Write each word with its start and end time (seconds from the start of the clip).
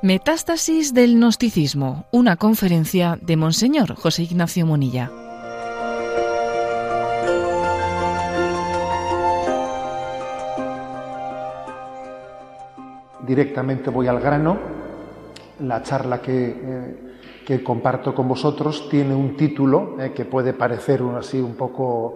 Metástasis 0.00 0.94
del 0.94 1.16
Gnosticismo, 1.16 2.04
una 2.12 2.36
conferencia 2.36 3.18
de 3.20 3.36
Monseñor 3.36 3.96
José 3.96 4.22
Ignacio 4.22 4.64
Monilla. 4.64 5.10
Directamente 13.26 13.90
voy 13.90 14.06
al 14.06 14.20
grano. 14.20 14.56
La 15.62 15.82
charla 15.82 16.22
que, 16.22 16.94
eh, 17.48 17.62
comparto 17.64 18.14
con 18.14 18.28
vosotros 18.28 18.88
tiene 18.88 19.16
un 19.16 19.36
título 19.36 19.96
eh, 20.00 20.12
que 20.12 20.24
puede 20.26 20.52
parecer 20.52 21.02
un, 21.02 21.16
así 21.16 21.40
un 21.40 21.56
poco 21.56 22.14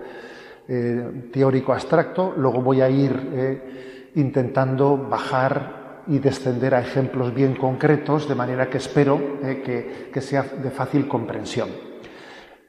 eh, 0.68 1.30
teórico 1.32 1.72
abstracto. 1.72 2.32
Luego 2.36 2.62
voy 2.62 2.80
a 2.80 2.88
ir 2.88 4.12
intentando 4.14 4.96
bajar 4.96 5.81
y 6.06 6.18
descender 6.18 6.74
a 6.74 6.80
ejemplos 6.80 7.34
bien 7.34 7.54
concretos, 7.54 8.28
de 8.28 8.34
manera 8.34 8.68
que 8.68 8.78
espero 8.78 9.38
eh, 9.42 10.10
que, 10.12 10.20
sea 10.20 10.42
de 10.42 10.70
fácil 10.70 11.06
comprensión. 11.08 11.68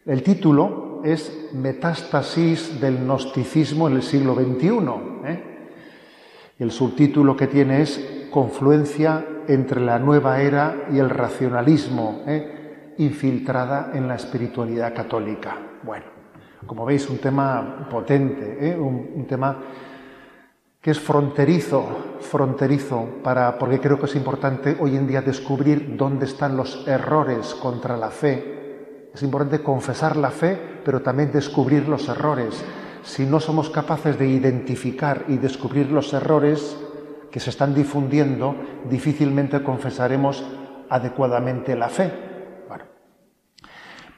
El 0.05 0.21
título 0.21 1.01
es 1.03 1.49
Metástasis 1.53 2.79
del 2.79 2.99
Gnosticismo 2.99 3.87
en 3.87 3.95
el 3.95 4.03
siglo 4.03 4.35
XXI. 4.35 4.67
¿eh? 5.25 5.43
El 6.59 6.71
subtítulo 6.71 7.35
que 7.35 7.47
tiene 7.47 7.81
es 7.81 8.27
Confluencia 8.29 9.25
entre 9.47 9.81
la 9.81 9.99
nueva 9.99 10.41
era 10.41 10.87
y 10.91 10.97
el 10.97 11.09
racionalismo, 11.09 12.23
¿eh? 12.27 12.95
infiltrada 12.97 13.91
en 13.93 14.07
la 14.07 14.15
espiritualidad 14.15 14.93
católica. 14.93 15.55
Bueno, 15.83 16.05
como 16.65 16.85
veis, 16.85 17.09
un 17.09 17.17
tema 17.17 17.87
potente, 17.89 18.77
un 18.79 19.25
tema 19.27 19.57
que 20.83 20.91
es 20.91 20.99
fronterizo, 20.99 22.17
fronterizo, 22.19 23.07
para, 23.23 23.57
porque 23.57 23.79
creo 23.79 23.97
que 23.97 24.05
es 24.05 24.15
importante 24.17 24.75
hoy 24.81 24.97
en 24.97 25.07
día 25.07 25.21
descubrir 25.21 25.95
dónde 25.95 26.25
están 26.25 26.57
los 26.57 26.85
errores 26.85 27.55
contra 27.55 27.95
la 27.95 28.09
fe. 28.09 29.09
Es 29.13 29.23
importante 29.23 29.63
confesar 29.63 30.17
la 30.17 30.29
fe, 30.29 30.59
pero 30.83 31.01
también 31.01 31.31
descubrir 31.31 31.87
los 31.87 32.09
errores. 32.09 32.61
Si 33.01 33.25
no 33.25 33.39
somos 33.39 33.69
capaces 33.69 34.19
de 34.19 34.27
identificar 34.27 35.23
y 35.29 35.37
descubrir 35.37 35.89
los 35.89 36.11
errores 36.11 36.75
que 37.31 37.39
se 37.39 37.51
están 37.51 37.73
difundiendo, 37.73 38.53
difícilmente 38.89 39.63
confesaremos 39.63 40.43
adecuadamente 40.89 41.77
la 41.77 41.87
fe. 41.87 42.11
Bueno, 42.67 42.83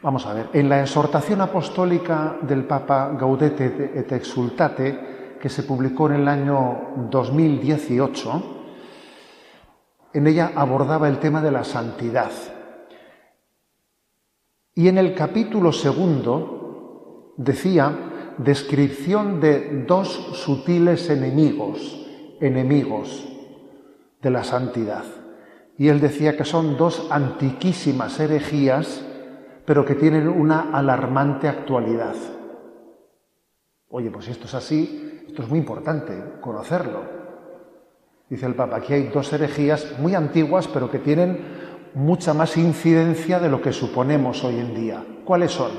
vamos 0.02 0.26
a 0.26 0.34
ver. 0.34 0.50
En 0.52 0.68
la 0.68 0.82
exhortación 0.82 1.42
apostólica 1.42 2.38
del 2.42 2.64
Papa 2.64 3.16
Gaudete 3.16 3.92
et 3.94 4.12
Exultate, 4.14 5.15
que 5.40 5.50
se 5.50 5.64
publicó 5.64 6.10
en 6.10 6.16
el 6.16 6.28
año 6.28 7.08
2018, 7.10 8.56
en 10.14 10.28
ella 10.28 10.52
abordaba 10.56 11.08
el 11.08 11.20
tema 11.20 11.42
de 11.42 11.52
la 11.52 11.64
santidad. 11.64 12.32
Y 14.74 14.88
en 14.88 14.98
el 14.98 15.14
capítulo 15.14 15.72
segundo 15.72 17.34
decía 17.38 18.34
descripción 18.38 19.40
de 19.40 19.84
dos 19.88 20.10
sutiles 20.34 21.10
enemigos, 21.10 22.06
enemigos 22.42 23.28
de 24.22 24.30
la 24.30 24.44
santidad. 24.44 25.04
Y 25.78 25.90
él 25.90 26.00
decía 26.00 26.38
que 26.38 26.46
son 26.46 26.78
dos 26.78 27.08
antiquísimas 27.12 28.20
herejías, 28.20 29.06
pero 29.66 29.86
que 29.86 29.96
tienen 29.96 30.28
una 30.28 30.72
alarmante 30.72 31.48
actualidad. 31.48 32.16
Oye, 33.98 34.12
pues 34.12 34.28
esto 34.28 34.44
es 34.44 34.54
así, 34.54 35.24
esto 35.26 35.42
es 35.42 35.48
muy 35.48 35.58
importante, 35.58 36.22
conocerlo. 36.42 37.00
Dice 38.30 38.46
el 38.46 38.54
Papa, 38.54 38.76
aquí 38.76 38.92
hay 38.92 39.04
dos 39.04 39.32
herejías 39.32 39.98
muy 40.00 40.14
antiguas, 40.16 40.68
pero 40.68 40.92
que 40.92 41.00
tienen 41.00 41.40
mucha 41.94 42.34
más 42.34 42.58
incidencia 42.58 43.40
de 43.40 43.48
lo 43.48 43.62
que 43.62 43.72
suponemos 43.72 44.44
hoy 44.44 44.60
en 44.60 44.76
día. 44.76 45.02
¿Cuáles 45.24 45.54
son? 45.54 45.72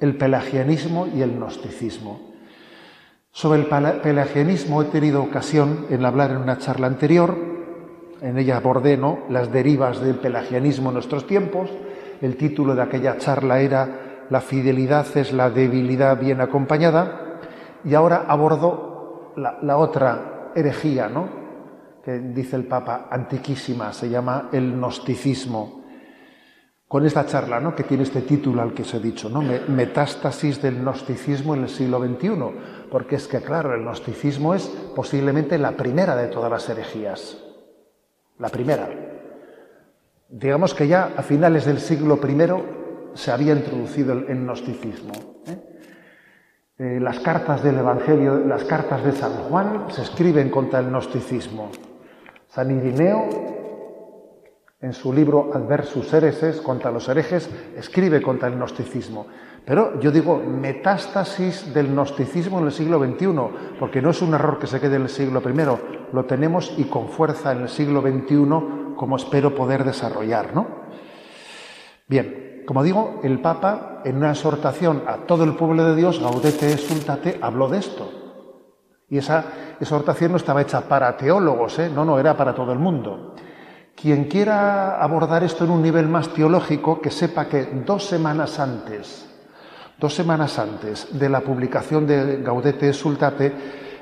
El 0.00 0.16
pelagianismo 0.16 1.06
y 1.06 1.22
el 1.22 1.36
gnosticismo. 1.36 2.32
Sobre 3.30 3.60
el 3.60 3.66
pelagianismo 3.66 4.82
he 4.82 4.86
tenido 4.86 5.22
ocasión 5.22 5.86
en 5.88 6.04
hablar 6.04 6.32
en 6.32 6.38
una 6.38 6.58
charla 6.58 6.88
anterior. 6.88 7.36
En 8.22 8.38
ella 8.38 8.56
abordé 8.56 8.98
las 9.28 9.52
derivas 9.52 10.00
del 10.00 10.16
pelagianismo 10.16 10.88
en 10.88 10.94
nuestros 10.94 11.28
tiempos. 11.28 11.70
El 12.20 12.36
título 12.36 12.74
de 12.74 12.82
aquella 12.82 13.18
charla 13.18 13.60
era 13.60 14.26
La 14.30 14.40
fidelidad 14.40 15.16
es 15.16 15.32
la 15.32 15.48
debilidad 15.48 16.18
bien 16.18 16.40
acompañada. 16.40 17.22
Y 17.86 17.94
ahora 17.94 18.24
abordo 18.26 19.32
la, 19.36 19.76
otra 19.78 20.50
herejía, 20.54 21.08
¿no? 21.08 21.46
que 22.02 22.18
dice 22.18 22.56
el 22.56 22.66
Papa, 22.66 23.06
antiquísima, 23.10 23.92
se 23.92 24.10
llama 24.10 24.48
el 24.52 24.72
gnosticismo. 24.72 25.84
Con 26.88 27.04
esta 27.06 27.26
charla, 27.26 27.60
¿no? 27.60 27.74
que 27.74 27.84
tiene 27.84 28.02
este 28.02 28.22
título 28.22 28.62
al 28.62 28.72
que 28.72 28.82
os 28.82 28.94
he 28.94 29.00
dicho, 29.00 29.28
¿no? 29.28 29.42
Metástasis 29.42 30.62
del 30.62 30.80
gnosticismo 30.80 31.54
en 31.54 31.64
el 31.64 31.68
siglo 31.68 31.98
XXI, 31.98 32.88
porque 32.90 33.16
es 33.16 33.26
que, 33.26 33.40
claro, 33.40 33.74
el 33.74 33.82
gnosticismo 33.82 34.54
es 34.54 34.66
posiblemente 34.94 35.58
la 35.58 35.72
primera 35.72 36.14
de 36.14 36.28
todas 36.28 36.50
las 36.50 36.68
herejías. 36.68 37.42
La 38.38 38.48
primera. 38.50 38.88
Digamos 40.28 40.74
que 40.74 40.86
ya 40.86 41.12
a 41.16 41.22
finales 41.22 41.64
del 41.64 41.78
siglo 41.78 42.20
I 42.22 43.16
se 43.16 43.32
había 43.32 43.52
introducido 43.52 44.12
el, 44.12 44.26
gnosticismo. 44.26 45.12
¿eh? 45.46 45.75
Eh, 46.78 46.98
las 47.00 47.20
cartas 47.20 47.62
del 47.62 47.78
Evangelio, 47.78 48.36
las 48.36 48.64
cartas 48.64 49.02
de 49.02 49.12
San 49.12 49.32
Juan 49.32 49.86
se 49.88 50.02
escriben 50.02 50.50
contra 50.50 50.80
el 50.80 50.88
gnosticismo. 50.88 51.70
San 52.48 52.70
Irineo, 52.70 53.28
en 54.82 54.92
su 54.92 55.10
libro 55.10 55.52
Adversus 55.54 56.12
Hereses, 56.12 56.60
contra 56.60 56.90
los 56.90 57.08
herejes, 57.08 57.48
escribe 57.74 58.20
contra 58.20 58.48
el 58.48 58.56
gnosticismo. 58.56 59.26
Pero 59.64 59.98
yo 60.00 60.10
digo 60.10 60.36
metástasis 60.36 61.72
del 61.72 61.88
gnosticismo 61.88 62.58
en 62.58 62.66
el 62.66 62.72
siglo 62.72 62.98
XXI, 62.98 63.78
porque 63.80 64.02
no 64.02 64.10
es 64.10 64.20
un 64.20 64.34
error 64.34 64.58
que 64.58 64.66
se 64.66 64.78
quede 64.78 64.96
en 64.96 65.02
el 65.02 65.08
siglo 65.08 65.40
I, 65.40 66.14
lo 66.14 66.24
tenemos 66.26 66.74
y 66.76 66.84
con 66.84 67.08
fuerza 67.08 67.52
en 67.52 67.62
el 67.62 67.68
siglo 67.70 68.02
XXI, 68.02 68.94
como 68.96 69.16
espero 69.16 69.54
poder 69.54 69.82
desarrollar. 69.82 70.54
¿no? 70.54 70.66
Bien, 72.06 72.55
como 72.66 72.82
digo, 72.82 73.20
el 73.22 73.40
Papa, 73.40 74.02
en 74.04 74.16
una 74.16 74.32
exhortación 74.32 75.04
a 75.06 75.18
todo 75.18 75.44
el 75.44 75.54
pueblo 75.54 75.84
de 75.84 75.94
Dios, 75.94 76.20
Gaudete 76.20 76.76
Sultate, 76.76 77.38
habló 77.40 77.68
de 77.68 77.78
esto. 77.78 78.10
Y 79.08 79.18
esa 79.18 79.44
exhortación 79.80 80.32
no 80.32 80.36
estaba 80.36 80.62
hecha 80.62 80.88
para 80.88 81.16
teólogos, 81.16 81.78
¿eh? 81.78 81.88
no, 81.88 82.04
no, 82.04 82.18
era 82.18 82.36
para 82.36 82.54
todo 82.54 82.72
el 82.72 82.80
mundo. 82.80 83.36
Quien 83.94 84.24
quiera 84.24 85.00
abordar 85.00 85.44
esto 85.44 85.64
en 85.64 85.70
un 85.70 85.80
nivel 85.80 86.08
más 86.08 86.28
teológico, 86.30 87.00
que 87.00 87.10
sepa 87.10 87.46
que 87.46 87.64
dos 87.86 88.04
semanas 88.04 88.58
antes, 88.58 89.26
dos 89.98 90.12
semanas 90.12 90.58
antes 90.58 91.16
de 91.16 91.28
la 91.28 91.40
publicación 91.40 92.04
de 92.04 92.42
Gaudete 92.42 92.92
Sultate, 92.92 93.54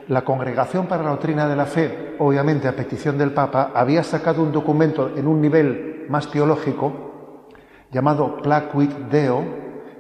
la 0.08 0.24
Congregación 0.24 0.86
para 0.86 1.02
la 1.02 1.10
Doctrina 1.10 1.46
de 1.46 1.56
la 1.56 1.66
Fe, 1.66 2.16
obviamente 2.18 2.66
a 2.66 2.74
petición 2.74 3.18
del 3.18 3.32
Papa, 3.32 3.72
había 3.74 4.02
sacado 4.02 4.42
un 4.42 4.52
documento 4.52 5.12
en 5.14 5.26
un 5.26 5.40
nivel 5.40 6.06
más 6.08 6.30
teológico 6.30 7.03
llamado 7.90 8.38
Placuit 8.38 8.90
Deo, 9.10 9.44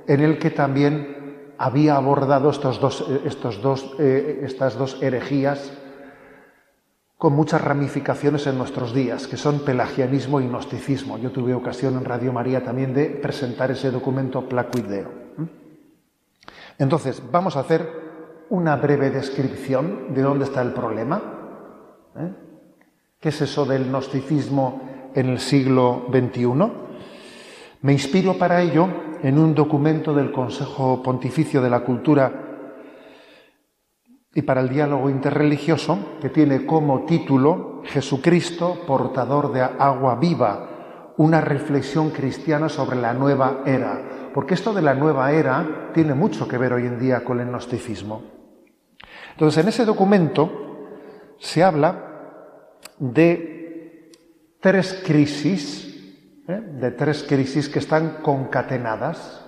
en 0.06 0.20
el 0.20 0.38
que 0.38 0.50
también 0.50 1.52
había 1.58 1.96
abordado 1.96 2.50
estos 2.50 2.80
dos, 2.80 3.04
eh, 3.08 3.22
estos 3.24 3.62
dos, 3.62 3.94
eh, 3.98 4.40
estas 4.42 4.76
dos 4.76 5.02
herejías 5.02 5.72
con 7.16 7.32
muchas 7.32 7.62
ramificaciones 7.62 8.46
en 8.46 8.58
nuestros 8.58 8.92
días, 8.92 9.26
que 9.26 9.36
son 9.36 9.60
pelagianismo 9.60 10.40
y 10.40 10.46
gnosticismo. 10.46 11.16
Yo 11.16 11.30
tuve 11.30 11.54
ocasión 11.54 11.96
en 11.96 12.04
Radio 12.04 12.32
María 12.32 12.62
también 12.62 12.92
de 12.92 13.06
presentar 13.06 13.70
ese 13.70 13.90
documento 13.90 14.46
Placuit 14.48 14.84
Deo. 14.84 15.10
Entonces, 16.78 17.22
vamos 17.30 17.56
a 17.56 17.60
hacer 17.60 17.88
una 18.50 18.76
breve 18.76 19.10
descripción 19.10 20.12
de 20.12 20.22
dónde 20.22 20.44
está 20.44 20.60
el 20.60 20.72
problema. 20.72 21.22
¿eh? 22.16 22.32
¿Qué 23.20 23.28
es 23.30 23.40
eso 23.40 23.64
del 23.64 23.86
gnosticismo 23.86 24.82
en 25.14 25.28
el 25.30 25.38
siglo 25.38 26.06
XXI? 26.10 26.44
Me 27.84 27.92
inspiro 27.92 28.38
para 28.38 28.62
ello 28.62 28.88
en 29.22 29.38
un 29.38 29.54
documento 29.54 30.14
del 30.14 30.32
Consejo 30.32 31.02
Pontificio 31.02 31.60
de 31.60 31.68
la 31.68 31.80
Cultura 31.80 32.32
y 34.32 34.40
para 34.40 34.62
el 34.62 34.70
diálogo 34.70 35.10
interreligioso 35.10 36.16
que 36.18 36.30
tiene 36.30 36.64
como 36.64 37.04
título 37.04 37.82
Jesucristo, 37.84 38.78
portador 38.86 39.52
de 39.52 39.60
agua 39.60 40.16
viva, 40.16 41.12
una 41.18 41.42
reflexión 41.42 42.08
cristiana 42.08 42.70
sobre 42.70 42.96
la 42.96 43.12
nueva 43.12 43.60
era. 43.66 44.30
Porque 44.32 44.54
esto 44.54 44.72
de 44.72 44.80
la 44.80 44.94
nueva 44.94 45.30
era 45.32 45.90
tiene 45.92 46.14
mucho 46.14 46.48
que 46.48 46.56
ver 46.56 46.72
hoy 46.72 46.86
en 46.86 46.98
día 46.98 47.22
con 47.22 47.38
el 47.38 47.48
gnosticismo. 47.48 48.22
Entonces, 49.32 49.62
en 49.62 49.68
ese 49.68 49.84
documento 49.84 50.86
se 51.38 51.62
habla 51.62 52.48
de 52.98 54.10
tres 54.62 55.02
crisis 55.04 55.93
¿eh? 56.48 56.60
de 56.60 56.90
tres 56.90 57.24
crisis 57.28 57.68
que 57.68 57.78
están 57.78 58.22
concatenadas. 58.22 59.44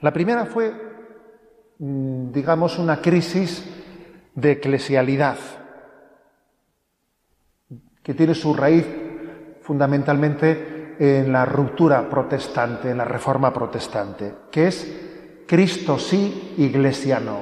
La 0.00 0.12
primera 0.12 0.46
fue, 0.46 0.72
mm, 1.78 2.32
digamos, 2.32 2.78
una 2.78 3.00
crisis 3.00 3.64
de 4.34 4.52
eclesialidad, 4.52 5.36
que 8.02 8.14
tiene 8.14 8.34
su 8.34 8.54
raíz 8.54 8.86
fundamentalmente 9.62 10.96
en 10.98 11.32
la 11.32 11.44
ruptura 11.44 12.08
protestante, 12.08 12.90
en 12.90 12.98
la 12.98 13.04
reforma 13.04 13.52
protestante, 13.52 14.34
que 14.50 14.68
es 14.68 15.44
Cristo 15.46 15.98
sí, 15.98 16.54
Iglesia 16.58 17.20
no. 17.20 17.40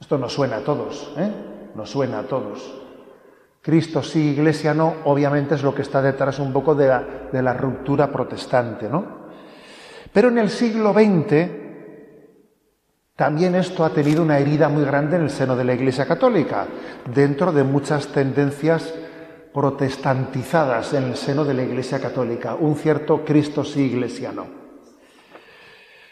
Esto 0.00 0.18
nos 0.18 0.32
suena 0.32 0.58
a 0.58 0.60
todos, 0.60 1.14
¿eh? 1.16 1.32
Nos 1.74 1.90
suena 1.90 2.20
a 2.20 2.22
todos. 2.24 2.85
Cristo 3.66 4.00
sí, 4.00 4.30
Iglesia 4.30 4.74
no, 4.74 4.98
obviamente 5.06 5.56
es 5.56 5.64
lo 5.64 5.74
que 5.74 5.82
está 5.82 6.00
detrás 6.00 6.38
un 6.38 6.52
poco 6.52 6.76
de 6.76 6.86
la, 6.86 7.52
ruptura 7.52 8.12
protestante, 8.12 8.88
¿no? 8.88 9.26
Pero 10.12 10.28
en 10.28 10.38
el 10.38 10.50
siglo 10.50 10.92
XX 10.92 11.50
también 13.16 13.56
esto 13.56 13.84
ha 13.84 13.90
tenido 13.90 14.22
una 14.22 14.38
herida 14.38 14.68
muy 14.68 14.84
grande 14.84 15.16
en 15.16 15.22
el 15.22 15.30
seno 15.30 15.56
de 15.56 15.64
la 15.64 15.74
Iglesia 15.74 16.06
Católica, 16.06 16.68
dentro 17.12 17.50
de 17.50 17.64
muchas 17.64 18.06
tendencias 18.06 18.94
protestantizadas 19.52 20.94
en 20.94 21.02
el 21.02 21.16
seno 21.16 21.44
de 21.44 21.54
la 21.54 21.64
Iglesia 21.64 21.98
Católica, 21.98 22.54
un 22.54 22.76
cierto 22.76 23.24
Cristo 23.24 23.64
sí, 23.64 23.86
Iglesia 23.86 24.30
no. 24.30 24.46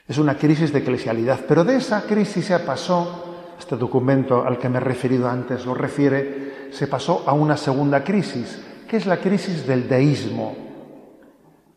Es 0.09 0.19
una 0.19 0.37
crisis 0.37 0.73
de 0.73 0.81
eclesialidad, 0.81 1.39
pero 1.47 1.63
de 1.63 1.77
esa 1.77 2.03
crisis 2.03 2.47
se 2.47 2.59
pasó, 2.59 3.55
este 3.57 3.77
documento 3.77 4.45
al 4.45 4.59
que 4.59 4.69
me 4.69 4.79
he 4.79 4.81
referido 4.81 5.29
antes 5.29 5.65
lo 5.65 5.75
refiere, 5.75 6.64
se 6.75 6.89
pasó 6.89 7.23
a 7.25 7.33
una 7.33 7.57
segunda 7.57 8.03
crisis, 8.03 8.61
que 8.89 8.97
es 8.97 9.07
la 9.07 9.19
crisis 9.19 9.65
del 9.65 9.89
deísmo, 9.89 10.57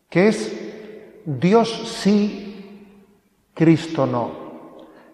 que 0.10 0.28
es 0.28 0.52
Dios 1.24 1.88
sí, 2.02 2.94
Cristo 3.54 4.08
no. 4.08 4.48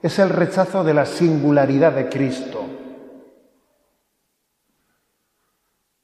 Es 0.02 0.20
el 0.20 0.30
rechazo 0.30 0.84
de 0.84 0.94
la 0.94 1.06
singularidad 1.06 1.92
de 1.94 2.08
Cristo. 2.08 2.66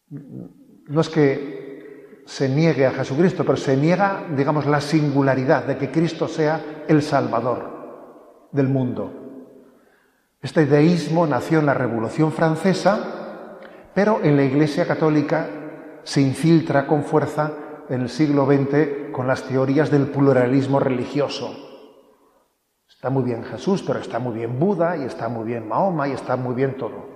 No 0.10 1.02
es 1.02 1.10
que 1.10 2.24
se 2.26 2.50
niegue 2.50 2.86
a 2.86 2.92
Jesucristo, 2.92 3.46
pero 3.46 3.58
se 3.58 3.78
niega, 3.78 4.26
digamos, 4.36 4.66
la 4.66 4.82
singularidad 4.82 5.64
de 5.64 5.78
que 5.78 5.90
Cristo 5.90 6.28
sea 6.28 6.84
el 6.88 7.02
Salvador 7.02 8.50
del 8.52 8.68
mundo. 8.68 9.14
Este 10.42 10.66
deísmo 10.66 11.28
nació 11.28 11.60
en 11.60 11.66
la 11.66 11.74
Revolución 11.74 12.32
Francesa, 12.32 13.19
pero 14.00 14.22
en 14.24 14.38
la 14.38 14.46
Iglesia 14.46 14.88
Católica 14.88 15.50
se 16.04 16.22
infiltra 16.22 16.88
con 16.88 17.04
fuerza 17.04 17.52
en 17.90 18.00
el 18.00 18.08
siglo 18.08 18.46
XX 18.46 19.12
con 19.12 19.28
las 19.28 19.44
teorías 19.44 19.92
del 19.92 20.08
pluralismo 20.08 20.80
religioso. 20.80 21.54
Está 22.88 23.10
muy 23.10 23.24
bien 23.24 23.44
Jesús, 23.44 23.84
pero 23.86 24.00
está 24.00 24.18
muy 24.18 24.36
bien 24.36 24.58
Buda 24.58 24.96
y 24.96 25.04
está 25.04 25.28
muy 25.28 25.46
bien 25.46 25.68
Mahoma 25.68 26.08
y 26.08 26.14
está 26.14 26.38
muy 26.38 26.56
bien 26.56 26.78
todo. 26.78 27.10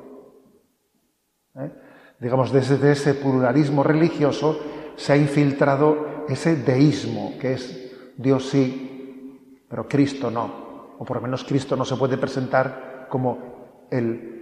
¿Eh? 1.55 1.71
Digamos, 2.19 2.51
desde 2.51 2.91
ese 2.91 3.13
pluralismo 3.13 3.81
religioso 3.81 4.59
se 4.97 5.13
ha 5.13 5.15
infiltrado 5.15 6.25
ese 6.27 6.57
deísmo, 6.57 7.35
que 7.39 7.53
es 7.53 7.93
Dios 8.17 8.49
sí, 8.49 9.63
pero 9.69 9.87
Cristo 9.87 10.29
no. 10.29 10.97
O 10.99 11.05
por 11.05 11.15
lo 11.15 11.23
menos 11.23 11.45
Cristo 11.45 11.77
no 11.77 11.85
se 11.85 11.95
puede 11.95 12.17
presentar 12.17 13.07
como 13.09 13.87
el, 13.89 14.33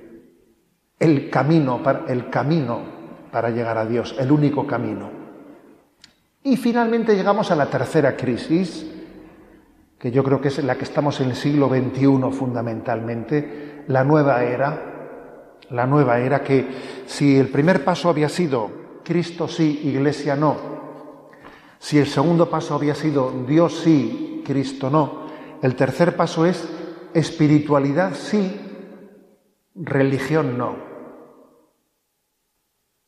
el, 1.02 1.32
camino, 1.32 1.82
para, 1.82 2.06
el 2.08 2.30
camino 2.30 2.80
para 3.32 3.50
llegar 3.50 3.78
a 3.78 3.86
Dios, 3.86 4.16
el 4.20 4.32
único 4.32 4.68
camino. 4.68 5.10
Y 6.44 6.58
finalmente 6.58 7.16
llegamos 7.16 7.50
a 7.50 7.56
la 7.56 7.66
tercera 7.66 8.16
crisis, 8.16 8.86
que 9.98 10.12
yo 10.12 10.24
creo 10.24 10.40
que 10.40 10.50
es 10.50 10.64
la 10.64 10.76
que 10.76 10.84
estamos 10.84 11.20
en 11.20 11.30
el 11.30 11.36
siglo 11.36 11.70
XXI 11.70 12.32
fundamentalmente, 12.32 13.84
la 13.88 14.04
nueva 14.04 14.44
era, 14.44 15.58
la 15.72 15.88
nueva 15.88 16.20
era 16.20 16.44
que 16.44 16.68
si 17.08 17.36
el 17.36 17.48
primer 17.48 17.84
paso 17.84 18.10
había 18.10 18.30
sido 18.30 19.02
Cristo 19.04 19.48
sí, 19.48 19.82
Iglesia 19.84 20.36
no, 20.36 20.56
si 21.80 21.98
el 21.98 22.08
segundo 22.08 22.48
paso 22.50 22.76
había 22.76 22.94
sido 22.94 23.32
Dios 23.48 23.82
sí, 23.84 24.44
Cristo 24.46 24.92
no, 24.92 25.28
el 25.64 25.76
tercer 25.76 26.16
paso 26.16 26.46
es 26.46 26.68
espiritualidad 27.14 28.14
sí, 28.14 28.60
religión 29.74 30.58
no. 30.60 30.91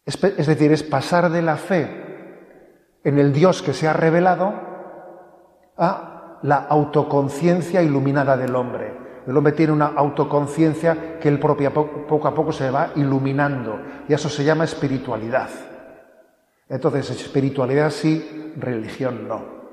Es, 0.06 0.48
decir, 0.48 0.72
es 0.72 0.84
pasar 0.84 1.30
de 1.30 1.42
la 1.42 1.56
fe 1.56 3.00
en 3.04 3.20
el 3.20 3.32
Dios 3.32 3.62
que 3.62 3.74
se 3.74 3.88
ha 3.88 3.94
revelado 3.94 4.54
a 5.78 6.40
la 6.44 6.58
autoconciencia 6.58 7.82
iluminada 7.82 8.36
del 8.36 8.56
hombre. 8.56 9.02
El 9.26 9.38
hombre 9.38 9.54
tiene 9.54 9.72
una 9.72 9.94
autoconciencia 9.96 11.18
que 11.20 11.30
él 11.30 11.40
propia 11.40 11.74
poco 11.74 12.28
a 12.28 12.34
poco 12.34 12.52
se 12.52 12.70
va 12.70 12.90
iluminando 12.96 13.80
y 14.10 14.14
eso 14.14 14.28
se 14.28 14.44
llama 14.44 14.66
espiritualidad. 14.66 15.50
Entonces, 16.68 17.10
espiritualidad 17.12 17.90
sí, 17.90 18.54
religión 18.58 19.28
no. 19.28 19.64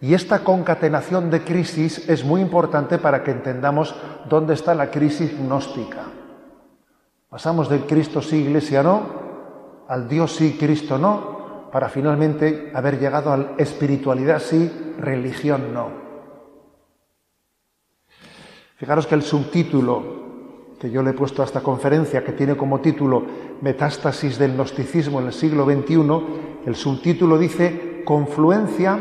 Y 0.00 0.14
esta 0.14 0.40
concatenación 0.40 1.30
de 1.30 1.42
crisis 1.42 2.08
es 2.08 2.24
muy 2.24 2.40
importante 2.40 2.98
para 2.98 3.22
que 3.22 3.32
entendamos 3.32 3.94
dónde 4.28 4.54
está 4.54 4.74
la 4.74 4.90
crisis 4.90 5.36
gnóstica. 5.36 6.04
Pasamos 7.28 7.68
del 7.68 7.84
Cristo 7.84 8.22
sí, 8.22 8.36
Iglesia 8.36 8.82
no, 8.82 9.27
al 9.88 10.08
Dios 10.08 10.36
sí, 10.36 10.56
Cristo 10.58 10.98
no, 10.98 11.70
para 11.72 11.88
finalmente 11.88 12.70
haber 12.74 12.98
llegado 12.98 13.32
a 13.32 13.36
la 13.36 13.54
espiritualidad 13.58 14.40
sí, 14.40 14.70
religión 14.98 15.72
no. 15.72 15.90
Fijaros 18.76 19.06
que 19.06 19.16
el 19.16 19.22
subtítulo 19.22 20.18
que 20.78 20.90
yo 20.90 21.02
le 21.02 21.10
he 21.10 21.14
puesto 21.14 21.42
a 21.42 21.44
esta 21.44 21.60
conferencia, 21.60 22.22
que 22.22 22.32
tiene 22.32 22.56
como 22.56 22.80
título 22.80 23.24
Metástasis 23.60 24.38
del 24.38 24.54
Gnosticismo 24.54 25.20
en 25.20 25.26
el 25.26 25.32
siglo 25.32 25.64
XXI, 25.64 26.66
el 26.66 26.76
subtítulo 26.76 27.36
dice 27.36 28.02
Confluencia 28.04 28.98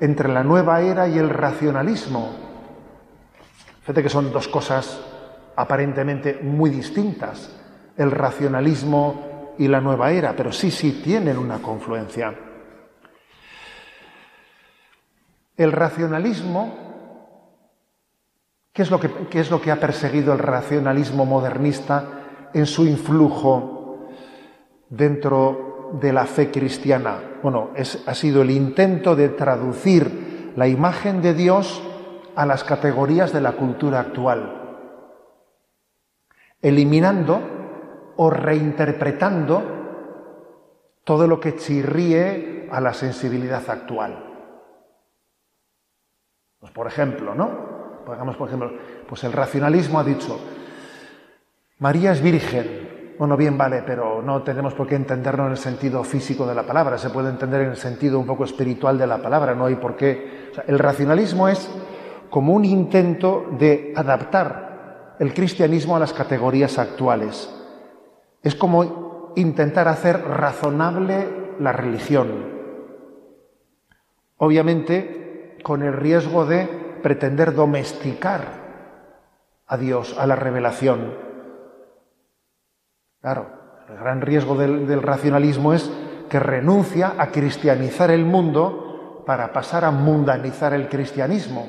entre 0.00 0.28
la 0.28 0.42
nueva 0.42 0.80
era 0.80 1.06
y 1.06 1.18
el 1.18 1.30
racionalismo. 1.30 2.30
Fíjate 3.82 4.02
que 4.02 4.08
son 4.08 4.32
dos 4.32 4.48
cosas 4.48 5.00
aparentemente 5.54 6.40
muy 6.42 6.70
distintas. 6.70 7.54
El 7.96 8.10
racionalismo 8.10 9.25
y 9.58 9.68
la 9.68 9.80
nueva 9.80 10.12
era, 10.12 10.34
pero 10.34 10.52
sí, 10.52 10.70
sí 10.70 11.00
tienen 11.02 11.38
una 11.38 11.58
confluencia. 11.58 12.34
El 15.56 15.72
racionalismo, 15.72 16.74
¿qué 18.72 18.82
es 18.82 18.90
lo 18.90 19.00
que, 19.00 19.10
qué 19.30 19.40
es 19.40 19.50
lo 19.50 19.60
que 19.60 19.70
ha 19.70 19.80
perseguido 19.80 20.32
el 20.32 20.38
racionalismo 20.38 21.24
modernista 21.24 22.50
en 22.52 22.66
su 22.66 22.84
influjo 22.86 24.08
dentro 24.90 25.90
de 26.00 26.12
la 26.12 26.26
fe 26.26 26.50
cristiana? 26.50 27.38
Bueno, 27.42 27.70
es, 27.74 28.02
ha 28.06 28.14
sido 28.14 28.42
el 28.42 28.50
intento 28.50 29.16
de 29.16 29.30
traducir 29.30 30.52
la 30.56 30.68
imagen 30.68 31.22
de 31.22 31.32
Dios 31.32 31.82
a 32.34 32.44
las 32.44 32.64
categorías 32.64 33.32
de 33.32 33.40
la 33.40 33.52
cultura 33.52 34.00
actual, 34.00 34.84
eliminando 36.60 37.55
o 38.16 38.30
reinterpretando 38.30 39.62
todo 41.04 41.26
lo 41.26 41.38
que 41.38 41.56
chirríe 41.56 42.68
a 42.70 42.80
la 42.80 42.92
sensibilidad 42.92 43.62
actual. 43.68 44.26
Pues 46.58 46.72
por 46.72 46.86
ejemplo, 46.86 47.34
¿no? 47.34 48.04
Pongamos, 48.04 48.36
por 48.36 48.48
ejemplo, 48.48 48.72
pues 49.08 49.22
el 49.24 49.32
racionalismo 49.32 49.98
ha 49.98 50.04
dicho, 50.04 50.38
María 51.78 52.12
es 52.12 52.22
virgen. 52.22 53.14
Bueno, 53.18 53.36
bien, 53.36 53.56
vale, 53.56 53.82
pero 53.86 54.20
no 54.20 54.42
tenemos 54.42 54.74
por 54.74 54.86
qué 54.86 54.94
entenderlo 54.94 55.46
en 55.46 55.52
el 55.52 55.56
sentido 55.56 56.04
físico 56.04 56.46
de 56.46 56.54
la 56.54 56.64
palabra, 56.64 56.98
se 56.98 57.10
puede 57.10 57.30
entender 57.30 57.62
en 57.62 57.70
el 57.70 57.76
sentido 57.76 58.18
un 58.18 58.26
poco 58.26 58.44
espiritual 58.44 58.98
de 58.98 59.06
la 59.06 59.18
palabra, 59.18 59.54
no 59.54 59.66
hay 59.66 59.76
por 59.76 59.96
qué. 59.96 60.50
el 60.66 60.78
racionalismo 60.78 61.48
es 61.48 61.70
como 62.30 62.52
un 62.52 62.64
intento 62.64 63.46
de 63.58 63.92
adaptar 63.96 65.16
el 65.18 65.32
cristianismo 65.32 65.96
a 65.96 66.00
las 66.00 66.12
categorías 66.12 66.78
actuales. 66.78 67.50
Es 68.46 68.54
como 68.54 69.32
intentar 69.34 69.88
hacer 69.88 70.22
razonable 70.22 71.56
la 71.58 71.72
religión. 71.72 72.46
Obviamente 74.36 75.58
con 75.64 75.82
el 75.82 75.92
riesgo 75.92 76.46
de 76.46 76.68
pretender 77.02 77.54
domesticar 77.54 78.44
a 79.66 79.76
Dios, 79.76 80.16
a 80.16 80.28
la 80.28 80.36
revelación. 80.36 81.12
Claro, 83.20 83.48
el 83.88 83.96
gran 83.96 84.20
riesgo 84.20 84.54
del, 84.54 85.02
racionalismo 85.02 85.74
es 85.74 85.90
que 86.30 86.38
renuncia 86.38 87.14
a 87.18 87.32
cristianizar 87.32 88.12
el 88.12 88.24
mundo 88.24 89.24
para 89.26 89.52
pasar 89.52 89.84
a 89.84 89.90
mundanizar 89.90 90.72
el 90.72 90.88
cristianismo. 90.88 91.66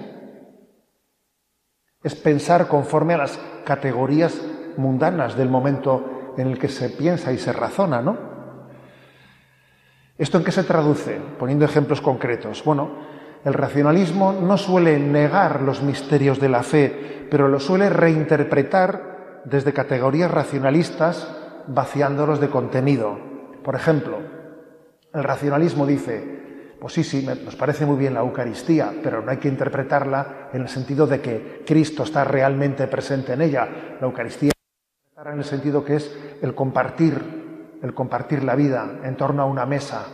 Es 2.04 2.14
pensar 2.14 2.68
conforme 2.68 3.16
a 3.16 3.18
las 3.18 3.40
categorías 3.66 4.40
mundanas 4.78 5.36
del 5.36 5.50
momento 5.50 6.17
en 6.38 6.48
el 6.48 6.60
que 6.60 6.70
se 6.70 6.90
piensa 6.90 7.34
y 7.34 7.38
se 7.38 7.52
razona, 7.52 8.02
¿no? 8.02 8.18
¿Esto 10.18 10.38
en 10.38 10.44
qué 10.44 10.52
se 10.52 10.64
traduce? 10.64 11.20
Poniendo 11.38 11.66
ejemplos 11.66 12.02
concretos. 12.02 12.64
Bueno, 12.64 12.90
el 13.44 13.54
racionalismo 13.54 14.34
no 14.34 14.58
suele 14.58 15.00
negar 15.00 15.62
los 15.62 15.84
misterios 15.84 16.40
de 16.40 16.50
la 16.50 16.64
fe, 16.64 17.28
pero 17.30 17.48
lo 17.48 17.60
suele 17.60 17.90
reinterpretar 17.90 19.42
desde 19.46 19.74
categorías 19.74 20.32
racionalistas, 20.32 21.28
vaciándolos 21.68 22.40
de 22.40 22.50
contenido. 22.50 23.20
Por 23.64 23.76
ejemplo, 23.76 24.18
el 25.14 25.24
racionalismo 25.24 25.86
dice, 25.86 26.76
pues 26.80 26.94
sí, 26.94 27.04
sí, 27.04 27.28
nos 27.44 27.56
parece 27.56 27.86
muy 27.86 27.98
bien 27.98 28.14
la 28.14 28.22
Eucaristía, 28.22 28.94
pero 29.04 29.22
no 29.22 29.32
hay 29.32 29.38
que 29.38 29.50
interpretarla 29.50 30.50
en 30.54 30.62
el 30.62 30.70
sentido 30.70 31.06
de 31.06 31.22
que 31.22 31.64
Cristo 31.66 32.04
está 32.04 32.24
realmente 32.24 32.88
presente 32.88 33.34
en 33.34 33.42
ella. 33.42 33.68
La 34.00 34.08
Eucaristía 34.08 34.52
en 35.26 35.40
el 35.40 35.46
sentido 35.46 35.84
que 35.84 35.96
es 35.96 36.16
el 36.42 36.56
compartir, 36.56 37.78
el 37.82 37.94
compartir 37.94 38.44
la 38.44 38.56
vida 38.56 39.00
en 39.04 39.16
torno 39.16 39.42
a 39.42 39.46
una 39.46 39.66
mesa. 39.66 40.06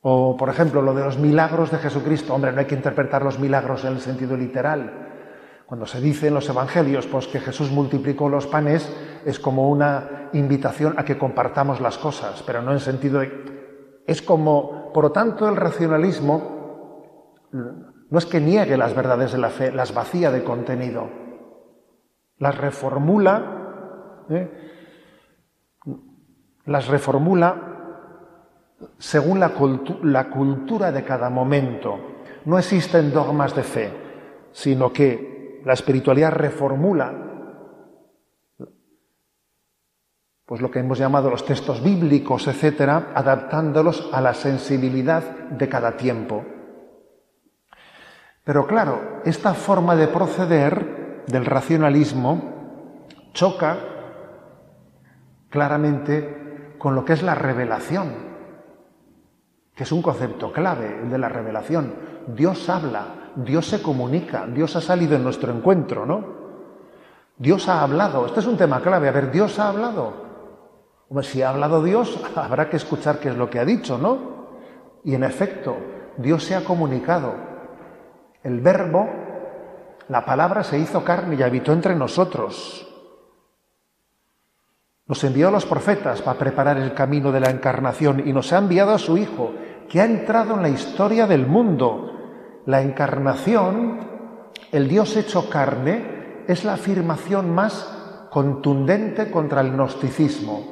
O, 0.00 0.36
por 0.36 0.48
ejemplo, 0.48 0.82
lo 0.82 0.94
de 0.94 1.04
los 1.04 1.18
milagros 1.18 1.70
de 1.70 1.78
Jesucristo. 1.78 2.34
Hombre, 2.34 2.52
no 2.52 2.60
hay 2.60 2.66
que 2.66 2.74
interpretar 2.74 3.22
los 3.22 3.38
milagros 3.38 3.84
en 3.84 3.92
el 3.92 4.00
sentido 4.00 4.36
literal. 4.36 5.08
Cuando 5.66 5.86
se 5.86 6.00
dice 6.00 6.26
en 6.28 6.34
los 6.34 6.48
evangelios 6.48 7.06
pues, 7.06 7.28
que 7.28 7.40
Jesús 7.40 7.70
multiplicó 7.70 8.28
los 8.28 8.46
panes, 8.46 8.92
es 9.24 9.38
como 9.38 9.70
una 9.70 10.28
invitación 10.32 10.94
a 10.98 11.04
que 11.04 11.16
compartamos 11.16 11.80
las 11.80 11.98
cosas, 11.98 12.42
pero 12.44 12.62
no 12.62 12.72
en 12.72 12.80
sentido. 12.80 13.22
Es 14.06 14.20
como, 14.22 14.92
por 14.92 15.04
lo 15.04 15.12
tanto, 15.12 15.48
el 15.48 15.56
racionalismo 15.56 16.62
no 17.52 18.18
es 18.18 18.26
que 18.26 18.40
niegue 18.40 18.76
las 18.76 18.94
verdades 18.94 19.32
de 19.32 19.38
la 19.38 19.50
fe, 19.50 19.72
las 19.72 19.94
vacía 19.94 20.30
de 20.30 20.44
contenido, 20.44 21.08
las 22.38 22.58
reformula, 22.58 23.61
¿eh? 24.34 24.50
las 26.66 26.88
reformula 26.88 27.72
según 28.98 29.40
la, 29.40 29.52
la 30.02 30.30
cultura 30.30 30.92
de 30.92 31.04
cada 31.04 31.30
momento. 31.30 31.98
No 32.44 32.58
existen 32.58 33.12
dogmas 33.12 33.54
de 33.54 33.62
fe, 33.62 33.92
sino 34.52 34.92
que 34.92 35.60
la 35.64 35.72
espiritualidad 35.72 36.32
reformula 36.32 37.30
pues 40.44 40.60
lo 40.60 40.70
que 40.70 40.80
hemos 40.80 40.98
llamado 40.98 41.30
los 41.30 41.46
textos 41.46 41.82
bíblicos, 41.82 42.46
etcétera, 42.46 43.12
adaptándolos 43.14 44.10
a 44.12 44.20
la 44.20 44.34
sensibilidad 44.34 45.22
de 45.22 45.66
cada 45.66 45.96
tiempo. 45.96 46.44
Pero 48.44 48.66
claro, 48.66 49.22
esta 49.24 49.54
forma 49.54 49.96
de 49.96 50.08
proceder 50.08 51.24
del 51.26 51.46
racionalismo 51.46 53.06
choca 53.32 53.78
claramente 55.52 56.74
con 56.78 56.96
lo 56.96 57.04
que 57.04 57.12
es 57.12 57.22
la 57.22 57.34
revelación, 57.36 58.12
que 59.74 59.84
es 59.84 59.92
un 59.92 60.02
concepto 60.02 60.50
clave, 60.50 61.00
el 61.02 61.10
de 61.10 61.18
la 61.18 61.28
revelación. 61.28 61.94
Dios 62.26 62.68
habla, 62.68 63.30
Dios 63.36 63.66
se 63.66 63.82
comunica, 63.82 64.46
Dios 64.46 64.74
ha 64.76 64.80
salido 64.80 65.14
en 65.14 65.22
nuestro 65.22 65.52
encuentro, 65.52 66.06
¿no? 66.06 66.42
Dios 67.36 67.68
ha 67.68 67.82
hablado, 67.82 68.26
este 68.26 68.40
es 68.40 68.46
un 68.46 68.56
tema 68.56 68.80
clave, 68.80 69.08
a 69.08 69.12
ver, 69.12 69.30
Dios 69.30 69.58
ha 69.58 69.68
hablado. 69.68 70.32
si 71.20 71.42
ha 71.42 71.50
hablado 71.50 71.82
Dios, 71.82 72.18
habrá 72.36 72.70
que 72.70 72.76
escuchar 72.76 73.18
qué 73.18 73.28
es 73.28 73.36
lo 73.36 73.50
que 73.50 73.58
ha 73.58 73.64
dicho, 73.64 73.98
¿no? 73.98 74.18
Y 75.04 75.14
en 75.14 75.24
efecto, 75.24 75.76
Dios 76.16 76.44
se 76.44 76.54
ha 76.54 76.64
comunicado. 76.64 77.34
El 78.42 78.60
verbo, 78.60 79.08
la 80.08 80.24
palabra 80.24 80.64
se 80.64 80.78
hizo 80.78 81.04
carne 81.04 81.36
y 81.36 81.42
habitó 81.42 81.72
entre 81.72 81.94
nosotros. 81.94 82.91
Nos 85.12 85.24
envió 85.24 85.48
a 85.48 85.50
los 85.50 85.66
profetas 85.66 86.22
para 86.22 86.38
preparar 86.38 86.78
el 86.78 86.94
camino 86.94 87.30
de 87.32 87.40
la 87.40 87.50
encarnación 87.50 88.26
y 88.26 88.32
nos 88.32 88.50
ha 88.54 88.56
enviado 88.56 88.92
a 88.92 88.98
su 88.98 89.18
Hijo, 89.18 89.52
que 89.86 90.00
ha 90.00 90.06
entrado 90.06 90.54
en 90.54 90.62
la 90.62 90.70
historia 90.70 91.26
del 91.26 91.46
mundo 91.46 92.18
la 92.64 92.80
encarnación, 92.80 94.00
el 94.70 94.88
Dios 94.88 95.14
hecho 95.18 95.50
carne, 95.50 96.44
es 96.48 96.64
la 96.64 96.72
afirmación 96.72 97.54
más 97.54 98.26
contundente 98.30 99.30
contra 99.30 99.60
el 99.60 99.72
gnosticismo. 99.72 100.64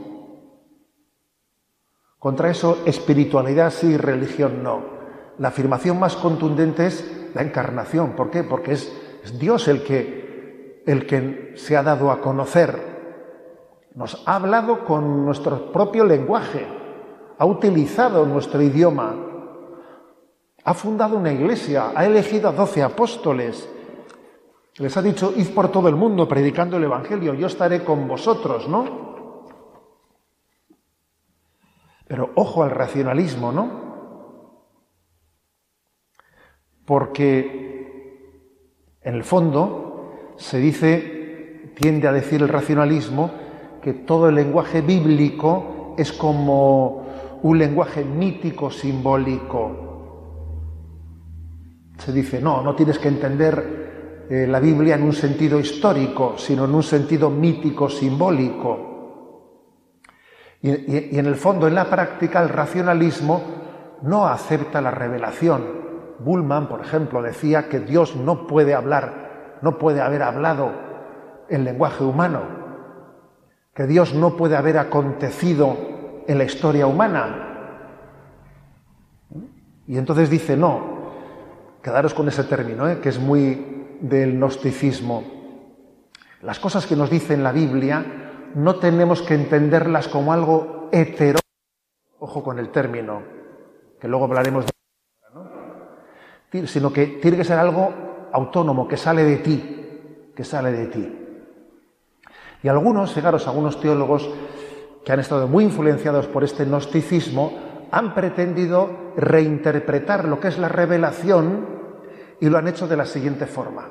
Contra 2.18 2.48
eso, 2.48 2.78
espiritualidad 2.86 3.70
sí, 3.70 3.98
religión 3.98 4.62
no. 4.62 4.80
La 5.36 5.48
afirmación 5.48 6.00
más 6.00 6.16
contundente 6.16 6.86
es 6.86 7.28
la 7.34 7.42
encarnación. 7.42 8.12
¿Por 8.12 8.30
qué? 8.30 8.42
Porque 8.42 8.72
es, 8.72 8.90
es 9.22 9.38
Dios 9.38 9.68
el 9.68 9.82
que, 9.82 10.82
el 10.86 11.06
que 11.06 11.52
se 11.56 11.76
ha 11.76 11.82
dado 11.82 12.10
a 12.10 12.22
conocer. 12.22 12.89
Nos 13.94 14.22
ha 14.26 14.36
hablado 14.36 14.84
con 14.84 15.24
nuestro 15.24 15.72
propio 15.72 16.04
lenguaje, 16.04 16.66
ha 17.38 17.44
utilizado 17.44 18.24
nuestro 18.24 18.62
idioma, 18.62 19.14
ha 20.62 20.74
fundado 20.74 21.16
una 21.16 21.32
iglesia, 21.32 21.92
ha 21.94 22.04
elegido 22.04 22.48
a 22.48 22.52
doce 22.52 22.82
apóstoles. 22.82 23.68
Les 24.76 24.96
ha 24.96 25.02
dicho, 25.02 25.32
id 25.36 25.52
por 25.54 25.70
todo 25.70 25.88
el 25.88 25.96
mundo 25.96 26.28
predicando 26.28 26.76
el 26.76 26.84
Evangelio, 26.84 27.34
yo 27.34 27.48
estaré 27.48 27.84
con 27.84 28.06
vosotros, 28.06 28.68
¿no? 28.68 29.10
Pero 32.06 32.30
ojo 32.34 32.62
al 32.62 32.70
racionalismo, 32.70 33.52
¿no? 33.52 33.80
Porque 36.84 37.60
en 39.00 39.14
el 39.14 39.24
fondo 39.24 40.34
se 40.36 40.58
dice, 40.58 41.72
tiende 41.76 42.08
a 42.08 42.12
decir 42.12 42.42
el 42.42 42.48
racionalismo, 42.48 43.30
que 43.82 43.92
todo 43.94 44.28
el 44.28 44.34
lenguaje 44.34 44.82
bíblico 44.82 45.94
es 45.96 46.12
como 46.12 47.04
un 47.42 47.58
lenguaje 47.58 48.04
mítico, 48.04 48.70
simbólico, 48.70 49.90
se 52.00 52.12
dice, 52.12 52.40
no, 52.40 52.62
no 52.62 52.74
tienes 52.74 52.98
que 52.98 53.08
entender 53.08 54.26
eh, 54.30 54.46
la 54.46 54.58
Biblia 54.58 54.94
en 54.94 55.02
un 55.02 55.12
sentido 55.12 55.60
histórico, 55.60 56.34
sino 56.38 56.64
en 56.64 56.74
un 56.74 56.82
sentido 56.82 57.30
mítico, 57.30 57.90
simbólico. 57.90 58.86
Y, 60.62 61.18
en 61.18 61.26
el 61.26 61.36
fondo, 61.36 61.68
en 61.68 61.74
la 61.74 61.88
práctica, 61.88 62.42
el 62.42 62.48
racionalismo 62.48 63.42
no 64.02 64.26
acepta 64.26 64.80
la 64.80 64.90
revelación. 64.90 65.80
Bullman, 66.18 66.68
por 66.68 66.80
ejemplo, 66.80 67.22
decía 67.22 67.68
que 67.68 67.80
Dios 67.80 68.16
no 68.16 68.46
puede 68.46 68.74
hablar, 68.74 69.58
no 69.62 69.78
puede 69.78 70.00
haber 70.00 70.22
hablado 70.22 70.70
en 71.48 71.64
lenguaje 71.64 72.04
humano, 72.04 72.59
que 73.80 73.86
Dios 73.86 74.12
no 74.12 74.36
puede 74.36 74.56
haber 74.56 74.76
acontecido 74.76 75.74
en 76.26 76.36
la 76.36 76.44
historia 76.44 76.86
humana. 76.86 77.46
Y 79.86 79.96
entonces 79.96 80.28
dice, 80.28 80.54
no, 80.54 81.00
Quedaros 81.82 82.12
con 82.12 82.28
ese 82.28 82.44
término, 82.44 82.86
¿eh? 82.86 83.00
que 83.00 83.08
es 83.08 83.18
muy 83.18 83.96
del 84.02 84.34
gnosticismo. 84.34 85.24
Las 86.42 86.58
cosas 86.58 86.84
que 86.84 86.94
nos 86.94 87.08
dice 87.08 87.32
en 87.32 87.42
la 87.42 87.52
Biblia 87.52 88.52
no 88.54 88.74
tenemos 88.76 89.22
que 89.22 89.32
entenderlas 89.32 90.08
como 90.08 90.34
algo 90.34 90.90
hetero, 90.92 91.38
ojo 92.18 92.42
con 92.42 92.58
el 92.58 92.68
término, 92.68 93.22
que 93.98 94.08
luego 94.08 94.26
hablaremos 94.26 94.66
de 96.52 96.66
sino 96.66 96.92
que 96.92 97.06
tiene 97.06 97.38
que 97.38 97.44
ser 97.44 97.58
algo 97.58 98.28
autónomo, 98.30 98.86
que 98.86 98.98
sale 98.98 99.24
de 99.24 99.36
ti, 99.38 100.32
que 100.36 100.44
sale 100.44 100.70
de 100.70 100.86
ti. 100.88 101.19
Y 102.62 102.68
algunos, 102.68 103.12
fijaros, 103.12 103.46
algunos 103.46 103.80
teólogos 103.80 104.28
que 105.04 105.12
han 105.12 105.20
estado 105.20 105.48
muy 105.48 105.64
influenciados 105.64 106.26
por 106.26 106.44
este 106.44 106.64
gnosticismo, 106.64 107.88
han 107.90 108.14
pretendido 108.14 109.12
reinterpretar 109.16 110.26
lo 110.26 110.38
que 110.38 110.48
es 110.48 110.58
la 110.58 110.68
revelación 110.68 111.80
y 112.40 112.48
lo 112.48 112.58
han 112.58 112.68
hecho 112.68 112.86
de 112.86 112.96
la 112.96 113.06
siguiente 113.06 113.46
forma. 113.46 113.88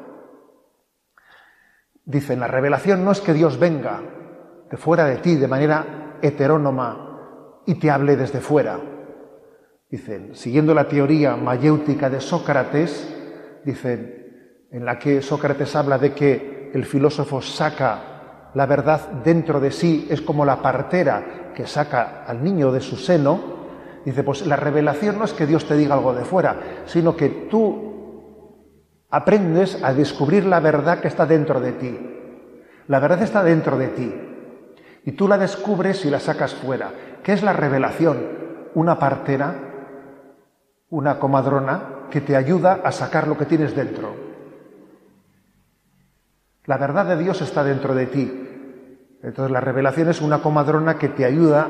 Dicen, 2.06 2.40
la 2.40 2.48
revelación 2.48 3.04
no 3.04 3.12
es 3.12 3.22
que 3.22 3.34
Dios 3.34 3.60
venga 3.60 4.02
de 4.70 4.78
fuera 4.78 5.06
de 5.06 5.18
ti 5.18 5.36
de 5.36 5.48
manera 5.48 6.18
heterónoma 6.22 7.62
y 7.66 7.76
te 7.76 7.92
hable 7.92 8.16
desde 8.16 8.40
fuera. 8.40 8.80
Dicen, 9.90 10.36
siguiendo 10.36 10.74
la 10.74 10.88
teoría 10.88 11.36
mayéutica 11.36 12.10
de 12.10 12.22
Sócrates, 12.22 13.16
dicen, 13.64 14.68
en 14.72 14.86
la 14.86 15.00
que 15.00 15.22
Sócrates 15.22 15.76
habla 15.76 15.98
de 15.98 16.14
que 16.14 16.72
el 16.74 16.86
filósofo 16.86 17.42
saca 17.42 18.09
la 18.54 18.66
verdad 18.66 19.10
dentro 19.24 19.60
de 19.60 19.72
sí, 19.72 20.08
es 20.10 20.22
como 20.22 20.46
la 20.46 20.62
partera 20.62 21.52
que 21.56 21.68
saca 21.68 22.24
al 22.26 22.44
niño 22.44 22.72
de 22.72 22.82
su 22.82 22.96
seno, 22.96 23.60
Dice, 24.06 24.24
pues 24.24 24.46
la 24.48 24.56
revelación 24.56 25.20
no 25.20 25.26
es 25.26 25.34
que 25.34 25.46
Dios 25.46 25.66
te 25.66 25.76
diga 25.76 25.96
algo 25.96 26.14
de 26.14 26.24
fuera, 26.24 26.84
sino 26.86 27.16
que 27.16 27.30
tú 27.50 27.90
aprendes 29.10 29.84
a 29.84 29.94
descubrir 29.94 30.46
la 30.46 30.60
verdad 30.60 31.00
que 31.00 31.08
está 31.08 31.26
dentro 31.26 31.60
de 31.60 31.74
ti. 31.74 32.00
La 32.88 33.00
verdad 33.00 33.22
está 33.22 33.44
dentro 33.44 33.78
de 33.78 33.88
ti. 33.90 34.14
Y 35.06 35.12
tú 35.14 35.28
la 35.28 35.38
descubres 35.38 36.06
y 36.06 36.10
la 36.10 36.20
sacas 36.20 36.56
fuera. 36.56 36.92
¿Qué 37.24 37.34
es 37.34 37.44
la 37.44 37.54
revelación? 37.54 38.18
Una 38.74 38.98
partera, 38.98 39.54
una 40.90 41.20
comadrona 41.20 42.08
que 42.10 42.22
te 42.22 42.36
ayuda 42.36 42.82
a 42.84 42.92
sacar 42.92 43.28
lo 43.28 43.38
que 43.38 43.46
tienes 43.46 43.76
dentro. 43.76 44.16
La 46.66 46.78
verdad 46.78 47.06
de 47.06 47.18
Dios 47.18 47.42
está 47.42 47.64
dentro 47.64 47.94
de 47.96 48.06
ti. 48.08 48.39
Entonces 49.22 49.52
la 49.52 49.60
revelación 49.60 50.10
es 50.10 50.22
una 50.22 50.42
comadrona 50.42 50.98
que 50.98 51.10
te 51.10 51.26
ayuda 51.26 51.68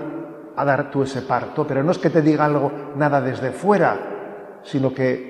a 0.56 0.66
dar 0.66 0.92
tú 0.92 1.04
ese 1.04 1.22
parto, 1.24 1.66
pero 1.66 1.84
no 1.84 1.92
es 1.92 1.98
que 1.98 2.10
te 2.10 2.22
diga 2.22 2.46
algo 2.46 2.72
nada 2.96 3.22
desde 3.22 3.52
fuera, 3.52 4.60
sino 4.64 4.94
que 4.94 5.30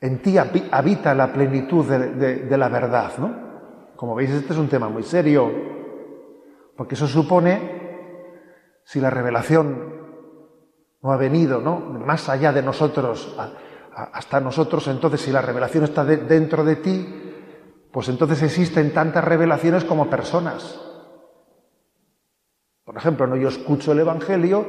en 0.00 0.20
ti 0.20 0.36
habita 0.36 1.14
la 1.14 1.32
plenitud 1.32 1.86
de, 1.86 2.58
la 2.58 2.68
verdad, 2.68 3.12
¿no? 3.18 3.92
Como 3.94 4.16
veis, 4.16 4.30
este 4.30 4.52
es 4.52 4.58
un 4.58 4.68
tema 4.68 4.88
muy 4.88 5.04
serio, 5.04 5.50
porque 6.76 6.96
eso 6.96 7.06
supone 7.06 7.80
si 8.82 9.00
la 9.00 9.10
revelación 9.10 9.92
no 11.00 11.12
ha 11.12 11.16
venido, 11.16 11.60
¿no? 11.60 11.78
Más 11.78 12.28
allá 12.28 12.52
de 12.52 12.62
nosotros, 12.62 13.36
hasta 13.94 14.40
nosotros, 14.40 14.88
entonces 14.88 15.20
si 15.20 15.30
la 15.30 15.40
revelación 15.40 15.84
está 15.84 16.04
dentro 16.04 16.64
de 16.64 16.76
ti, 16.76 17.31
pues 17.92 18.08
entonces 18.08 18.42
existen 18.42 18.92
tantas 18.92 19.22
revelaciones 19.22 19.84
como 19.84 20.08
personas. 20.08 20.80
Por 22.84 22.96
ejemplo, 22.96 23.26
¿no? 23.26 23.36
yo 23.36 23.48
escucho 23.48 23.92
el 23.92 24.00
Evangelio 24.00 24.66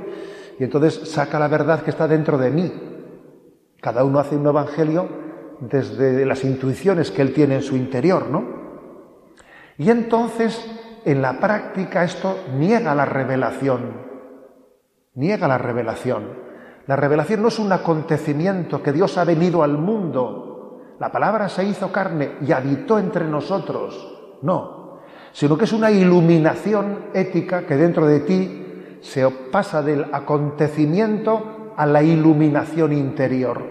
y 0.60 0.64
entonces 0.64 1.10
saca 1.10 1.40
la 1.40 1.48
verdad 1.48 1.82
que 1.82 1.90
está 1.90 2.08
dentro 2.08 2.38
de 2.38 2.52
mí. 2.52 2.72
Cada 3.82 4.04
uno 4.04 4.20
hace 4.20 4.36
un 4.36 4.46
Evangelio 4.46 5.08
desde 5.60 6.26
las 6.26 6.44
intuiciones 6.44 7.12
que 7.12 7.22
él 7.22 7.34
tiene 7.34 7.56
en 7.56 7.62
su 7.62 7.76
interior, 7.76 8.30
¿no? 8.30 8.62
Y 9.78 9.90
entonces, 9.90 10.64
en 11.06 11.22
la 11.22 11.40
práctica, 11.40 12.04
esto 12.04 12.38
niega 12.56 12.94
la 12.94 13.06
revelación. 13.06 13.94
Niega 15.16 15.48
la 15.48 15.58
revelación. 15.58 16.44
La 16.86 16.96
revelación 16.96 17.42
no 17.42 17.48
es 17.48 17.60
un 17.60 17.72
acontecimiento 17.72 18.84
que 18.84 18.92
Dios 18.92 19.18
ha 19.18 19.24
venido 19.24 19.64
al 19.64 19.78
mundo. 19.78 20.53
La 21.04 21.12
palabra 21.12 21.50
se 21.50 21.66
hizo 21.66 21.92
carne 21.92 22.36
y 22.48 22.54
habitó 22.54 22.98
entre 22.98 23.26
nosotros. 23.26 24.38
No, 24.42 25.00
sino 25.34 25.58
que 25.58 25.66
es 25.66 25.74
una 25.74 25.92
iluminación 25.92 27.08
ética 27.14 27.66
que 27.66 27.76
dentro 27.76 28.06
de 28.06 28.22
ti 28.22 29.00
se 29.02 29.30
pasa 29.30 29.82
del 29.82 30.06
acontecimiento 30.14 31.74
a 31.76 31.86
la 31.86 32.02
iluminación 32.02 32.94
interior. 32.94 33.62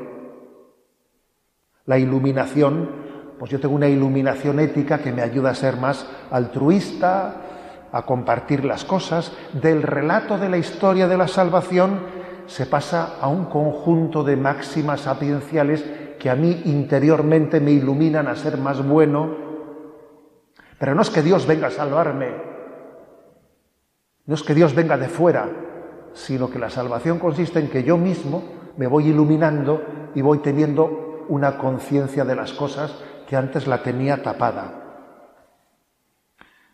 La 1.86 1.96
iluminación 1.96 2.90
pues 3.38 3.50
yo 3.50 3.58
tengo 3.58 3.76
una 3.76 3.88
iluminación 3.88 4.60
ética 4.60 4.98
que 4.98 5.10
me 5.10 5.22
ayuda 5.22 5.52
a 5.52 5.54
ser 5.54 5.78
más 5.78 6.06
altruista, 6.30 7.36
a 7.92 8.02
compartir 8.04 8.62
las 8.62 8.84
cosas. 8.84 9.32
Del 9.54 9.82
relato 9.82 10.36
de 10.36 10.50
la 10.50 10.58
historia 10.58 11.08
de 11.08 11.16
la 11.16 11.28
salvación 11.28 11.98
se 12.46 12.66
pasa 12.66 13.14
a 13.22 13.28
un 13.28 13.46
conjunto 13.46 14.22
de 14.22 14.36
máximas 14.36 15.00
sapienciales 15.00 16.01
que 16.22 16.30
a 16.30 16.36
mí 16.36 16.62
interiormente 16.66 17.58
me 17.58 17.72
iluminan 17.72 18.28
a 18.28 18.36
ser 18.36 18.56
más 18.56 18.86
bueno. 18.86 19.28
Pero 20.78 20.94
no 20.94 21.02
es 21.02 21.10
que 21.10 21.20
Dios 21.20 21.48
venga 21.48 21.66
a 21.66 21.70
salvarme, 21.72 22.30
no 24.26 24.36
es 24.36 24.42
que 24.44 24.54
Dios 24.54 24.72
venga 24.72 24.96
de 24.96 25.08
fuera, 25.08 25.50
sino 26.12 26.48
que 26.48 26.60
la 26.60 26.70
salvación 26.70 27.18
consiste 27.18 27.58
en 27.58 27.68
que 27.68 27.82
yo 27.82 27.96
mismo 27.96 28.44
me 28.76 28.86
voy 28.86 29.08
iluminando 29.08 29.82
y 30.14 30.22
voy 30.22 30.38
teniendo 30.38 31.26
una 31.28 31.58
conciencia 31.58 32.24
de 32.24 32.36
las 32.36 32.52
cosas 32.52 32.96
que 33.28 33.34
antes 33.34 33.66
la 33.66 33.82
tenía 33.82 34.22
tapada. 34.22 35.08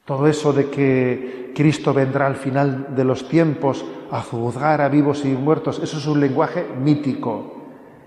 Todo 0.04 0.26
eso 0.26 0.52
de 0.52 0.68
que 0.68 1.52
Cristo 1.56 1.94
vendrá 1.94 2.26
al 2.26 2.36
final 2.36 2.94
de 2.94 3.04
los 3.04 3.26
tiempos 3.30 3.82
a 4.10 4.20
juzgar 4.20 4.82
a 4.82 4.90
vivos 4.90 5.24
y 5.24 5.28
muertos, 5.28 5.80
eso 5.82 5.96
es 5.96 6.06
un 6.06 6.20
lenguaje 6.20 6.66
mítico, 6.78 7.54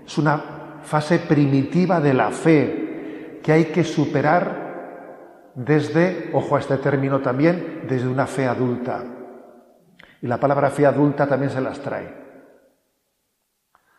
es 0.06 0.18
una 0.18 0.61
fase 0.84 1.18
primitiva 1.20 2.00
de 2.00 2.14
la 2.14 2.30
fe 2.30 3.40
que 3.42 3.52
hay 3.52 3.64
que 3.66 3.84
superar 3.84 5.52
desde, 5.54 6.30
ojo 6.32 6.56
a 6.56 6.60
este 6.60 6.78
término 6.78 7.20
también, 7.20 7.84
desde 7.88 8.08
una 8.08 8.26
fe 8.26 8.46
adulta. 8.46 9.02
Y 10.20 10.26
la 10.26 10.38
palabra 10.38 10.70
fe 10.70 10.86
adulta 10.86 11.26
también 11.26 11.50
se 11.50 11.60
las 11.60 11.80
trae. 11.80 12.22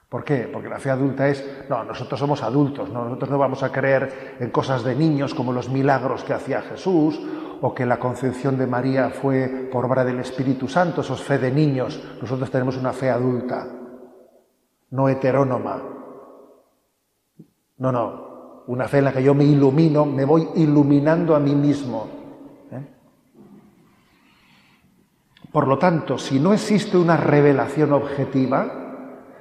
¿Por 0.10 0.24
qué? 0.24 0.48
Porque 0.52 0.70
la 0.70 0.80
fe 0.80 0.92
adulta 0.92 1.28
es, 1.28 1.66
no, 1.70 1.84
nosotros 1.84 2.20
somos 2.20 2.44
adultos, 2.44 2.90
nosotros 2.90 3.32
no 3.32 3.38
vamos 3.40 3.64
a 3.64 3.72
creer 3.72 4.36
en 4.40 4.52
cosas 4.52 4.84
de 4.84 4.96
niños 4.96 5.34
como 5.34 5.52
los 5.52 5.70
milagros 5.70 6.24
que 6.24 6.34
hacía 6.34 6.62
Jesús 6.62 7.20
o 7.62 7.74
que 7.74 7.86
la 7.86 7.98
concepción 7.98 8.58
de 8.58 8.68
María 8.68 9.10
fue 9.10 9.70
por 9.72 9.86
obra 9.86 10.06
del 10.06 10.20
Espíritu 10.20 10.68
Santo, 10.68 11.02
eso 11.02 11.16
es 11.16 11.24
fe 11.24 11.40
de 11.40 11.52
niños. 11.52 12.00
Nosotros 12.22 12.52
tenemos 12.52 12.78
una 12.78 12.94
fe 12.94 13.10
adulta, 13.10 13.66
no 14.92 15.10
heterónoma. 15.10 15.82
No, 17.78 17.92
no, 17.92 18.64
una 18.68 18.88
fe 18.88 19.00
en 19.00 19.06
la 19.06 19.14
que 19.14 19.24
yo 19.24 19.34
me 19.34 19.44
ilumino, 19.44 20.06
me 20.06 20.26
voy 20.26 20.48
iluminando 20.56 21.36
a 21.36 21.40
mí 21.40 21.56
mismo. 21.56 22.08
¿eh? 22.72 22.88
Por 25.52 25.68
lo 25.68 25.78
tanto, 25.78 26.18
si 26.18 26.40
no 26.40 26.54
existe 26.54 26.98
una 26.98 27.18
revelación 27.18 27.94
objetiva, 27.94 28.84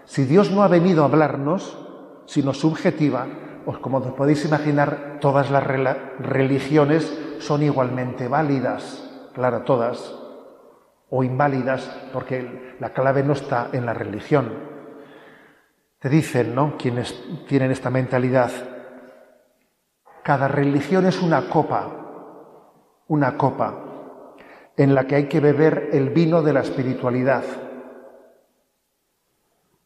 si 0.05 0.25
Dios 0.25 0.51
no 0.51 0.63
ha 0.63 0.69
venido 0.69 1.03
a 1.03 1.07
hablarnos, 1.07 1.79
sino 2.27 2.53
subjetiva, 2.55 3.27
pues 3.65 3.79
como 3.79 3.99
os 3.99 4.13
podéis 4.15 4.45
imaginar, 4.45 5.19
todas 5.21 5.51
las 5.51 5.65
religiones 5.65 7.17
son 7.39 7.63
igualmente 7.63 8.29
válidas, 8.29 9.29
claro, 9.35 9.63
todas, 9.63 10.15
o 11.11 11.23
inválidas, 11.23 11.89
porque 12.13 12.77
la 12.81 12.93
clave 12.93 13.23
no 13.23 13.35
está 13.35 13.69
en 13.73 13.87
la 13.87 13.95
religión. 13.95 14.72
Te 16.03 16.09
dicen, 16.09 16.53
¿no? 16.53 16.77
Quienes 16.77 17.15
tienen 17.47 17.71
esta 17.71 17.89
mentalidad, 17.89 18.51
cada 20.25 20.49
religión 20.49 21.07
es 21.07 21.23
una 21.23 21.49
copa, 21.49 21.93
una 23.07 23.39
copa, 23.39 23.79
en 24.77 24.97
la 24.97 25.07
que 25.07 25.15
hay 25.15 25.29
que 25.29 25.39
beber 25.39 25.91
el 25.93 26.11
vino 26.11 26.43
de 26.43 26.53
la 26.55 26.63
espiritualidad. 26.63 27.45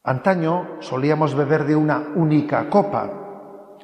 Antaño 0.05 0.79
solíamos 0.81 1.35
beber 1.35 1.65
de 1.65 1.77
una 1.77 1.99
única 2.15 2.71
copa. 2.71 3.11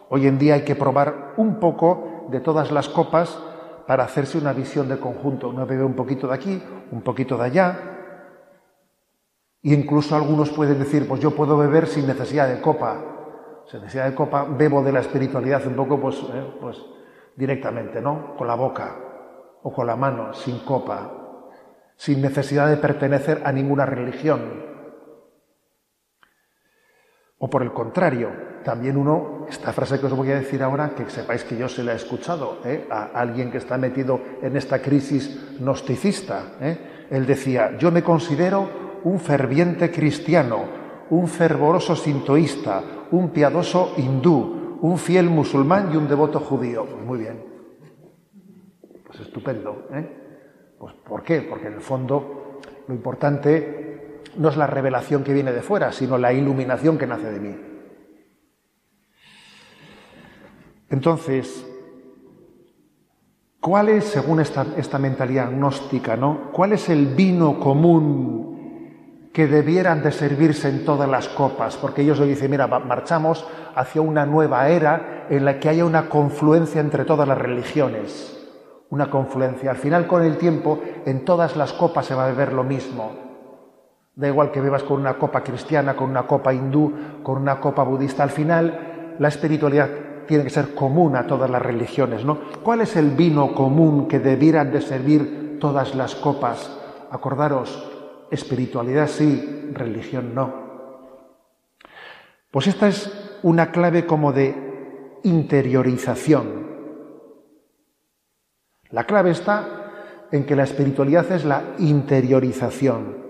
Hoy 0.08 0.26
en 0.26 0.38
día 0.38 0.54
hay 0.54 0.64
que 0.64 0.74
probar 0.74 1.34
un 1.36 1.60
poco 1.60 2.28
de 2.30 2.40
todas 2.40 2.72
las 2.72 2.88
copas 2.88 3.38
para 3.86 4.04
hacerse 4.04 4.38
una 4.38 4.54
visión 4.54 4.88
de 4.88 4.98
conjunto. 4.98 5.50
Uno 5.50 5.66
bebe 5.66 5.84
un 5.84 5.94
poquito 5.94 6.28
de 6.28 6.34
aquí, 6.34 6.62
un 6.92 7.02
poquito 7.02 7.36
de 7.36 7.44
allá. 7.44 7.91
Y 9.62 9.72
incluso 9.72 10.16
algunos 10.16 10.50
pueden 10.50 10.78
decir, 10.80 11.06
pues 11.06 11.20
yo 11.20 11.30
puedo 11.30 11.56
beber 11.56 11.86
sin 11.86 12.06
necesidad 12.06 12.48
de 12.48 12.60
copa. 12.60 13.62
Sin 13.70 13.80
necesidad 13.80 14.08
de 14.08 14.14
copa, 14.14 14.44
bebo 14.44 14.82
de 14.82 14.92
la 14.92 15.00
espiritualidad 15.00 15.64
un 15.66 15.76
poco, 15.76 16.00
pues, 16.00 16.16
eh, 16.16 16.54
pues 16.60 16.78
directamente, 17.36 18.00
¿no? 18.00 18.36
Con 18.36 18.48
la 18.48 18.56
boca 18.56 18.96
o 19.62 19.72
con 19.72 19.86
la 19.86 19.94
mano, 19.94 20.34
sin 20.34 20.58
copa, 20.60 21.12
sin 21.96 22.20
necesidad 22.20 22.68
de 22.68 22.76
pertenecer 22.76 23.42
a 23.44 23.52
ninguna 23.52 23.86
religión. 23.86 24.72
O 27.38 27.48
por 27.48 27.62
el 27.62 27.72
contrario, 27.72 28.30
también 28.64 28.96
uno, 28.96 29.46
esta 29.48 29.72
frase 29.72 30.00
que 30.00 30.06
os 30.06 30.16
voy 30.16 30.32
a 30.32 30.36
decir 30.36 30.62
ahora, 30.62 30.94
que 30.94 31.08
sepáis 31.08 31.44
que 31.44 31.56
yo 31.56 31.68
se 31.68 31.84
la 31.84 31.92
he 31.92 31.96
escuchado 31.96 32.58
¿eh? 32.64 32.86
a 32.90 33.04
alguien 33.14 33.50
que 33.50 33.58
está 33.58 33.78
metido 33.78 34.20
en 34.42 34.56
esta 34.56 34.80
crisis 34.80 35.58
gnosticista. 35.60 36.54
¿eh? 36.60 37.06
Él 37.10 37.26
decía, 37.26 37.76
yo 37.78 37.90
me 37.92 38.02
considero 38.02 38.81
un 39.04 39.18
ferviente 39.20 39.90
cristiano, 39.90 40.64
un 41.10 41.28
fervoroso 41.28 41.96
sintoísta, 41.96 42.82
un 43.10 43.30
piadoso 43.30 43.94
hindú, 43.96 44.78
un 44.80 44.98
fiel 44.98 45.28
musulmán 45.28 45.90
y 45.92 45.96
un 45.96 46.08
devoto 46.08 46.40
judío. 46.40 46.84
Pues 46.84 47.04
muy 47.04 47.18
bien. 47.18 47.44
Pues 49.06 49.20
estupendo. 49.20 49.88
¿eh? 49.92 50.74
Pues 50.78 50.94
¿por 50.94 51.22
qué? 51.22 51.42
Porque 51.42 51.66
en 51.68 51.74
el 51.74 51.80
fondo 51.80 52.60
lo 52.88 52.94
importante 52.94 54.22
no 54.36 54.48
es 54.48 54.56
la 54.56 54.66
revelación 54.66 55.22
que 55.22 55.32
viene 55.32 55.52
de 55.52 55.62
fuera, 55.62 55.92
sino 55.92 56.18
la 56.18 56.32
iluminación 56.32 56.98
que 56.98 57.06
nace 57.06 57.30
de 57.30 57.40
mí. 57.40 57.56
Entonces, 60.88 61.66
¿cuál 63.60 63.88
es, 63.88 64.04
según 64.04 64.40
esta, 64.40 64.66
esta 64.76 64.98
mentalidad 64.98 65.50
gnóstica, 65.50 66.16
¿no? 66.16 66.50
cuál 66.52 66.72
es 66.72 66.88
el 66.88 67.06
vino 67.14 67.58
común 67.58 68.51
que 69.32 69.46
debieran 69.46 70.02
de 70.02 70.12
servirse 70.12 70.68
en 70.68 70.84
todas 70.84 71.08
las 71.08 71.28
copas? 71.28 71.76
Porque 71.76 72.02
ellos 72.02 72.20
le 72.20 72.26
dicen, 72.26 72.50
mira, 72.50 72.66
marchamos 72.66 73.46
hacia 73.74 74.02
una 74.02 74.26
nueva 74.26 74.68
era 74.68 75.26
en 75.30 75.44
la 75.44 75.58
que 75.58 75.68
haya 75.68 75.84
una 75.84 76.08
confluencia 76.08 76.80
entre 76.80 77.04
todas 77.04 77.26
las 77.26 77.38
religiones. 77.38 78.38
Una 78.90 79.08
confluencia. 79.08 79.70
Al 79.70 79.78
final, 79.78 80.06
con 80.06 80.22
el 80.22 80.36
tiempo, 80.36 80.80
en 81.06 81.24
todas 81.24 81.56
las 81.56 81.72
copas 81.72 82.06
se 82.06 82.14
va 82.14 82.24
a 82.24 82.28
beber 82.28 82.52
lo 82.52 82.62
mismo. 82.62 83.12
Da 84.14 84.28
igual 84.28 84.50
que 84.50 84.60
bebas 84.60 84.82
con 84.82 85.00
una 85.00 85.14
copa 85.14 85.42
cristiana, 85.42 85.96
con 85.96 86.10
una 86.10 86.26
copa 86.26 86.52
hindú, 86.52 86.92
con 87.22 87.40
una 87.40 87.58
copa 87.58 87.82
budista. 87.82 88.22
Al 88.22 88.30
final, 88.30 89.14
la 89.18 89.28
espiritualidad 89.28 89.88
tiene 90.26 90.44
que 90.44 90.50
ser 90.50 90.74
común 90.74 91.16
a 91.16 91.26
todas 91.26 91.48
las 91.48 91.62
religiones, 91.62 92.24
¿no? 92.24 92.38
¿Cuál 92.62 92.82
es 92.82 92.96
el 92.96 93.10
vino 93.12 93.54
común 93.54 94.08
que 94.08 94.18
debieran 94.18 94.70
de 94.70 94.82
servir 94.82 95.58
todas 95.58 95.94
las 95.94 96.14
copas? 96.14 96.78
Acordaros, 97.10 97.91
espiritualidad 98.32 99.06
sí, 99.06 99.70
religión 99.72 100.34
no. 100.34 100.62
Pues 102.50 102.66
esta 102.66 102.88
es 102.88 103.38
una 103.42 103.70
clave 103.70 104.06
como 104.06 104.32
de 104.32 105.20
interiorización. 105.22 106.66
La 108.90 109.04
clave 109.04 109.30
está 109.30 110.26
en 110.32 110.44
que 110.44 110.56
la 110.56 110.64
espiritualidad 110.64 111.30
es 111.30 111.44
la 111.44 111.62
interiorización 111.78 113.22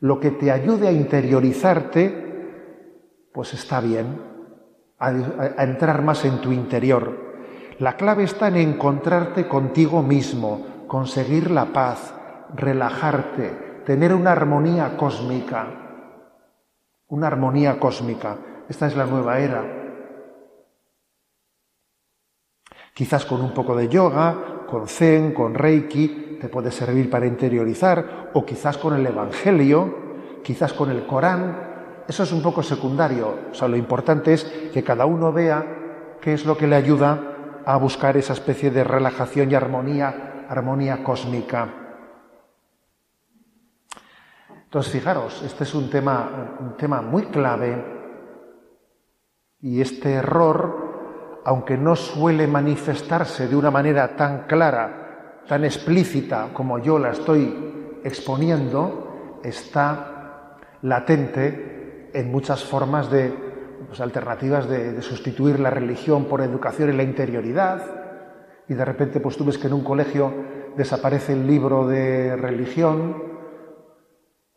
lo 0.00 0.20
que 0.20 0.30
te 0.30 0.50
ayude 0.50 0.88
a 0.88 0.92
interiorizarte, 0.92 3.26
pues 3.32 3.54
está 3.54 3.80
bien, 3.80 4.20
a, 4.98 5.62
entrar 5.62 6.02
más 6.02 6.24
en 6.24 6.40
tu 6.40 6.52
interior. 6.52 7.26
La 7.78 7.96
clave 7.96 8.24
está 8.24 8.48
en 8.48 8.56
encontrarte 8.56 9.48
contigo 9.48 10.02
mismo, 10.02 10.84
conseguir 10.86 11.50
la 11.50 11.66
paz, 11.66 12.14
relajarte, 12.54 13.82
tener 13.84 14.14
una 14.14 14.32
armonía 14.32 14.96
cósmica, 14.96 15.66
una 17.08 17.26
armonía 17.26 17.78
cósmica. 17.78 18.36
Esta 18.68 18.86
es 18.86 18.96
la 18.96 19.06
nueva 19.06 19.38
era. 19.38 19.64
Quizás 22.92 23.24
con 23.24 23.40
un 23.40 23.54
poco 23.54 23.76
de 23.76 23.88
yoga, 23.88 24.64
con 24.66 24.88
zen, 24.88 25.32
con 25.32 25.54
reiki, 25.54 26.38
te 26.40 26.48
puede 26.48 26.70
servir 26.70 27.08
para 27.08 27.26
interiorizar, 27.26 28.30
o 28.34 28.44
quizás 28.44 28.76
con 28.76 28.94
el 28.94 29.06
Evangelio, 29.06 30.40
quizás 30.42 30.72
con 30.72 30.90
el 30.90 31.06
Corán. 31.06 32.04
Eso 32.06 32.22
es 32.22 32.32
un 32.32 32.42
poco 32.42 32.62
secundario. 32.62 33.34
O 33.50 33.54
sea, 33.54 33.68
lo 33.68 33.76
importante 33.76 34.32
es 34.34 34.44
que 34.72 34.82
cada 34.82 35.06
uno 35.06 35.32
vea 35.32 35.64
qué 36.20 36.34
es 36.34 36.44
lo 36.44 36.56
que 36.56 36.66
le 36.66 36.76
ayuda 36.76 37.62
a 37.64 37.76
buscar 37.76 38.16
esa 38.16 38.32
especie 38.32 38.70
de 38.70 38.84
relajación 38.84 39.50
y 39.50 39.54
armonía, 39.54 40.44
armonía 40.48 41.02
cósmica. 41.02 41.87
Entonces, 44.68 44.92
fijaros, 44.92 45.42
este 45.46 45.64
es 45.64 45.74
un 45.74 45.88
tema, 45.88 46.58
un 46.60 46.76
tema 46.76 47.00
muy 47.00 47.22
clave 47.28 47.82
y 49.62 49.80
este 49.80 50.12
error, 50.12 51.40
aunque 51.46 51.78
no 51.78 51.96
suele 51.96 52.46
manifestarse 52.46 53.48
de 53.48 53.56
una 53.56 53.70
manera 53.70 54.14
tan 54.14 54.42
clara, 54.46 55.40
tan 55.48 55.64
explícita 55.64 56.50
como 56.52 56.78
yo 56.80 56.98
la 56.98 57.12
estoy 57.12 57.98
exponiendo, 58.04 59.40
está 59.42 60.58
latente 60.82 62.10
en 62.12 62.30
muchas 62.30 62.62
formas 62.62 63.10
de 63.10 63.32
pues, 63.86 64.02
alternativas 64.02 64.68
de, 64.68 64.92
de, 64.92 65.00
sustituir 65.00 65.60
la 65.60 65.70
religión 65.70 66.26
por 66.26 66.42
educación 66.42 66.90
en 66.90 66.98
la 66.98 67.04
interioridad. 67.04 67.82
Y 68.68 68.74
de 68.74 68.84
repente, 68.84 69.18
pues 69.18 69.34
tú 69.34 69.46
ves 69.46 69.56
que 69.56 69.68
en 69.68 69.72
un 69.72 69.82
colegio 69.82 70.30
desaparece 70.76 71.32
el 71.32 71.46
libro 71.46 71.86
de 71.86 72.36
religión, 72.36 73.37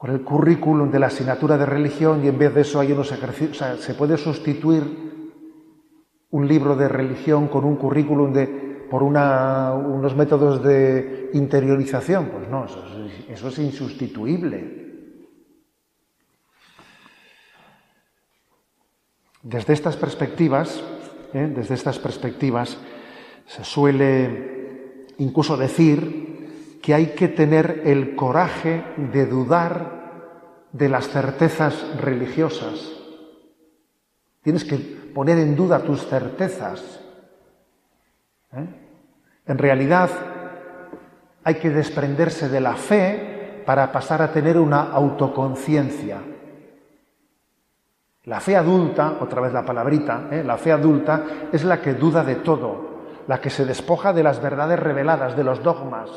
con 0.01 0.09
el 0.09 0.23
currículum 0.23 0.89
de 0.89 0.97
la 0.97 1.07
asignatura 1.07 1.59
de 1.59 1.65
religión 1.67 2.25
y 2.25 2.27
en 2.27 2.39
vez 2.39 2.55
de 2.55 2.61
eso 2.61 2.79
hay 2.79 2.91
unos 2.91 3.11
ejercicios, 3.11 3.51
o 3.51 3.59
sea, 3.59 3.77
se 3.77 3.93
puede 3.93 4.17
sustituir 4.17 4.81
un 6.31 6.47
libro 6.47 6.75
de 6.75 6.87
religión 6.87 7.47
con 7.49 7.65
un 7.65 7.75
currículum 7.75 8.33
de, 8.33 8.47
por 8.89 9.03
unos 9.03 10.15
métodos 10.15 10.63
de 10.63 11.29
interiorización. 11.33 12.29
Pues 12.31 12.49
no, 12.49 12.65
eso, 12.65 12.83
eso 13.29 13.47
es 13.49 13.59
insustituible. 13.59 15.19
Desde 19.43 19.73
estas 19.73 19.97
perspectivas, 19.97 20.83
¿eh? 21.31 21.53
desde 21.55 21.75
estas 21.75 21.99
perspectivas, 21.99 22.75
se 23.45 23.63
suele 23.63 25.05
incluso 25.19 25.57
decir 25.57 26.30
que 26.81 26.93
hay 26.95 27.07
que 27.07 27.27
tener 27.27 27.83
el 27.85 28.15
coraje 28.15 28.83
de 28.97 29.27
dudar 29.27 30.01
de 30.71 30.89
las 30.89 31.07
certezas 31.09 31.85
religiosas. 32.01 32.91
Tienes 34.41 34.65
que 34.65 34.77
poner 35.13 35.37
en 35.37 35.55
duda 35.55 35.83
tus 35.83 36.05
certezas. 36.07 36.99
¿eh? 38.53 38.65
En 39.45 39.57
realidad 39.57 40.09
hay 41.43 41.55
que 41.55 41.69
desprenderse 41.69 42.49
de 42.49 42.61
la 42.61 42.75
fe 42.75 43.63
para 43.65 43.91
pasar 43.91 44.21
a 44.23 44.31
tener 44.31 44.57
una 44.57 44.91
autoconciencia. 44.91 46.17
La 48.23 48.39
fe 48.39 48.55
adulta, 48.55 49.17
otra 49.19 49.41
vez 49.41 49.53
la 49.53 49.65
palabrita, 49.65 50.29
¿eh? 50.31 50.43
la 50.43 50.57
fe 50.57 50.71
adulta 50.71 51.23
es 51.51 51.63
la 51.63 51.79
que 51.79 51.93
duda 51.93 52.23
de 52.23 52.35
todo, 52.35 53.01
la 53.27 53.39
que 53.39 53.49
se 53.51 53.65
despoja 53.65 54.13
de 54.13 54.23
las 54.23 54.41
verdades 54.41 54.79
reveladas, 54.79 55.35
de 55.35 55.43
los 55.43 55.61
dogmas 55.61 56.09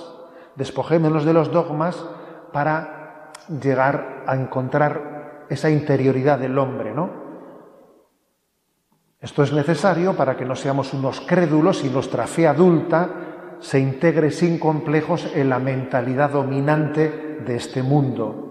despojémonos 0.57 1.25
de 1.25 1.33
los 1.33 1.51
dogmas 1.51 2.05
para 2.53 3.33
llegar 3.61 4.25
a 4.27 4.37
encontrar 4.37 5.47
esa 5.49 5.71
interioridad 5.71 6.39
del 6.39 6.59
hombre, 6.59 6.95
¿no? 6.95 7.25
Esto 9.21 9.43
es 9.43 9.53
necesario 9.53 10.15
para 10.15 10.37
que 10.37 10.45
no 10.45 10.55
seamos 10.55 10.93
unos 10.93 11.21
crédulos 11.23 11.85
y 11.85 11.89
nuestra 11.89 12.27
fe 12.27 12.47
adulta 12.47 13.57
se 13.59 13.81
integre 13.81 14.31
sin 14.31 14.59
complejos 14.59 15.31
en 15.35 15.49
la 15.49 15.59
mentalidad 15.59 16.31
dominante 16.31 17.41
de 17.45 17.57
este 17.57 17.83
mundo. 17.83 18.45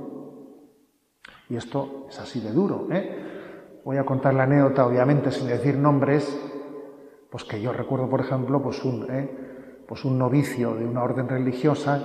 Y 1.50 1.56
esto 1.56 2.08
es 2.10 2.20
así 2.20 2.40
de 2.40 2.52
duro. 2.52 2.88
¿eh? 2.92 3.82
Voy 3.86 3.98
a 3.98 4.06
contar 4.06 4.34
la 4.34 4.44
anécdota, 4.44 4.88
obviamente, 4.88 5.30
sin 5.32 5.48
decir 5.48 5.78
nombres, 5.78 6.36
pues 7.30 7.44
que 7.44 7.62
yo 7.62 7.72
recuerdo, 7.72 8.10
por 8.10 8.22
ejemplo, 8.22 8.62
pues 8.62 8.84
un, 8.84 9.06
¿eh? 9.12 9.53
Pues 9.94 10.06
un 10.06 10.18
novicio 10.18 10.74
de 10.74 10.88
una 10.88 11.04
orden 11.04 11.30
religiosa 11.30 12.02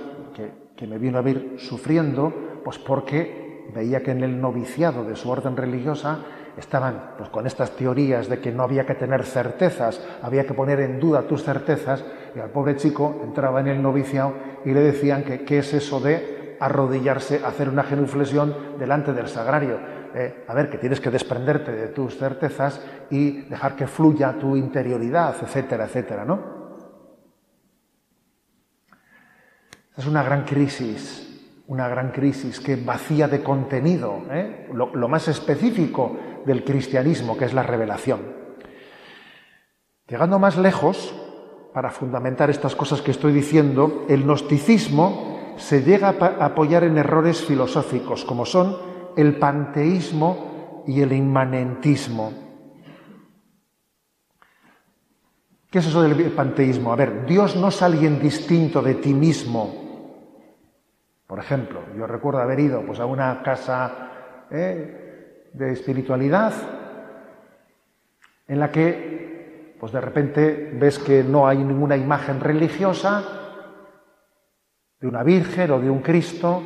que, 0.77 0.85
me 0.85 0.99
vino 0.99 1.17
a 1.17 1.23
ver 1.23 1.55
sufriendo, 1.57 2.31
pues 2.63 2.77
porque 2.77 3.65
veía 3.73 4.03
que 4.03 4.11
en 4.11 4.23
el 4.23 4.39
noviciado 4.39 5.03
de 5.03 5.15
su 5.15 5.27
orden 5.27 5.57
religiosa 5.57 6.19
estaban 6.55 7.15
pues, 7.17 7.31
con 7.31 7.47
estas 7.47 7.71
teorías 7.71 8.29
de 8.29 8.37
que 8.37 8.51
no 8.51 8.61
había 8.61 8.85
que 8.85 8.93
tener 8.93 9.23
certezas, 9.23 10.07
había 10.21 10.45
que 10.45 10.53
poner 10.53 10.81
en 10.81 10.99
duda 10.99 11.23
tus 11.23 11.43
certezas, 11.43 12.05
y 12.35 12.39
al 12.39 12.51
pobre 12.51 12.75
chico 12.75 13.21
entraba 13.23 13.59
en 13.59 13.69
el 13.69 13.81
noviciado 13.81 14.33
y 14.65 14.71
le 14.71 14.81
decían 14.81 15.23
que 15.23 15.43
qué 15.43 15.57
es 15.57 15.73
eso 15.73 15.99
de 15.99 16.57
arrodillarse, 16.59 17.41
hacer 17.43 17.69
una 17.69 17.81
genuflexión 17.81 18.77
delante 18.77 19.13
del 19.13 19.29
sagrario. 19.29 19.79
Eh, 20.13 20.45
a 20.47 20.53
ver, 20.53 20.69
que 20.69 20.77
tienes 20.77 21.01
que 21.01 21.09
desprenderte 21.09 21.71
de 21.71 21.87
tus 21.87 22.19
certezas 22.19 22.85
y 23.09 23.49
dejar 23.49 23.75
que 23.75 23.87
fluya 23.87 24.33
tu 24.33 24.55
interioridad, 24.55 25.35
etcétera, 25.41 25.85
etcétera, 25.85 26.23
¿no? 26.23 26.58
Es 29.97 30.05
una 30.05 30.23
gran 30.23 30.45
crisis, 30.45 31.27
una 31.67 31.87
gran 31.87 32.11
crisis 32.11 32.59
que 32.59 32.75
vacía 32.75 33.27
de 33.27 33.43
contenido 33.43 34.23
¿eh? 34.31 34.69
lo, 34.73 34.95
lo 34.95 35.07
más 35.07 35.27
específico 35.27 36.17
del 36.45 36.63
cristianismo, 36.63 37.37
que 37.37 37.45
es 37.45 37.53
la 37.53 37.63
revelación. 37.63 38.21
Llegando 40.07 40.39
más 40.39 40.57
lejos, 40.57 41.13
para 41.73 41.91
fundamentar 41.91 42.49
estas 42.49 42.75
cosas 42.75 43.01
que 43.01 43.11
estoy 43.11 43.31
diciendo, 43.31 44.05
el 44.09 44.23
gnosticismo 44.23 45.53
se 45.57 45.83
llega 45.83 46.15
a 46.19 46.45
apoyar 46.45 46.83
en 46.83 46.97
errores 46.97 47.41
filosóficos, 47.43 48.25
como 48.25 48.45
son 48.45 48.77
el 49.15 49.37
panteísmo 49.37 50.83
y 50.87 51.01
el 51.01 51.13
inmanentismo. 51.13 52.48
¿Qué 55.69 55.79
es 55.79 55.87
eso 55.87 56.01
del 56.01 56.31
panteísmo? 56.31 56.91
A 56.91 56.95
ver, 56.95 57.25
Dios 57.25 57.55
no 57.55 57.67
es 57.67 57.81
alguien 57.81 58.19
distinto 58.19 58.81
de 58.81 58.95
ti 58.95 59.13
mismo, 59.13 59.89
por 61.29 61.37
ejemplo, 61.37 61.83
yo 61.95 62.07
recuerdo 62.07 62.39
haber 62.39 62.59
ido 62.59 62.81
pues, 62.81 62.99
a 62.99 63.05
una 63.05 63.43
casa 63.43 64.47
¿eh? 64.49 65.51
de 65.53 65.73
espiritualidad 65.73 66.51
en 68.47 68.59
la 68.59 68.71
que 68.71 69.75
pues, 69.79 69.91
de 69.91 70.01
repente 70.01 70.71
ves 70.73 70.97
que 70.97 71.23
no 71.23 71.47
hay 71.47 71.59
ninguna 71.59 71.95
imagen 71.95 72.39
religiosa 72.39 73.23
de 74.99 75.07
una 75.07 75.21
Virgen 75.21 75.69
o 75.69 75.79
de 75.79 75.91
un 75.91 75.99
Cristo, 75.99 76.63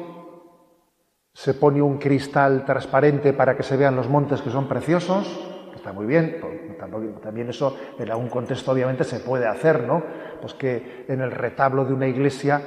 se 1.33 1.55
pone 1.55 1.81
un 1.81 1.97
cristal 1.97 2.63
transparente 2.63 3.33
para 3.33 3.57
que 3.57 3.63
se 3.63 3.75
vean 3.75 3.97
los 3.97 4.07
montes 4.07 4.41
que 4.41 4.49
son 4.49 4.69
preciosos, 4.69 5.52
está 5.75 5.91
muy 5.91 6.05
bien, 6.05 6.37
pues, 6.41 7.21
también 7.21 7.49
eso 7.49 7.77
en 7.97 8.09
algún 8.09 8.29
contexto 8.29 8.71
obviamente 8.71 9.03
se 9.03 9.19
puede 9.19 9.47
hacer, 9.47 9.83
¿no? 9.83 10.03
Pues 10.41 10.53
que 10.53 11.05
en 11.07 11.21
el 11.21 11.31
retablo 11.31 11.85
de 11.85 11.93
una 11.93 12.07
iglesia 12.07 12.61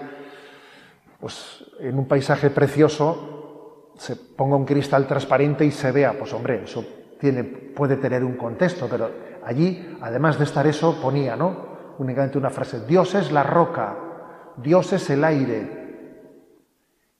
pues 1.21 1.65
en 1.81 1.99
un 1.99 2.07
paisaje 2.07 2.51
precioso 2.51 3.93
se 3.97 4.17
ponga 4.17 4.57
un 4.57 4.67
cristal 4.67 5.07
transparente 5.07 5.65
y 5.65 5.71
se 5.71 5.91
vea, 5.91 6.13
pues 6.19 6.33
hombre, 6.33 6.63
eso 6.65 6.85
tiene, 7.19 7.45
puede 7.45 7.97
tener 7.97 8.23
un 8.23 8.37
contexto, 8.37 8.87
pero 8.91 9.11
allí, 9.45 9.97
además 10.03 10.39
de 10.39 10.45
estar 10.45 10.67
eso, 10.67 11.01
ponía, 11.01 11.35
¿no? 11.35 11.95
Únicamente 11.99 12.37
una 12.37 12.51
frase, 12.51 12.85
Dios 12.87 13.15
es 13.15 13.33
la 13.33 13.43
roca, 13.43 13.97
Dios 14.59 14.93
es 14.93 15.09
el 15.09 15.25
aire. 15.25 15.87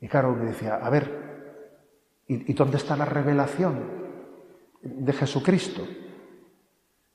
Y 0.01 0.09
claro, 0.09 0.33
uno 0.33 0.45
decía, 0.45 0.77
a 0.77 0.91
ver, 0.91 1.11
¿y, 2.29 2.53
dónde 2.53 2.77
está 2.77 2.97
la 2.97 3.07
revelación 3.07 4.06
de 4.87 5.13
Jesucristo? 5.13 5.87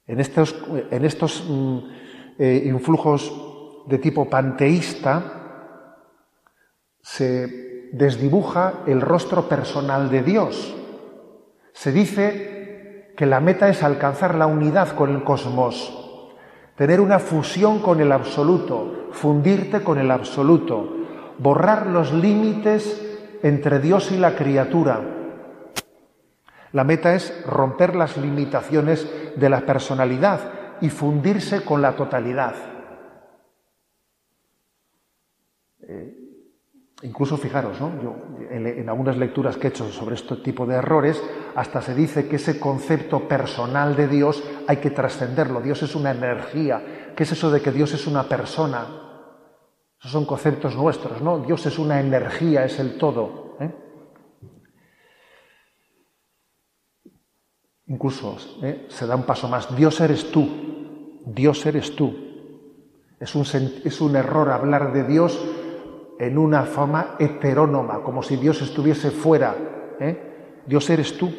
En 0.07 0.19
estos, 0.19 0.55
en 0.91 1.05
estos 1.05 1.43
mm, 1.47 1.77
eh, 2.38 2.63
influjos 2.65 3.31
de 3.88 3.97
tipo 3.97 4.29
panteísta, 4.29 5.41
se 7.01 7.89
desdibuja 7.91 8.84
el 8.88 9.01
rostro 9.01 9.47
personal 9.47 10.10
de 10.10 10.23
Dios. 10.23 10.75
Se 11.73 11.91
dice 11.91 13.13
que 13.17 13.25
la 13.25 13.39
meta 13.39 13.69
es 13.69 13.84
alcanzar 13.84 14.36
la 14.36 14.47
unidad 14.47 14.95
con 14.95 15.13
el 15.13 15.23
cosmos, 15.23 15.97
tener 16.75 17.01
una 17.01 17.19
fusión 17.19 17.79
con 17.79 18.01
el 18.01 18.12
absoluto, 18.12 19.10
fundirte 19.12 19.84
con 19.84 19.97
el 19.97 20.12
absoluto, 20.12 20.95
borrar 21.38 21.88
los 21.88 22.13
límites 22.13 23.01
entre 23.43 23.79
Dios 23.79 24.12
y 24.12 24.17
la 24.17 24.36
criatura. 24.36 25.20
La 26.73 26.84
meta 26.84 27.13
es 27.13 27.45
romper 27.45 27.95
las 27.95 28.17
limitaciones 28.17 29.07
de 29.36 29.49
la 29.49 29.62
personalidad 29.62 30.79
y 30.81 30.89
fundirse 30.89 31.63
con 31.63 31.81
la 31.81 31.95
totalidad. 31.95 32.55
Eh, 35.81 36.21
Incluso 37.03 37.36
fijaros, 37.36 37.81
¿no? 37.81 37.91
Yo, 38.01 38.15
en, 38.51 38.88
algunas 38.88 39.17
lecturas 39.17 39.57
que 39.57 39.67
he 39.67 39.69
hecho 39.71 39.91
sobre 39.91 40.13
este 40.13 40.36
tipo 40.38 40.67
de 40.67 40.75
errores, 40.75 41.21
hasta 41.55 41.81
se 41.81 41.95
dice 41.95 42.27
que 42.27 42.36
ese 42.36 42.60
concepto 42.60 43.27
personal 43.27 43.95
de 43.95 44.07
Dios 44.07 44.43
hay 44.67 44.77
que 44.77 44.91
trascenderlo. 44.91 45.62
Dios 45.62 45.81
es 45.81 45.95
una 45.95 46.12
energía. 46.12 47.13
¿Qué 47.15 47.23
es 47.23 47.31
eso 47.31 47.49
de 47.49 47.60
que 47.60 47.71
Dios 47.71 47.91
es 47.93 48.05
una 48.05 48.23
persona? 48.23 48.86
Esos 49.99 50.12
son 50.12 50.25
conceptos 50.25 50.75
nuestros, 50.75 51.21
¿no? 51.21 51.39
Dios 51.39 51.65
es 51.65 51.79
una 51.79 51.99
energía, 51.99 52.65
es 52.65 52.79
el 52.79 52.99
todo. 52.99 53.57
¿eh? 53.60 53.71
Incluso 57.91 58.38
¿eh? 58.63 58.86
se 58.88 59.06
da 59.06 59.17
un 59.17 59.23
paso 59.23 59.49
más. 59.49 59.75
Dios 59.75 59.99
eres 59.99 60.32
tú. 60.32 60.47
Dios 61.25 61.65
eres 61.65 61.93
tú. 61.93 62.15
Es 63.19 63.36
un, 63.36 63.41
es 63.41 63.99
un 63.99 64.15
error 64.15 64.49
hablar 64.49 64.93
de 64.93 65.04
Dios 65.04 65.38
en 66.17 66.38
una 66.38 66.63
forma 66.63 67.17
heterónoma, 67.19 68.01
como 68.01 68.23
si 68.23 68.38
Dios 68.38 68.62
estuviese 68.62 69.12
fuera. 69.12 69.56
¿eh? 69.99 70.62
Dios 70.65 70.89
eres 70.89 71.17
tú. 71.17 71.34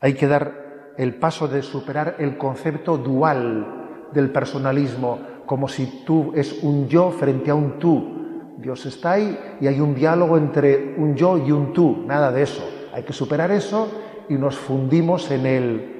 Hay 0.00 0.14
que 0.14 0.26
dar 0.26 0.94
el 0.98 1.14
paso 1.14 1.46
de 1.46 1.62
superar 1.62 2.16
el 2.18 2.36
concepto 2.36 2.98
dual 2.98 4.08
del 4.12 4.32
personalismo, 4.32 5.20
como 5.46 5.68
si 5.68 6.02
tú 6.04 6.32
es 6.34 6.64
un 6.64 6.88
yo 6.88 7.12
frente 7.12 7.52
a 7.52 7.54
un 7.54 7.78
tú. 7.78 8.56
Dios 8.58 8.84
está 8.86 9.12
ahí 9.12 9.38
y 9.60 9.68
hay 9.68 9.78
un 9.78 9.94
diálogo 9.94 10.36
entre 10.36 10.96
un 10.98 11.14
yo 11.14 11.38
y 11.38 11.52
un 11.52 11.72
tú. 11.72 12.02
Nada 12.04 12.32
de 12.32 12.42
eso. 12.42 12.68
Hay 12.92 13.04
que 13.04 13.12
superar 13.12 13.52
eso 13.52 14.02
y 14.28 14.34
nos 14.34 14.56
fundimos 14.56 15.30
en 15.30 15.46
el 15.46 15.96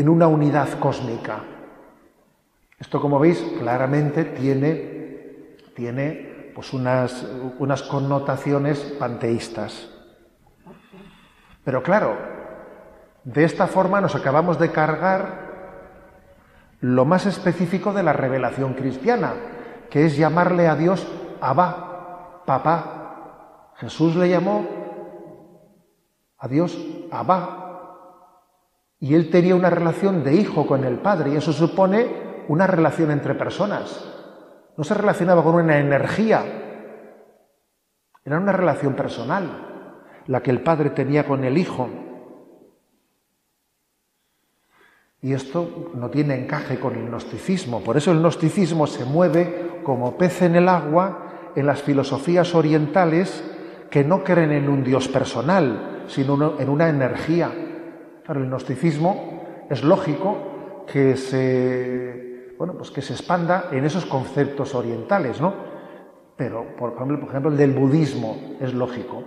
en 0.00 0.08
una 0.08 0.28
unidad 0.28 0.78
cósmica. 0.78 1.40
Esto, 2.78 3.02
como 3.02 3.18
veis, 3.18 3.38
claramente 3.58 4.24
tiene, 4.24 5.58
tiene 5.74 6.52
pues 6.54 6.72
unas, 6.72 7.22
unas 7.58 7.82
connotaciones 7.82 8.78
panteístas. 8.98 9.90
Pero 11.64 11.82
claro, 11.82 12.16
de 13.24 13.44
esta 13.44 13.66
forma 13.66 14.00
nos 14.00 14.14
acabamos 14.14 14.58
de 14.58 14.72
cargar 14.72 15.50
lo 16.80 17.04
más 17.04 17.26
específico 17.26 17.92
de 17.92 18.02
la 18.02 18.14
revelación 18.14 18.72
cristiana, 18.72 19.34
que 19.90 20.06
es 20.06 20.16
llamarle 20.16 20.66
a 20.66 20.76
Dios 20.76 21.06
Abba, 21.42 22.42
papá. 22.46 23.72
Jesús 23.76 24.16
le 24.16 24.30
llamó 24.30 24.79
a 26.40 26.48
Dios 26.48 26.76
Abba. 27.10 27.56
Y 28.98 29.14
él 29.14 29.30
tenía 29.30 29.54
una 29.54 29.70
relación 29.70 30.24
de 30.24 30.34
hijo 30.34 30.66
con 30.66 30.84
el 30.84 30.98
Padre, 30.98 31.30
y 31.30 31.36
eso 31.36 31.52
supone 31.52 32.44
una 32.48 32.66
relación 32.66 33.10
entre 33.10 33.34
personas. 33.34 34.10
No 34.76 34.84
se 34.84 34.94
relacionaba 34.94 35.42
con 35.42 35.54
una 35.54 35.78
energía. 35.78 36.42
Era 38.24 38.38
una 38.38 38.52
relación 38.52 38.94
personal, 38.94 40.22
la 40.26 40.42
que 40.42 40.50
el 40.50 40.62
padre 40.62 40.90
tenía 40.90 41.26
con 41.26 41.44
el 41.44 41.56
hijo. 41.56 41.88
Y 45.22 45.32
esto 45.32 45.92
no 45.94 46.08
tiene 46.10 46.34
encaje 46.34 46.80
con 46.80 46.96
el 46.96 47.08
gnosticismo. 47.08 47.82
Por 47.82 47.96
eso 47.96 48.10
el 48.10 48.20
gnosticismo 48.20 48.86
se 48.86 49.04
mueve 49.04 49.80
como 49.84 50.16
pez 50.16 50.42
en 50.42 50.56
el 50.56 50.68
agua 50.68 51.52
en 51.54 51.66
las 51.66 51.82
filosofías 51.82 52.54
orientales 52.54 53.44
que 53.90 54.04
no 54.04 54.22
creen 54.24 54.52
en 54.52 54.68
un 54.68 54.84
Dios 54.84 55.08
personal, 55.08 55.99
sino 56.10 56.58
en 56.58 56.68
una 56.68 56.88
energía. 56.88 57.50
Pero 58.26 58.40
el 58.40 58.46
gnosticismo 58.46 59.66
es 59.70 59.82
lógico 59.82 60.84
que 60.86 61.16
se 61.16 62.20
bueno, 62.60 62.74
pues 62.74 62.90
que 62.90 63.00
se 63.00 63.14
expanda 63.14 63.70
en 63.72 63.86
esos 63.86 64.04
conceptos 64.04 64.74
orientales, 64.74 65.40
¿no? 65.40 65.54
Pero, 66.36 66.76
por 66.76 66.92
ejemplo, 66.92 67.18
por 67.18 67.30
ejemplo, 67.30 67.50
el 67.50 67.56
del 67.56 67.72
budismo 67.72 68.58
es 68.60 68.74
lógico. 68.74 69.24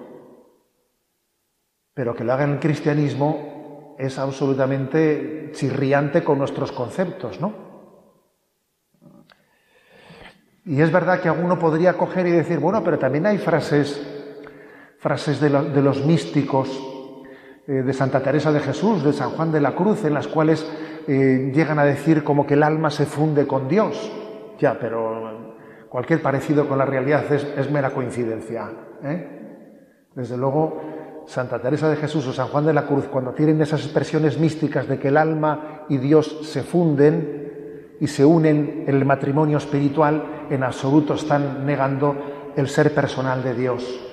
Pero 1.96 2.14
que 2.14 2.24
lo 2.24 2.32
haga 2.32 2.44
en 2.44 2.52
el 2.52 2.60
cristianismo 2.60 3.96
es 3.98 4.20
absolutamente 4.20 5.50
chirriante 5.52 6.24
con 6.24 6.38
nuestros 6.38 6.72
conceptos, 6.72 7.42
¿no? 7.42 7.54
Y 10.66 10.80
es 10.80 10.92
verdad 10.92 11.20
que 11.20 11.30
alguno 11.30 11.58
podría 11.58 11.98
coger 11.98 12.28
y 12.28 12.32
decir, 12.32 12.60
bueno, 12.60 12.84
pero 12.84 13.00
también 13.00 13.26
hay 13.26 13.40
frases, 13.40 14.00
frases 15.04 15.42
de, 15.42 15.50
los 15.50 16.06
místicos, 16.06 16.70
eh, 17.68 17.84
de 17.84 17.94
Santa 17.94 18.22
Teresa 18.22 18.54
de 18.54 18.62
Jesús, 18.62 19.04
de 19.04 19.12
San 19.12 19.32
Juan 19.32 19.52
de 19.52 19.60
la 19.60 19.76
Cruz, 19.76 20.06
en 20.06 20.14
las 20.14 20.30
cuales 20.30 20.66
eh, 21.10 21.52
llegan 21.54 21.78
a 21.78 21.84
decir 21.84 22.24
como 22.24 22.48
que 22.48 22.54
el 22.54 22.64
alma 22.64 22.90
se 22.90 23.06
funde 23.06 23.46
con 23.46 23.68
Dios. 23.68 24.10
Ya, 24.60 24.80
pero 24.80 25.58
cualquier 25.90 26.22
parecido 26.22 26.70
con 26.70 26.78
la 26.78 26.86
realidad 26.86 27.30
es, 27.34 27.70
mera 27.70 27.90
coincidencia. 27.90 28.72
¿eh? 29.04 30.08
Desde 30.16 30.38
luego, 30.38 31.24
Santa 31.28 31.60
Teresa 31.60 31.90
de 31.90 31.98
Jesús 31.98 32.26
o 32.28 32.32
San 32.32 32.48
Juan 32.48 32.66
de 32.66 32.74
la 32.74 32.88
Cruz, 32.88 33.04
cuando 33.12 33.34
tienen 33.34 33.62
esas 33.62 33.84
expresiones 33.84 34.40
místicas 34.40 34.88
de 34.88 35.00
que 35.00 35.10
el 35.10 35.18
alma 35.18 35.84
y 35.90 35.98
Dios 35.98 36.40
se 36.44 36.64
funden 36.64 37.98
y 38.00 38.08
se 38.08 38.24
unen 38.24 38.86
en 38.88 38.96
el 38.96 39.04
matrimonio 39.04 39.58
espiritual, 39.58 40.46
en 40.50 40.64
absoluto 40.64 41.16
están 41.16 41.66
negando 41.66 42.16
el 42.56 42.70
ser 42.70 42.94
personal 42.94 43.44
de 43.44 43.54
Dios, 43.54 44.13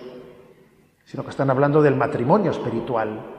sino 1.10 1.24
que 1.24 1.30
están 1.30 1.50
hablando 1.50 1.82
del 1.82 1.96
matrimonio 1.96 2.52
espiritual. 2.52 3.38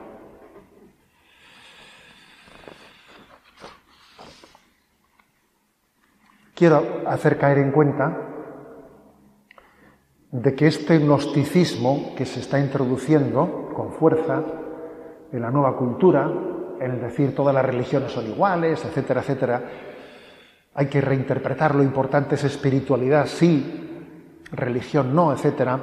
quiero 6.54 7.02
hacer 7.06 7.38
caer 7.38 7.58
en 7.58 7.72
cuenta 7.72 8.16
de 10.30 10.54
que 10.54 10.68
este 10.68 10.98
gnosticismo 10.98 12.14
que 12.14 12.24
se 12.24 12.38
está 12.38 12.60
introduciendo 12.60 13.70
con 13.74 13.92
fuerza 13.94 14.44
en 15.32 15.42
la 15.42 15.50
nueva 15.50 15.76
cultura, 15.76 16.30
en 16.78 16.90
el 16.92 17.00
decir 17.00 17.34
todas 17.34 17.52
las 17.52 17.64
religiones 17.64 18.12
son 18.12 18.28
iguales, 18.28 18.84
etcétera, 18.84 19.22
etcétera, 19.22 19.62
hay 20.74 20.86
que 20.86 21.00
reinterpretar 21.00 21.74
lo 21.74 21.82
importante 21.82 22.36
es 22.36 22.44
espiritualidad, 22.44 23.26
sí, 23.26 24.44
religión 24.52 25.16
no, 25.16 25.32
etcétera, 25.32 25.80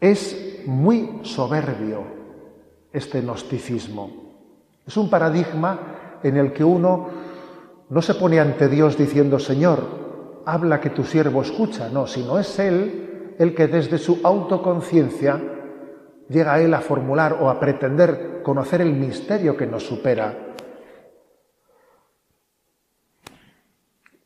es 0.00 0.62
muy 0.66 1.20
soberbio 1.22 2.04
este 2.92 3.20
gnosticismo. 3.20 4.10
Es 4.86 4.96
un 4.96 5.10
paradigma 5.10 6.18
en 6.22 6.36
el 6.36 6.52
que 6.52 6.64
uno 6.64 7.08
no 7.88 8.02
se 8.02 8.14
pone 8.14 8.40
ante 8.40 8.68
Dios 8.68 8.96
diciendo, 8.96 9.38
Señor, 9.38 10.42
habla 10.44 10.80
que 10.80 10.90
tu 10.90 11.04
siervo 11.04 11.42
escucha, 11.42 11.88
no, 11.88 12.06
sino 12.06 12.38
es 12.38 12.58
Él 12.58 13.34
el 13.38 13.54
que 13.54 13.66
desde 13.66 13.98
su 13.98 14.20
autoconciencia 14.22 15.42
llega 16.28 16.54
a 16.54 16.60
Él 16.60 16.72
a 16.74 16.80
formular 16.80 17.38
o 17.40 17.50
a 17.50 17.60
pretender 17.60 18.40
conocer 18.42 18.80
el 18.80 18.92
misterio 18.92 19.56
que 19.56 19.66
nos 19.66 19.86
supera. 19.86 20.54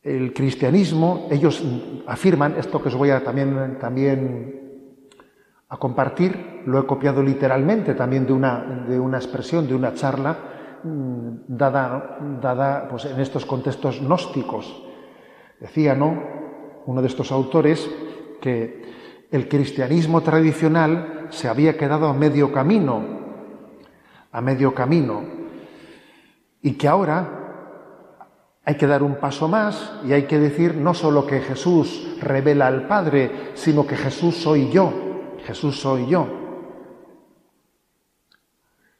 El 0.03 0.33
cristianismo, 0.33 1.27
ellos 1.29 1.63
afirman, 2.07 2.55
esto 2.57 2.81
que 2.81 2.87
os 2.89 2.95
voy 2.95 3.11
a 3.11 3.23
también, 3.23 3.77
también 3.79 4.60
a 5.71 5.77
compartir, 5.77 6.61
lo 6.67 6.79
he 6.79 6.85
copiado 6.85 7.23
literalmente 7.23 7.95
también 7.95 8.27
de 8.27 8.33
una, 8.33 8.85
de 8.87 8.99
una 8.99 9.17
expresión, 9.17 9.67
de 9.67 9.73
una 9.73 9.95
charla, 9.95 10.37
Mm, 10.83 11.41
dada, 11.47 12.17
dada 12.41 12.87
pues, 12.89 13.05
en 13.05 13.19
estos 13.19 13.45
contextos 13.45 14.01
gnósticos. 14.01 14.83
Decía, 15.59 15.93
¿no? 15.93 16.17
Uno 16.87 17.01
de 17.01 17.07
estos 17.07 17.31
autores 17.31 17.87
que 18.41 18.81
el 19.29 19.47
cristianismo 19.47 20.21
tradicional 20.21 21.27
se 21.29 21.47
había 21.47 21.77
quedado 21.77 22.07
a 22.07 22.13
medio 22.13 22.51
camino, 22.51 23.03
a 24.31 24.41
medio 24.41 24.73
camino, 24.73 25.23
y 26.63 26.73
que 26.73 26.87
ahora 26.87 27.37
hay 28.65 28.75
que 28.75 28.87
dar 28.87 29.03
un 29.03 29.15
paso 29.15 29.47
más 29.47 29.99
y 30.03 30.13
hay 30.13 30.23
que 30.23 30.39
decir 30.39 30.75
no 30.75 30.95
solo 30.95 31.27
que 31.27 31.41
Jesús 31.41 32.17
revela 32.21 32.65
al 32.65 32.87
Padre, 32.87 33.51
sino 33.53 33.85
que 33.85 33.95
Jesús 33.95 34.35
soy 34.35 34.71
yo, 34.71 35.10
Jesús 35.45 35.79
soy 35.79 36.07
yo. 36.07 36.27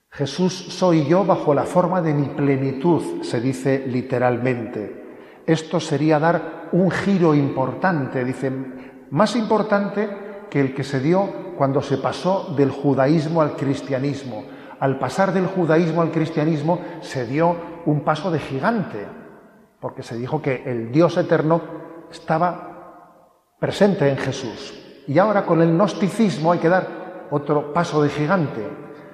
Jesús 0.10 0.54
soy 0.54 1.06
yo 1.06 1.24
bajo 1.24 1.54
la 1.54 1.64
forma 1.64 2.02
de 2.02 2.14
mi 2.14 2.28
plenitud, 2.28 3.24
se 3.24 3.40
dice 3.40 3.86
literalmente. 3.88 5.42
Esto 5.46 5.80
sería 5.80 6.20
dar 6.20 6.70
un 6.74 6.92
giro 6.92 7.34
importante, 7.34 8.26
dice, 8.26 8.52
más 9.10 9.36
importante 9.36 10.10
que 10.50 10.60
el 10.60 10.76
que 10.76 10.84
se 10.84 11.00
dio 11.00 11.54
cuando 11.58 11.82
se 11.82 11.98
pasó 11.98 12.54
del 12.58 12.72
judaísmo 12.72 13.42
al 13.42 13.56
cristianismo. 13.56 14.44
Al 14.80 15.00
pasar 15.00 15.32
del 15.32 15.48
judaísmo 15.48 16.02
al 16.02 16.12
cristianismo 16.12 16.82
se 17.02 17.26
dio 17.26 17.56
un 17.86 18.02
paso 18.02 18.32
de 18.32 18.40
gigante, 18.40 19.06
porque 19.80 20.04
se 20.04 20.18
dijo 20.18 20.42
que 20.42 20.64
el 20.66 20.92
Dios 20.92 21.18
eterno 21.18 21.62
estaba 22.12 23.56
presente 23.60 24.10
en 24.10 24.18
Jesús. 24.18 24.81
Y 25.08 25.18
ahora 25.18 25.46
con 25.46 25.62
el 25.62 25.74
gnosticismo 25.74 26.52
hay 26.52 26.60
que 26.60 26.70
dar 26.70 27.28
otro 27.32 27.74
paso 27.74 28.04
de 28.04 28.10
gigante, 28.10 28.68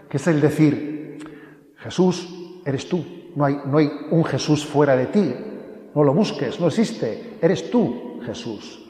que 0.10 0.18
es 0.18 0.28
el 0.28 0.42
decir, 0.42 1.74
Jesús 1.78 2.62
eres 2.66 2.90
tú, 2.90 3.06
no 3.36 3.46
hay, 3.46 3.62
no 3.66 3.78
hay 3.78 3.92
un 4.12 4.26
Jesús 4.26 4.66
fuera 4.66 4.96
de 4.96 5.08
ti, 5.08 5.36
no 5.94 6.04
lo 6.04 6.14
busques, 6.14 6.60
no 6.60 6.68
existe, 6.68 7.38
eres 7.42 7.70
tú, 7.72 8.20
Jesús. 8.26 8.84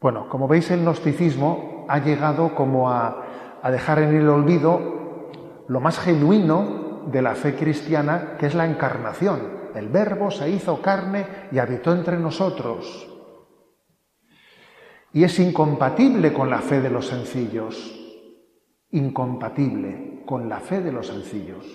Bueno, 0.00 0.28
como 0.28 0.48
veis, 0.48 0.70
el 0.70 0.80
gnosticismo 0.80 1.86
ha 1.88 1.98
llegado 1.98 2.54
como 2.54 2.90
a, 2.90 3.60
a 3.62 3.70
dejar 3.70 4.00
en 4.00 4.16
el 4.16 4.28
olvido 4.28 5.28
lo 5.68 5.80
más 5.80 5.98
genuino 5.98 7.02
de 7.06 7.22
la 7.22 7.34
fe 7.34 7.54
cristiana, 7.54 8.36
que 8.38 8.46
es 8.46 8.54
la 8.54 8.66
encarnación. 8.66 9.62
El 9.74 9.88
verbo 9.88 10.30
se 10.30 10.50
hizo 10.50 10.82
carne 10.82 11.26
y 11.52 11.58
habitó 11.58 11.92
entre 11.92 12.18
nosotros. 12.18 13.11
Y 15.14 15.24
es 15.24 15.38
incompatible 15.38 16.32
con 16.32 16.48
la 16.48 16.60
fe 16.60 16.80
de 16.80 16.90
los 16.90 17.06
sencillos. 17.06 17.98
Incompatible 18.90 20.22
con 20.24 20.48
la 20.48 20.60
fe 20.60 20.80
de 20.80 20.92
los 20.92 21.08
sencillos. 21.08 21.66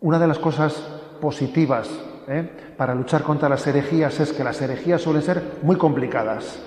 Una 0.00 0.18
de 0.18 0.26
las 0.26 0.38
cosas 0.38 0.74
positivas 1.20 1.88
¿eh? 2.28 2.74
para 2.76 2.94
luchar 2.94 3.22
contra 3.22 3.48
las 3.48 3.66
herejías 3.66 4.18
es 4.20 4.32
que 4.32 4.44
las 4.44 4.60
herejías 4.60 5.02
suelen 5.02 5.22
ser 5.22 5.58
muy 5.62 5.76
complicadas. 5.76 6.62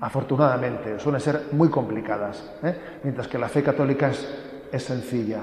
Afortunadamente, 0.00 0.98
suelen 0.98 1.20
ser 1.20 1.48
muy 1.52 1.68
complicadas, 1.68 2.42
¿eh? 2.62 3.00
mientras 3.02 3.28
que 3.28 3.38
la 3.38 3.48
fe 3.48 3.62
católica 3.62 4.10
es, 4.10 4.82
sencilla. 4.82 5.42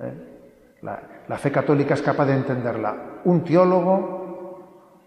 ¿eh? 0.00 0.12
la 0.82 1.38
fe 1.38 1.50
católica 1.50 1.94
es 1.94 2.02
capaz 2.02 2.26
de 2.26 2.34
entenderla 2.34 3.20
un 3.24 3.42
teólogo, 3.42 4.25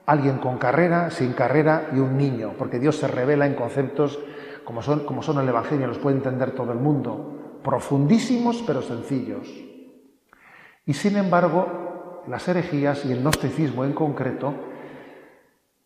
alguien 0.09 0.39
con 0.39 0.57
carrera, 0.57 1.11
sin 1.11 1.33
carrera 1.33 1.89
y 1.93 1.99
un 1.99 2.17
niño, 2.17 2.53
porque 2.57 2.79
Dios 2.79 2.95
se 2.95 3.07
revela 3.07 3.45
en 3.45 3.53
conceptos 3.53 4.19
como 4.63 4.81
son, 4.81 5.05
como 5.05 5.21
son 5.21 5.37
el 5.39 5.47
Evangelio, 5.47 5.85
los 5.85 5.99
puede 5.99 6.17
entender 6.17 6.51
todo 6.51 6.71
el 6.71 6.79
mundo, 6.79 7.59
profundísimos 7.63 8.63
pero 8.65 8.81
sencillos. 8.81 9.47
Y 10.85 10.93
sin 10.93 11.15
embargo, 11.15 12.23
las 12.27 12.47
herejías 12.47 13.05
y 13.05 13.11
el 13.11 13.21
gnosticismo 13.21 13.85
en 13.85 13.93
concreto 13.93 14.55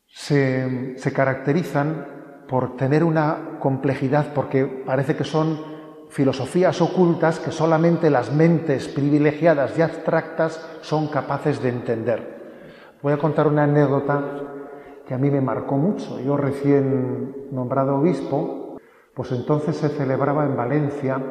se, 0.07 0.97
se 0.97 1.11
caracterizan 1.11 2.45
por 2.47 2.77
tener 2.77 3.03
una 3.03 3.57
complejidad, 3.59 4.33
porque 4.33 4.65
parece 4.65 5.17
que 5.17 5.25
son 5.25 5.59
filosofías 6.09 6.79
ocultas 6.79 7.39
que 7.39 7.51
solamente 7.51 8.09
las 8.09 8.31
mentes 8.31 8.87
privilegiadas 8.87 9.77
y 9.77 9.81
abstractas 9.81 10.65
son 10.81 11.07
capaces 11.07 11.61
de 11.61 11.69
entender. 11.69 12.32
Voy 13.03 13.11
a 13.11 13.17
contar 13.17 13.47
una 13.47 13.63
anécdota 13.63 14.23
que 15.05 15.13
a 15.13 15.17
mí 15.17 15.29
me 15.29 15.41
marcó 15.41 15.75
mucho. 15.75 16.21
Yo 16.21 16.37
recién 16.37 17.49
nombrado 17.51 17.97
obispo, 17.97 18.77
pues 19.13 19.33
entonces 19.33 19.75
se 19.75 19.89
celebraba 19.89 20.45
en 20.45 20.55
Valencia 20.55 21.21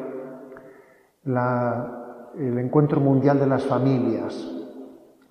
el 1.25 2.59
Encuentro 2.59 3.01
Mundial 3.01 3.39
de 3.39 3.47
las 3.47 3.65
Familias. 3.65 4.51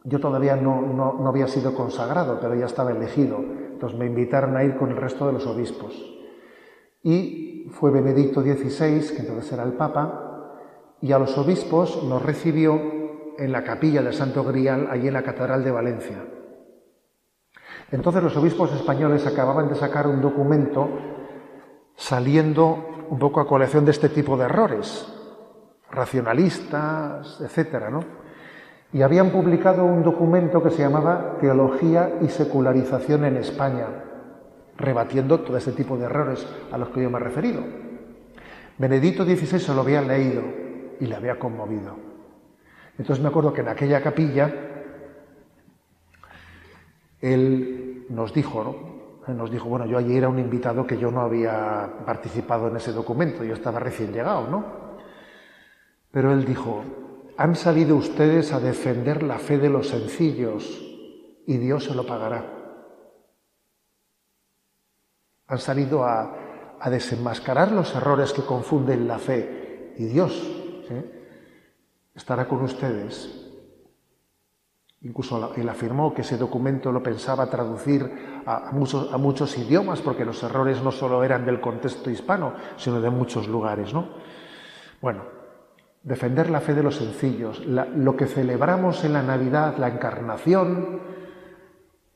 Yo 0.03 0.19
todavía 0.19 0.57
no, 0.57 0.83
no 0.83 1.29
había 1.29 1.47
sido 1.47 1.77
consagrado, 1.77 2.41
pero 2.41 2.57
ya 2.57 2.67
estaba 2.67 2.91
elegido. 2.91 3.37
Entonces 3.39 3.97
me 3.97 4.07
invitaron 4.07 4.57
a 4.57 4.65
ir 4.65 4.77
con 4.77 4.91
el 4.91 4.97
resto 4.97 5.29
de 5.29 5.35
los 5.35 5.47
obispos. 5.47 5.95
Y 7.05 7.69
fue 7.71 7.93
Benedicto 7.93 8.43
XVI, 8.43 9.15
que 9.15 9.21
entonces 9.21 9.53
era 9.53 9.63
el 9.63 9.75
Papa, 9.75 10.59
y 11.01 11.13
a 11.13 11.21
los 11.21 11.39
obispos 11.39 12.03
nos 12.03 12.21
recibió 12.21 13.02
en 13.39 13.53
la 13.53 13.65
capilla 13.65 14.03
del 14.03 14.15
Santo 14.15 14.45
Grial, 14.45 14.89
allí 14.91 15.09
en 15.09 15.15
la 15.15 15.23
Catedral 15.23 15.65
de 15.65 15.71
Valencia. 15.71 16.19
Entonces 17.91 18.23
los 18.23 18.37
obispos 18.37 18.73
españoles 18.73 19.27
acababan 19.27 19.69
de 19.69 19.75
sacar 19.75 20.07
un 20.07 20.21
documento 20.21 20.89
saliendo 21.95 23.07
un 23.11 23.19
poco 23.19 23.41
a 23.41 23.47
colección 23.47 23.85
de 23.85 23.91
este 23.91 24.09
tipo 24.09 24.37
de 24.37 24.45
errores, 24.45 25.07
racionalistas, 25.91 27.41
etcétera, 27.41 27.91
¿no? 27.91 28.01
Y 28.95 29.03
habían 29.03 29.31
publicado 29.31 29.85
un 29.85 30.03
documento 30.03 30.63
que 30.63 30.71
se 30.71 30.83
llamaba 30.83 31.37
Teología 31.41 32.19
y 32.21 32.29
Secularización 32.29 33.25
en 33.25 33.37
España, 33.37 33.87
rebatiendo 34.77 35.41
todo 35.41 35.57
ese 35.57 35.73
tipo 35.73 35.97
de 35.97 36.05
errores 36.05 36.47
a 36.71 36.79
los 36.79 36.89
que 36.89 37.03
yo 37.03 37.11
me 37.11 37.19
he 37.19 37.23
referido. 37.23 37.63
Benedicto 38.79 39.25
XVI 39.25 39.59
se 39.59 39.75
lo 39.75 39.83
había 39.83 40.03
leído 40.03 40.43
y 40.99 41.07
le 41.07 41.15
había 41.15 41.39
conmovido. 41.39 42.12
Entonces 42.99 43.23
me 43.23 43.29
acuerdo 43.29 43.53
que 43.53 43.63
en 43.63 43.69
aquella 43.69 44.03
capilla 44.03 44.53
él 47.21 48.07
nos 48.11 48.33
dijo, 48.35 48.65
¿no? 48.65 49.33
nos 49.33 49.51
dijo, 49.51 49.69
bueno, 49.69 49.87
yo 49.87 49.99
allí 49.99 50.17
era 50.17 50.29
un 50.29 50.39
invitado 50.39 50.87
que 50.87 50.99
yo 50.99 51.11
no 51.11 51.21
había 51.21 51.89
participado 52.05 52.69
en 52.69 52.77
ese 52.77 52.93
documento, 52.93 53.45
yo 53.45 53.55
estaba 53.55 53.79
recién 53.79 54.13
llegado, 54.13 54.49
¿no? 54.49 54.65
Pero 56.11 56.33
él 56.33 56.45
dijo, 56.45 56.83
han 57.37 57.55
salido 57.55 57.97
ustedes 57.97 58.53
a 58.53 58.59
defender 58.59 59.23
la 59.23 59.39
fe 59.39 59.59
de 59.59 59.71
los 59.71 59.89
sencillos 59.89 60.83
y 61.47 61.57
Dios 61.57 61.85
se 61.85 61.95
lo 61.95 62.05
pagará 62.05 62.63
han 65.53 65.59
salido 65.59 66.05
a, 66.05 66.39
desenmascarar 66.91 67.71
los 67.71 67.95
errores 67.95 68.33
que 68.33 68.43
confunden 68.43 69.07
la 69.07 69.19
fe 69.19 69.95
y 69.99 70.07
Dios 70.07 70.33
estará 72.15 72.47
con 72.47 72.63
ustedes. 72.63 73.43
Incluso 75.03 75.53
él 75.57 75.69
afirmó 75.69 76.15
que 76.15 76.23
ese 76.23 76.37
documento 76.37 76.93
lo 76.93 77.03
pensaba 77.03 77.51
traducir 77.51 78.43
a, 78.47 78.71
muchos, 78.73 79.13
a, 79.13 79.19
muchos, 79.19 79.59
idiomas, 79.59 80.01
porque 80.01 80.25
los 80.25 80.43
errores 80.45 80.81
no 80.81 80.93
solo 80.93 81.25
eran 81.25 81.45
del 81.45 81.61
contexto 81.61 82.09
hispano, 82.09 82.55
sino 82.77 83.01
de 83.01 83.11
muchos 83.11 83.49
lugares. 83.49 83.93
¿no? 83.93 84.09
Bueno, 85.01 85.25
defender 86.05 86.51
la 86.51 86.61
fe 86.61 86.75
de 86.75 86.85
los 86.85 86.97
sencillos, 86.97 87.65
lo 87.67 88.17
que 88.17 88.27
celebramos 88.27 89.03
en 89.05 89.15
la 89.15 89.23
Navidad, 89.23 89.77
la 89.77 89.89
encarnación, 89.89 91.01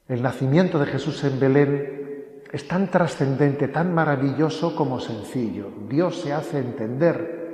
el 0.07 0.23
nacimiento 0.23 0.79
de 0.79 0.87
Jesús 0.87 1.25
en 1.25 1.41
Belén, 1.41 2.43
es 2.53 2.69
tan 2.69 2.89
trascendente, 2.89 3.67
tan 3.67 3.93
maravilloso 3.93 4.77
como 4.77 5.01
sencillo. 5.01 5.73
Dios 5.89 6.21
se 6.21 6.33
hace 6.33 6.59
entender 6.59 7.46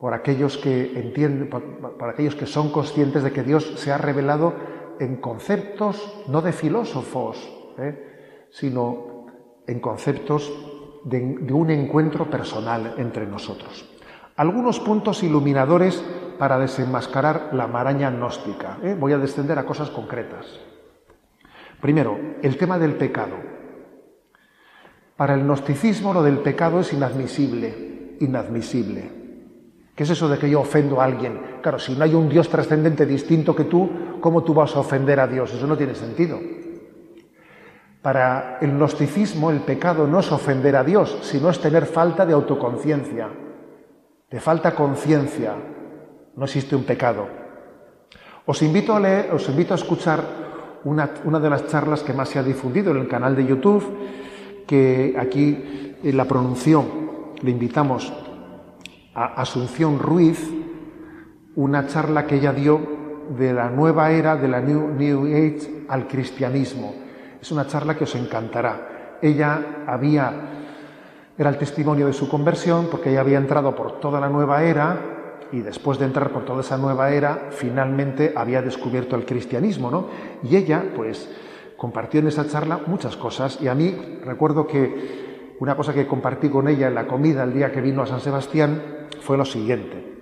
por 0.00 0.14
aquellos 0.14 0.56
que 0.56 0.98
entienden, 0.98 1.50
por, 1.50 2.08
aquellos 2.08 2.34
que 2.34 2.46
son 2.46 2.72
conscientes 2.72 3.22
de 3.22 3.32
que 3.32 3.42
Dios 3.42 3.74
se 3.76 3.92
ha 3.92 3.98
revelado 3.98 4.54
en 4.98 5.16
conceptos 5.16 6.24
no 6.26 6.40
de 6.40 6.52
filósofos, 6.52 7.52
¿eh? 7.78 8.48
sino 8.50 9.26
en 9.66 9.78
conceptos 9.78 10.50
de, 11.04 11.52
un 11.52 11.70
encuentro 11.70 12.30
personal 12.30 12.94
entre 12.96 13.26
nosotros. 13.26 13.94
Algunos 14.36 14.80
puntos 14.80 15.22
iluminadores 15.22 16.02
para 16.38 16.58
desenmascarar 16.58 17.50
la 17.52 17.66
maraña 17.66 18.10
gnóstica. 18.10 18.78
¿eh? 18.82 18.96
Voy 18.98 19.12
a 19.12 19.18
descender 19.18 19.58
a 19.58 19.66
cosas 19.66 19.90
concretas. 19.90 20.46
Primero, 21.78 22.18
el 22.40 22.56
tema 22.56 22.78
del 22.78 22.94
pecado. 22.94 23.36
Para 25.14 25.34
el 25.34 25.44
gnosticismo 25.44 26.14
lo 26.14 26.22
del 26.22 26.38
pecado 26.38 26.80
es 26.80 26.94
inadmisible, 26.94 28.16
inadmisible. 28.20 29.19
¿Qué 30.00 30.04
es 30.04 30.10
eso 30.12 30.30
de 30.30 30.38
que 30.38 30.48
yo 30.48 30.62
ofendo 30.62 30.98
a 30.98 31.04
alguien? 31.04 31.58
Claro, 31.60 31.78
si 31.78 31.94
no 31.94 32.04
hay 32.04 32.14
un 32.14 32.26
Dios 32.26 32.48
trascendente 32.48 33.04
distinto 33.04 33.54
que 33.54 33.64
tú, 33.64 34.16
¿cómo 34.18 34.42
tú 34.42 34.54
vas 34.54 34.74
a 34.74 34.80
ofender 34.80 35.20
a 35.20 35.26
Dios? 35.26 35.52
Eso 35.52 35.66
no 35.66 35.76
tiene 35.76 35.94
sentido. 35.94 36.40
Para 38.00 38.56
el 38.62 38.70
gnosticismo 38.78 39.50
el 39.50 39.60
pecado 39.60 40.06
no 40.06 40.20
es 40.20 40.32
ofender 40.32 40.74
a 40.74 40.84
Dios, 40.84 41.18
sino 41.20 41.50
es 41.50 41.60
tener 41.60 41.84
falta 41.84 42.24
de 42.24 42.32
autoconciencia. 42.32 43.28
De 44.30 44.40
falta 44.40 44.74
conciencia 44.74 45.52
no 46.34 46.46
existe 46.46 46.74
un 46.74 46.84
pecado. 46.84 47.28
Os 48.46 48.62
invito 48.62 48.96
a 48.96 49.00
leer, 49.00 49.30
os 49.34 49.46
invito 49.50 49.74
a 49.74 49.76
escuchar 49.76 50.24
una, 50.84 51.08
de 51.08 51.50
las 51.50 51.66
charlas 51.66 52.02
que 52.02 52.14
más 52.14 52.30
se 52.30 52.38
ha 52.38 52.42
difundido 52.42 52.92
en 52.92 53.00
el 53.00 53.06
canal 53.06 53.36
de 53.36 53.44
YouTube, 53.44 53.84
que 54.66 55.14
aquí 55.18 55.94
la 56.04 56.24
pronunciación 56.24 56.88
le 57.42 57.50
invitamos 57.50 58.10
a 59.14 59.40
Asunción 59.40 59.98
Ruiz, 59.98 60.50
una 61.56 61.86
charla 61.86 62.26
que 62.26 62.36
ella 62.36 62.52
dio 62.52 62.80
de 63.36 63.52
la 63.52 63.70
nueva 63.70 64.10
era, 64.10 64.36
de 64.36 64.48
la 64.48 64.60
New, 64.60 64.88
New 64.94 65.26
Age 65.26 65.84
al 65.88 66.06
cristianismo. 66.06 66.94
Es 67.40 67.50
una 67.52 67.66
charla 67.66 67.96
que 67.96 68.04
os 68.04 68.14
encantará. 68.14 69.18
Ella 69.22 69.84
había, 69.86 70.32
era 71.36 71.50
el 71.50 71.58
testimonio 71.58 72.06
de 72.06 72.12
su 72.12 72.28
conversión, 72.28 72.88
porque 72.90 73.10
ella 73.10 73.20
había 73.20 73.38
entrado 73.38 73.74
por 73.74 74.00
toda 74.00 74.20
la 74.20 74.28
nueva 74.28 74.62
era, 74.62 74.98
y 75.52 75.60
después 75.60 75.98
de 75.98 76.06
entrar 76.06 76.30
por 76.30 76.44
toda 76.44 76.60
esa 76.60 76.78
nueva 76.78 77.10
era, 77.10 77.48
finalmente 77.50 78.32
había 78.36 78.62
descubierto 78.62 79.16
el 79.16 79.26
cristianismo, 79.26 79.90
¿no? 79.90 80.06
Y 80.44 80.54
ella, 80.54 80.84
pues, 80.94 81.28
compartió 81.76 82.20
en 82.20 82.28
esa 82.28 82.46
charla 82.46 82.80
muchas 82.86 83.16
cosas 83.16 83.58
y 83.60 83.66
a 83.66 83.74
mí 83.74 84.20
recuerdo 84.22 84.66
que 84.66 85.56
una 85.60 85.74
cosa 85.76 85.94
que 85.94 86.06
compartí 86.06 86.50
con 86.50 86.68
ella 86.68 86.88
en 86.88 86.94
la 86.94 87.06
comida 87.06 87.42
el 87.42 87.54
día 87.54 87.72
que 87.72 87.80
vino 87.80 88.02
a 88.02 88.06
San 88.06 88.20
Sebastián 88.20 88.99
fue 89.30 89.38
lo 89.38 89.44
siguiente. 89.44 90.12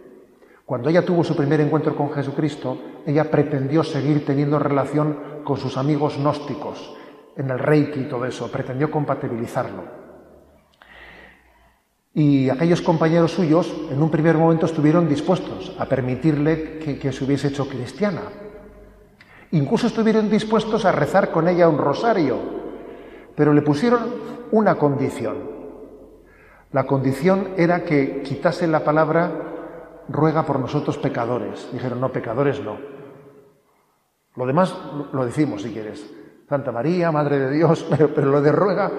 Cuando 0.67 0.91
ella 0.91 1.03
tuvo 1.03 1.25
su 1.25 1.35
primer 1.35 1.63
encuentro 1.63 1.97
con 1.97 2.13
Jesucristo, 2.13 2.77
ella 3.07 3.31
pretendió 3.31 3.83
seguir 3.83 4.27
teniendo 4.27 4.59
relación 4.59 5.17
con 5.45 5.57
sus 5.57 5.79
amigos 5.79 6.19
gnósticos, 6.19 6.95
en 7.35 7.49
el 7.49 7.59
reiki 7.59 8.01
y 8.01 8.05
todo 8.05 8.27
eso, 8.27 8.53
pretendió 8.53 8.91
compatibilizarlo. 8.91 9.83
Y 12.13 12.51
aquellos 12.51 12.83
compañeros 12.83 13.33
suyos 13.33 13.75
en 13.91 14.03
un 14.03 14.11
primer 14.11 14.37
momento 14.37 14.67
estuvieron 14.67 15.09
dispuestos 15.09 15.75
a 15.79 15.87
permitirle 15.87 16.79
que, 16.79 17.11
se 17.11 17.25
hubiese 17.25 17.49
hecho 17.49 17.67
cristiana. 17.67 18.25
Incluso 19.53 19.87
estuvieron 19.87 20.29
dispuestos 20.29 20.85
a 20.85 20.93
rezar 20.93 21.31
con 21.31 21.49
ella 21.49 21.67
un 21.67 21.79
rosario, 21.79 22.37
pero 23.35 23.55
le 23.55 23.63
pusieron 23.63 24.01
una 24.51 24.75
condición. 24.75 25.58
La 26.73 26.87
condición 26.87 27.55
era 27.57 27.85
que 27.85 28.23
quitase 28.23 28.67
la 28.67 28.85
palabra 28.85 29.33
ruega 30.09 30.45
por 30.45 30.61
nosotros 30.61 30.99
pecadores. 30.99 31.69
Dijeron, 31.73 32.01
no, 32.01 32.13
pecadores 32.13 32.63
no. 32.63 32.77
Lo 34.37 34.47
demás 34.47 34.77
lo 35.13 35.25
decimos 35.25 35.63
si 35.63 35.73
quieres. 35.73 36.07
Santa 36.49 36.73
María, 36.73 37.11
Madre 37.11 37.39
de 37.39 37.51
Dios, 37.51 37.87
pero, 37.91 38.15
pero 38.15 38.31
lo 38.31 38.43
de 38.43 38.53
ruega 38.53 38.91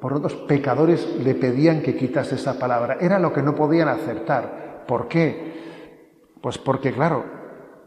por 0.00 0.14
otros 0.14 0.34
pecadores 0.34 1.16
le 1.22 1.34
pedían 1.34 1.80
que 1.80 1.96
quitase 1.96 2.34
esa 2.34 2.58
palabra. 2.58 2.98
Era 3.00 3.18
lo 3.18 3.32
que 3.32 3.42
no 3.42 3.54
podían 3.54 3.88
aceptar. 3.88 4.84
¿Por 4.86 5.06
qué? 5.06 5.52
Pues 6.42 6.58
porque, 6.58 6.92
claro, 6.92 7.24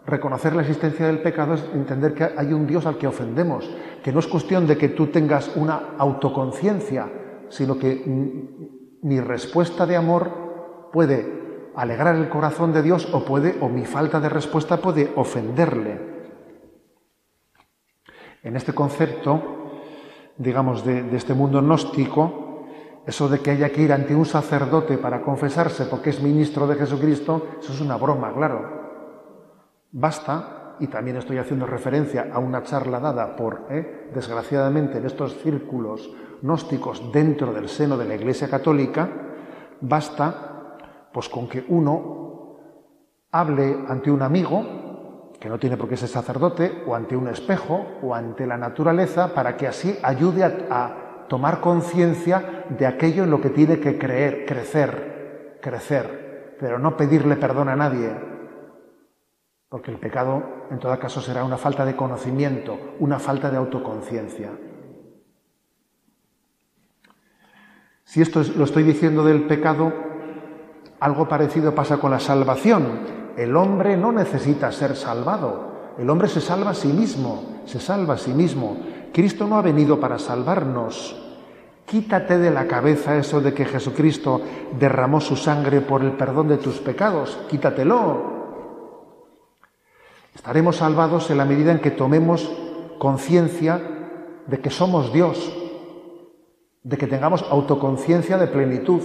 reconocer 0.05 0.55
la 0.55 0.61
existencia 0.61 1.07
del 1.07 1.19
pecado 1.19 1.55
es 1.55 1.65
entender 1.73 2.13
que 2.13 2.23
hay 2.37 2.53
un 2.53 2.65
Dios 2.65 2.85
al 2.85 2.97
que 2.97 3.07
ofendemos, 3.07 3.69
que 4.01 4.13
no 4.13 4.19
es 4.19 4.27
cuestión 4.27 4.65
de 4.65 4.77
que 4.77 4.89
tú 4.89 5.07
tengas 5.07 5.55
una 5.57 5.95
autoconciencia, 5.97 7.11
sino 7.49 7.77
que 7.77 8.03
mi 9.05 9.19
respuesta 9.19 9.85
de 9.85 9.95
amor 9.95 10.89
puede 10.91 11.69
alegrar 11.75 12.15
el 12.15 12.29
corazón 12.29 12.73
de 12.73 12.81
Dios 12.81 13.07
o 13.13 13.23
puede 13.23 13.57
o 13.61 13.69
mi 13.69 13.85
falta 13.85 14.19
de 14.19 14.29
respuesta 14.29 14.77
puede 14.77 15.13
ofenderle. 15.15 16.15
En 18.43 18.55
este 18.55 18.73
concepto 18.73 19.55
digamos, 20.37 20.83
de, 20.83 21.15
este 21.15 21.33
mundo 21.33 21.61
gnóstico, 21.61 22.65
eso 23.05 23.29
de 23.29 23.39
que 23.39 23.51
haya 23.51 23.69
que 23.69 23.81
ir 23.81 23.93
ante 23.93 24.15
un 24.15 24.25
sacerdote 24.25 24.97
para 24.97 25.21
confesarse 25.21 25.85
porque 25.85 26.09
es 26.09 26.21
ministro 26.21 26.67
de 26.67 26.75
Jesucristo, 26.75 27.47
eso 27.59 27.73
es 27.73 27.81
una 27.81 27.97
broma, 27.97 28.33
claro. 28.33 28.85
Basta, 29.91 30.75
y 30.79 30.87
también 30.87 31.17
estoy 31.17 31.37
haciendo 31.37 31.65
referencia 31.65 32.29
a 32.33 32.39
una 32.39 32.63
charla 32.63 32.99
dada 32.99 33.35
por, 33.35 33.67
eh, 33.69 34.11
desgraciadamente, 34.13 34.97
en 34.97 35.05
estos 35.05 35.37
círculos 35.37 36.11
gnósticos 36.45 37.11
dentro 37.11 37.51
del 37.51 37.67
seno 37.67 37.97
de 37.97 38.05
la 38.05 38.15
Iglesia 38.15 38.47
Católica, 38.47 39.09
basta 39.81 40.77
pues 41.11 41.27
con 41.27 41.49
que 41.49 41.65
uno 41.69 42.57
hable 43.31 43.83
ante 43.87 44.11
un 44.11 44.21
amigo 44.21 45.31
que 45.39 45.49
no 45.49 45.59
tiene 45.59 45.77
por 45.77 45.89
qué 45.89 45.97
ser 45.97 46.09
sacerdote, 46.09 46.83
o 46.87 46.95
ante 46.95 47.15
un 47.15 47.27
espejo, 47.27 47.85
o 48.01 48.15
ante 48.15 48.47
la 48.47 48.57
naturaleza, 48.57 49.33
para 49.33 49.57
que 49.57 49.67
así 49.67 49.97
ayude 50.01 50.43
a, 50.43 51.01
tomar 51.27 51.59
conciencia 51.59 52.65
de 52.69 52.85
aquello 52.85 53.23
en 53.23 53.31
lo 53.31 53.41
que 53.41 53.49
tiene 53.49 53.79
que 53.79 53.97
creer, 53.97 54.45
crecer, 54.45 55.57
crecer, 55.59 56.55
pero 56.59 56.77
no 56.77 56.95
pedirle 56.95 57.35
perdón 57.35 57.69
a 57.69 57.75
nadie, 57.75 58.11
porque 59.67 59.89
el 59.89 59.97
pecado 59.97 60.67
en 60.69 60.77
todo 60.77 60.97
caso 60.99 61.21
será 61.21 61.43
una 61.43 61.57
falta 61.57 61.83
de 61.83 61.95
conocimiento, 61.95 62.77
una 62.99 63.17
falta 63.17 63.49
de 63.49 63.57
autoconciencia. 63.57 64.51
Si 68.05 68.21
esto 68.21 68.41
lo 68.55 68.63
estoy 68.63 68.83
diciendo 68.83 69.25
del 69.25 69.43
pecado, 69.43 69.91
algo 70.99 71.27
parecido 71.27 71.75
pasa 71.75 71.97
con 71.97 72.11
la 72.11 72.19
salvación 72.19 73.15
el 73.37 73.55
hombre 73.57 73.97
no 73.97 74.11
necesita 74.11 74.71
ser 74.71 74.95
salvado, 74.95 75.93
el 75.97 76.09
hombre 76.09 76.27
se 76.27 76.39
salva 76.39 76.71
a 76.71 76.75
sí 76.75 76.87
mismo, 76.87 77.61
se 77.65 77.79
salva 77.79 78.13
a 78.13 78.17
sí 78.17 78.31
mismo. 78.31 78.77
Cristo 79.13 79.45
no 79.47 79.57
ha 79.57 79.61
venido 79.61 79.99
para 79.99 80.19
salvarnos. 80.19 81.21
Quítate 81.85 82.37
de 82.37 82.49
la 82.49 82.65
cabeza 82.67 83.17
eso 83.17 83.41
de 83.41 83.53
que 83.53 83.65
Jesucristo 83.65 84.41
derramó 84.79 85.21
su 85.21 85.35
sangre 85.35 85.81
por 85.81 86.01
el 86.01 86.13
perdón 86.13 86.47
de 86.47 86.57
tus 86.57 86.79
pecados, 86.79 87.37
quítatelo. 87.49 88.33
Estaremos 90.33 90.77
salvados 90.77 91.29
en 91.29 91.37
la 91.37 91.45
medida 91.45 91.71
en 91.71 91.79
que 91.79 91.91
tomemos 91.91 92.51
conciencia 92.97 93.81
de 94.47 94.59
que 94.59 94.69
somos 94.69 95.13
Dios, 95.13 95.53
de 96.85 96.97
que 96.97 97.07
tengamos 97.07 97.43
autoconciencia 97.49 98.37
de 98.37 98.45
plenitud. 98.45 99.01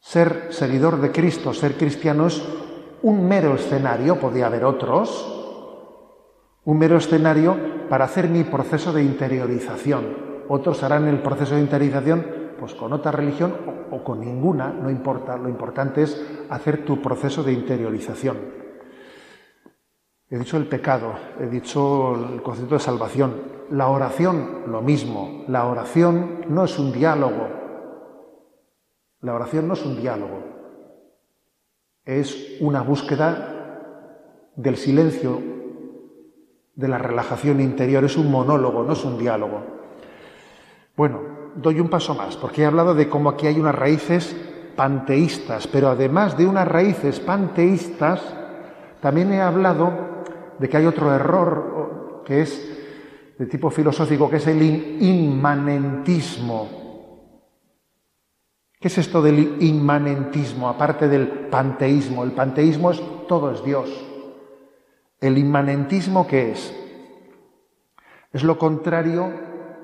Ser 0.00 0.48
seguidor 0.50 0.98
de 0.98 1.12
Cristo, 1.12 1.52
ser 1.52 1.76
cristiano 1.76 2.28
es 2.28 2.42
un 3.02 3.28
mero 3.28 3.54
escenario, 3.54 4.18
podía 4.18 4.46
haber 4.46 4.64
otros, 4.64 5.10
un 6.64 6.78
mero 6.78 6.96
escenario 6.96 7.86
para 7.90 8.06
hacer 8.06 8.30
mi 8.30 8.44
proceso 8.44 8.94
de 8.94 9.02
interiorización. 9.02 10.44
Otros 10.48 10.82
harán 10.82 11.06
el 11.06 11.20
proceso 11.20 11.54
de 11.54 11.60
interiorización 11.60 12.26
pues 12.58 12.74
con 12.74 12.94
otra 12.94 13.12
religión 13.12 13.54
o, 13.90 14.02
con 14.02 14.20
ninguna, 14.20 14.72
no 14.72 14.90
importa, 14.90 15.36
lo 15.36 15.50
importante 15.50 16.02
es 16.02 16.24
hacer 16.48 16.86
tu 16.86 17.02
proceso 17.02 17.42
de 17.42 17.52
interiorización. 17.52 18.38
He 20.30 20.38
dicho 20.38 20.56
el 20.56 20.66
pecado, 20.66 21.12
he 21.38 21.46
dicho 21.46 22.14
el 22.32 22.42
concepto 22.42 22.76
de 22.76 22.80
salvación. 22.80 23.55
La 23.70 23.88
oración, 23.88 24.62
lo 24.68 24.82
mismo. 24.82 25.44
La 25.48 25.66
oración 25.66 26.44
no 26.48 26.64
es 26.64 26.78
un 26.78 26.92
diálogo, 26.92 27.48
la 29.20 29.34
oración 29.34 29.66
no 29.66 29.74
es 29.74 29.84
un 29.84 29.96
diálogo, 29.96 30.40
es 32.04 32.58
una 32.60 32.82
búsqueda 32.82 33.56
del 34.54 34.76
silencio, 34.76 35.40
de 36.74 36.88
la 36.88 36.98
relajación 36.98 37.60
interior, 37.60 38.04
es 38.04 38.16
un 38.16 38.30
monólogo, 38.30 38.84
no 38.84 38.92
es 38.92 39.04
un 39.04 39.18
diálogo. 39.18 39.62
Bueno, 40.96 41.20
doy 41.56 41.80
un 41.80 41.88
paso 41.88 42.14
más, 42.14 42.36
porque 42.36 42.62
he 42.62 42.66
hablado 42.66 42.94
de 42.94 43.08
cómo 43.08 43.30
aquí 43.30 43.46
hay 43.46 43.58
unas 43.58 43.74
raíces 43.74 44.36
panteístas, 44.76 45.66
pero 45.66 45.88
además 45.88 46.36
de 46.36 46.46
unas 46.46 46.68
raíces 46.68 47.18
panteístas, 47.18 48.22
también 49.00 49.32
he 49.32 49.40
hablado 49.40 49.90
de 50.58 50.68
que 50.68 50.76
hay 50.76 50.86
otro 50.86 51.12
error 51.12 52.22
que 52.26 52.42
es 52.42 52.75
de 53.38 53.46
tipo 53.46 53.70
filosófico, 53.70 54.30
que 54.30 54.36
es 54.36 54.46
el 54.46 54.62
inmanentismo. 55.02 56.84
¿Qué 58.80 58.88
es 58.88 58.98
esto 58.98 59.22
del 59.22 59.56
inmanentismo, 59.60 60.68
aparte 60.68 61.08
del 61.08 61.28
panteísmo? 61.28 62.24
El 62.24 62.32
panteísmo 62.32 62.90
es 62.90 63.00
todo 63.26 63.52
es 63.52 63.64
Dios. 63.64 63.90
¿El 65.20 65.38
inmanentismo 65.38 66.26
qué 66.26 66.52
es? 66.52 66.74
Es 68.32 68.42
lo 68.42 68.58
contrario 68.58 69.32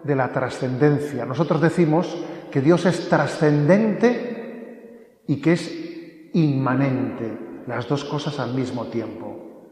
de 0.05 0.15
la 0.15 0.33
trascendencia. 0.33 1.25
Nosotros 1.25 1.61
decimos 1.61 2.25
que 2.51 2.61
Dios 2.61 2.85
es 2.87 3.09
trascendente 3.09 5.23
y 5.27 5.41
que 5.41 5.55
es 5.55 6.31
inmanente, 6.35 7.39
las 7.67 7.89
dos 7.89 8.05
cosas 8.05 8.39
al 8.39 8.55
mismo 8.55 8.87
tiempo. 8.87 9.69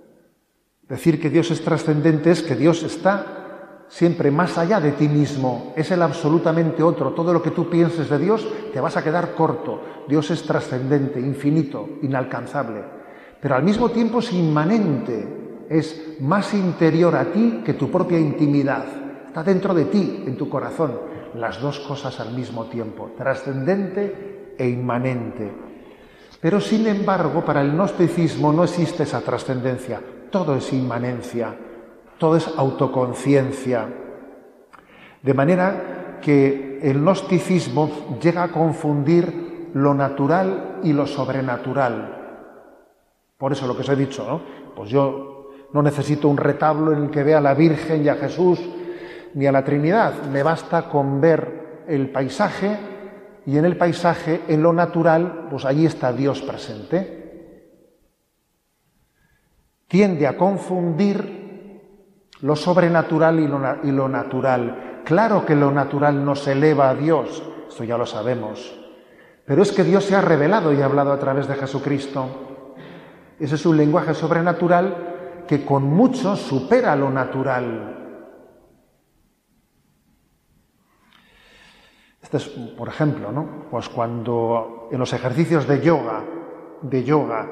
Decir 0.88 1.20
que 1.20 1.30
Dios 1.30 1.50
es 1.50 1.62
trascendente 1.62 2.30
es 2.30 2.42
que 2.42 2.56
Dios 2.56 2.82
está 2.82 3.39
siempre 3.90 4.30
más 4.30 4.56
allá 4.56 4.80
de 4.80 4.92
ti 4.92 5.08
mismo, 5.08 5.74
es 5.76 5.90
el 5.90 6.00
absolutamente 6.00 6.82
otro. 6.82 7.12
Todo 7.12 7.32
lo 7.32 7.42
que 7.42 7.50
tú 7.50 7.68
pienses 7.68 8.08
de 8.08 8.18
Dios 8.18 8.46
te 8.72 8.80
vas 8.80 8.96
a 8.96 9.02
quedar 9.02 9.34
corto. 9.34 9.82
Dios 10.08 10.30
es 10.30 10.44
trascendente, 10.44 11.20
infinito, 11.20 11.88
inalcanzable. 12.02 12.82
Pero 13.40 13.56
al 13.56 13.64
mismo 13.64 13.90
tiempo 13.90 14.20
es 14.20 14.32
inmanente, 14.32 15.66
es 15.68 16.16
más 16.20 16.54
interior 16.54 17.16
a 17.16 17.26
ti 17.26 17.62
que 17.64 17.74
tu 17.74 17.90
propia 17.90 18.18
intimidad. 18.18 18.84
Está 19.26 19.42
dentro 19.42 19.74
de 19.74 19.86
ti, 19.86 20.24
en 20.26 20.36
tu 20.36 20.48
corazón. 20.48 20.92
Las 21.34 21.60
dos 21.60 21.80
cosas 21.80 22.18
al 22.20 22.32
mismo 22.32 22.66
tiempo, 22.66 23.10
trascendente 23.16 24.54
e 24.56 24.68
inmanente. 24.68 25.52
Pero 26.40 26.60
sin 26.60 26.86
embargo, 26.86 27.44
para 27.44 27.60
el 27.60 27.72
gnosticismo 27.72 28.52
no 28.52 28.64
existe 28.64 29.02
esa 29.02 29.20
trascendencia, 29.20 30.00
todo 30.30 30.56
es 30.56 30.72
inmanencia 30.72 31.54
todo 32.20 32.36
es 32.36 32.46
autoconciencia. 32.56 33.88
De 35.22 35.34
manera 35.34 36.18
que 36.20 36.78
el 36.82 37.00
gnosticismo 37.00 38.18
llega 38.20 38.42
a 38.42 38.52
confundir 38.52 39.70
lo 39.72 39.94
natural 39.94 40.80
y 40.82 40.92
lo 40.92 41.06
sobrenatural. 41.06 42.16
Por 43.38 43.52
eso 43.52 43.66
lo 43.66 43.74
que 43.74 43.80
os 43.80 43.88
he 43.88 43.96
dicho, 43.96 44.26
¿no? 44.28 44.42
Pues 44.76 44.90
yo 44.90 45.50
no 45.72 45.82
necesito 45.82 46.28
un 46.28 46.36
retablo 46.36 46.92
en 46.92 47.04
el 47.04 47.10
que 47.10 47.22
vea 47.22 47.38
a 47.38 47.40
la 47.40 47.54
Virgen 47.54 48.04
y 48.04 48.08
a 48.08 48.16
Jesús 48.16 48.60
ni 49.32 49.46
a 49.46 49.52
la 49.52 49.64
Trinidad. 49.64 50.12
Me 50.30 50.42
basta 50.42 50.90
con 50.90 51.22
ver 51.22 51.84
el 51.88 52.10
paisaje 52.10 52.76
y 53.46 53.56
en 53.56 53.64
el 53.64 53.78
paisaje, 53.78 54.42
en 54.46 54.62
lo 54.62 54.74
natural, 54.74 55.46
pues 55.50 55.64
allí 55.64 55.86
está 55.86 56.12
Dios 56.12 56.42
presente. 56.42 57.64
Tiende 59.88 60.26
a 60.26 60.36
confundir 60.36 61.39
lo 62.42 62.56
sobrenatural 62.56 63.40
y 63.40 63.92
lo, 63.92 64.08
natural. 64.08 65.02
Claro 65.04 65.44
que 65.44 65.54
lo 65.54 65.70
natural 65.70 66.24
nos 66.24 66.46
eleva 66.46 66.90
a 66.90 66.94
Dios, 66.94 67.42
esto 67.68 67.84
ya 67.84 67.98
lo 67.98 68.06
sabemos, 68.06 68.78
pero 69.44 69.62
es 69.62 69.72
que 69.72 69.84
Dios 69.84 70.04
se 70.04 70.16
ha 70.16 70.20
revelado 70.20 70.72
y 70.72 70.80
ha 70.80 70.86
hablado 70.86 71.12
a 71.12 71.18
través 71.18 71.46
de 71.48 71.54
Jesucristo. 71.54 72.28
Ese 73.38 73.54
es 73.54 73.66
un 73.66 73.76
lenguaje 73.76 74.14
sobrenatural 74.14 75.44
que 75.46 75.64
con 75.64 75.84
mucho 75.84 76.36
supera 76.36 76.94
lo 76.94 77.10
natural. 77.10 77.96
Este 82.22 82.36
es, 82.36 82.48
por 82.76 82.88
ejemplo, 82.88 83.32
¿no? 83.32 83.66
Pues 83.70 83.88
cuando 83.88 84.88
en 84.92 84.98
los 84.98 85.12
ejercicios 85.12 85.66
de 85.66 85.80
yoga, 85.80 86.22
de 86.82 87.02
yoga, 87.02 87.48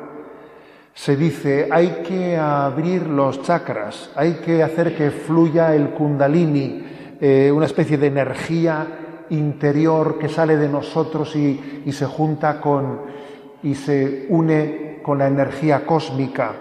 se 0.99 1.15
dice 1.17 1.69
hay 1.71 2.03
que 2.05 2.37
abrir 2.37 3.07
los 3.07 3.41
chakras, 3.43 4.11
hay 4.17 4.35
que 4.45 4.65
hacer 4.65 4.97
que 4.97 5.13
fluya 5.13 5.73
el 5.73 5.91
kundalini, 5.91 6.85
eh, 7.21 7.53
una 7.55 7.67
especie 7.67 7.97
de 7.97 8.09
energía 8.09 9.25
interior 9.31 10.19
que 10.19 10.29
sale 10.29 10.57
de 10.57 10.69
nosotros 10.69 11.37
y, 11.37 11.83
y 11.87 11.93
se 11.93 12.05
junta 12.05 12.61
con 12.61 13.03
y 13.63 13.77
se 13.77 14.27
une 14.29 14.99
con 15.05 15.19
la 15.19 15.29
energía 15.29 15.87
cósmica. 15.87 16.53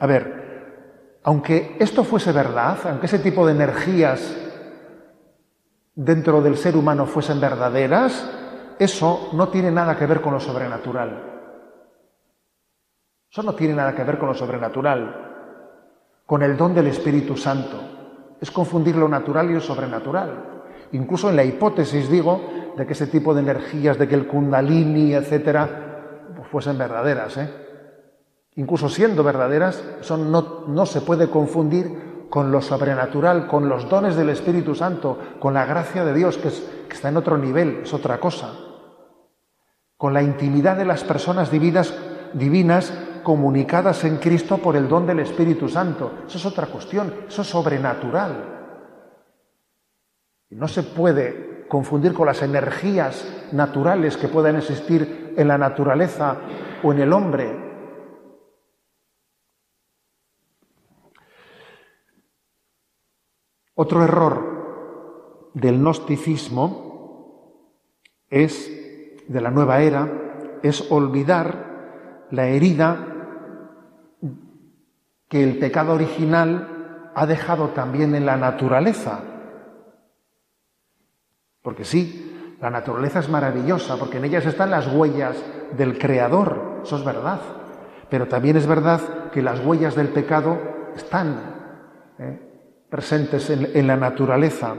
A 0.00 0.06
ver, 0.06 1.18
aunque 1.22 1.76
esto 1.78 2.04
fuese 2.04 2.32
verdad, 2.32 2.78
aunque 2.84 3.04
ese 3.04 3.18
tipo 3.18 3.46
de 3.46 3.52
energías 3.52 4.34
dentro 5.94 6.40
del 6.40 6.56
ser 6.56 6.74
humano 6.74 7.04
fuesen 7.04 7.38
verdaderas, 7.38 8.30
eso 8.78 9.28
no 9.34 9.48
tiene 9.48 9.70
nada 9.70 9.94
que 9.98 10.06
ver 10.06 10.22
con 10.22 10.32
lo 10.32 10.40
sobrenatural. 10.40 11.33
Eso 13.34 13.42
no 13.42 13.56
tiene 13.56 13.74
nada 13.74 13.96
que 13.96 14.04
ver 14.04 14.16
con 14.16 14.28
lo 14.28 14.34
sobrenatural, 14.34 16.22
con 16.24 16.44
el 16.44 16.56
don 16.56 16.72
del 16.72 16.86
Espíritu 16.86 17.36
Santo. 17.36 17.80
Es 18.40 18.48
confundir 18.52 18.94
lo 18.94 19.08
natural 19.08 19.50
y 19.50 19.54
lo 19.54 19.60
sobrenatural. 19.60 20.62
Incluso 20.92 21.30
en 21.30 21.34
la 21.34 21.42
hipótesis, 21.42 22.08
digo, 22.08 22.40
de 22.76 22.86
que 22.86 22.92
ese 22.92 23.08
tipo 23.08 23.34
de 23.34 23.40
energías, 23.40 23.98
de 23.98 24.06
que 24.06 24.14
el 24.14 24.28
kundalini, 24.28 25.14
etcétera, 25.14 26.28
pues 26.36 26.46
fuesen 26.46 26.78
verdaderas. 26.78 27.36
¿eh? 27.38 27.50
Incluso 28.54 28.88
siendo 28.88 29.24
verdaderas, 29.24 29.82
eso 30.00 30.16
no, 30.16 30.66
no 30.68 30.86
se 30.86 31.00
puede 31.00 31.28
confundir 31.28 32.28
con 32.30 32.52
lo 32.52 32.62
sobrenatural, 32.62 33.48
con 33.48 33.68
los 33.68 33.88
dones 33.88 34.14
del 34.14 34.30
Espíritu 34.30 34.76
Santo, 34.76 35.18
con 35.40 35.54
la 35.54 35.66
gracia 35.66 36.04
de 36.04 36.14
Dios, 36.14 36.38
que, 36.38 36.52
está 36.94 37.08
en 37.08 37.16
otro 37.16 37.36
nivel, 37.36 37.80
es 37.82 37.92
otra 37.94 38.20
cosa. 38.20 38.52
Con 39.96 40.14
la 40.14 40.22
intimidad 40.22 40.76
de 40.76 40.84
las 40.84 41.02
personas 41.02 41.50
divinas, 41.50 41.92
divinas 42.32 42.92
comunicadas 43.24 44.04
en 44.04 44.18
Cristo 44.18 44.58
por 44.58 44.76
el 44.76 44.86
don 44.86 45.04
del 45.04 45.18
Espíritu 45.18 45.68
Santo. 45.68 46.18
Eso 46.28 46.38
es 46.38 46.46
otra 46.46 46.66
cuestión, 46.68 47.12
eso 47.26 47.42
es 47.42 47.48
sobrenatural. 47.48 48.54
No 50.50 50.68
se 50.68 50.84
puede 50.84 51.66
confundir 51.66 52.14
con 52.14 52.26
las 52.26 52.42
energías 52.42 53.26
naturales 53.50 54.16
que 54.16 54.28
puedan 54.28 54.54
existir 54.54 55.34
en 55.36 55.48
la 55.48 55.58
naturaleza 55.58 56.36
o 56.84 56.92
en 56.92 57.00
el 57.00 57.12
hombre. 57.12 57.64
Otro 63.74 64.04
error 64.04 65.50
del 65.54 65.78
gnosticismo 65.80 66.84
es, 68.30 68.70
de 69.26 69.40
la 69.40 69.50
nueva 69.50 69.80
era, 69.80 70.60
es 70.62 70.92
olvidar 70.92 72.26
la 72.30 72.46
herida 72.46 73.13
que 75.34 75.42
el 75.42 75.58
pecado 75.58 75.94
original 75.94 77.10
ha 77.12 77.26
dejado 77.26 77.70
también 77.70 78.14
en 78.14 78.24
la 78.24 78.36
naturaleza. 78.36 79.18
Porque 81.60 81.84
sí, 81.84 82.56
la 82.60 82.70
naturaleza 82.70 83.18
es 83.18 83.28
maravillosa, 83.28 83.96
porque 83.96 84.18
en 84.18 84.26
ellas 84.26 84.46
están 84.46 84.70
las 84.70 84.86
huellas 84.86 85.36
del 85.76 85.98
Creador, 85.98 86.82
eso 86.84 86.98
es 86.98 87.04
verdad. 87.04 87.40
Pero 88.08 88.28
también 88.28 88.56
es 88.56 88.68
verdad 88.68 89.00
que 89.32 89.42
las 89.42 89.58
huellas 89.58 89.96
del 89.96 90.10
pecado 90.10 90.56
están. 90.94 91.56
¿eh? 92.20 92.44
presentes 92.88 93.50
en, 93.50 93.86
la 93.88 93.96
naturaleza, 93.96 94.76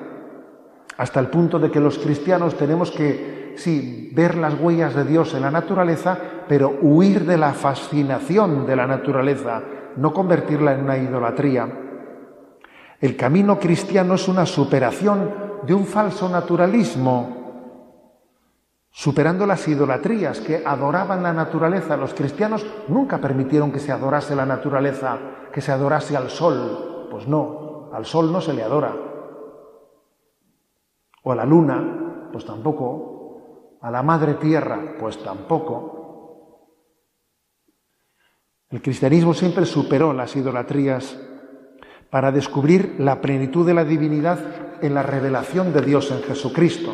hasta 0.95 1.20
el 1.20 1.28
punto 1.28 1.60
de 1.60 1.70
que 1.70 1.82
los 1.82 1.99
cristianos 1.99 2.56
tenemos 2.56 2.89
que, 2.91 3.56
sí, 3.58 4.10
ver 4.16 4.38
las 4.38 4.58
huellas 4.58 4.95
de 4.95 5.03
Dios 5.03 5.34
en 5.34 5.41
la 5.41 5.51
naturaleza, 5.51 6.18
pero 6.47 6.78
huir 6.82 7.26
de 7.26 7.36
la 7.36 7.51
fascinación 7.51 8.66
de 8.66 8.76
la 8.78 8.88
naturaleza, 8.88 9.62
no 9.98 10.14
convertirla 10.14 10.74
en 10.74 10.84
una 10.84 10.98
idolatría. 10.98 11.68
El 13.00 13.16
camino 13.16 13.60
cristiano 13.60 14.16
es 14.16 14.28
una 14.28 14.46
superación 14.46 15.32
de 15.64 15.74
un 15.74 15.86
falso 15.86 16.30
naturalismo, 16.30 17.46
superando 18.89 19.46
las 19.46 19.68
idolatrías 19.68 20.39
que 20.39 20.64
adoraban 20.66 21.22
la 21.22 21.34
naturaleza. 21.34 21.98
Los 21.98 22.14
cristianos 22.14 22.66
nunca 22.88 23.18
permitieron 23.18 23.72
que 23.72 23.80
se 23.80 23.91
adorase 23.91 24.36
la 24.36 24.46
naturaleza, 24.46 25.18
que 25.52 25.62
se 25.62 25.72
adorase 25.72 26.16
al 26.16 26.30
sol. 26.30 27.08
Pues 27.12 27.28
no, 27.28 27.89
al 27.93 28.06
sol 28.06 28.32
no 28.32 28.41
se 28.41 28.54
le 28.54 28.64
adora. 28.64 28.93
O 31.24 31.32
a 31.32 31.36
la 31.36 31.46
luna, 31.46 32.30
pues 32.32 32.46
tampoco. 32.46 33.78
A 33.82 33.91
la 33.91 34.02
madre 34.02 34.36
tierra, 34.36 34.96
pues 35.00 35.22
tampoco. 35.24 35.96
El 38.70 38.82
cristianismo 38.82 39.34
siempre 39.34 39.66
superó 39.66 40.13
las 40.13 40.36
idolatrías 40.36 41.18
para 42.09 42.32
descubrir 42.32 42.95
la 42.99 43.22
plenitud 43.22 43.66
de 43.66 43.74
la 43.74 43.86
divinidad 43.86 44.39
en 44.82 44.93
la 44.93 45.03
revelación 45.03 45.74
de 45.74 45.82
Dios 45.82 46.11
en 46.11 46.24
Jesucristo. 46.24 46.93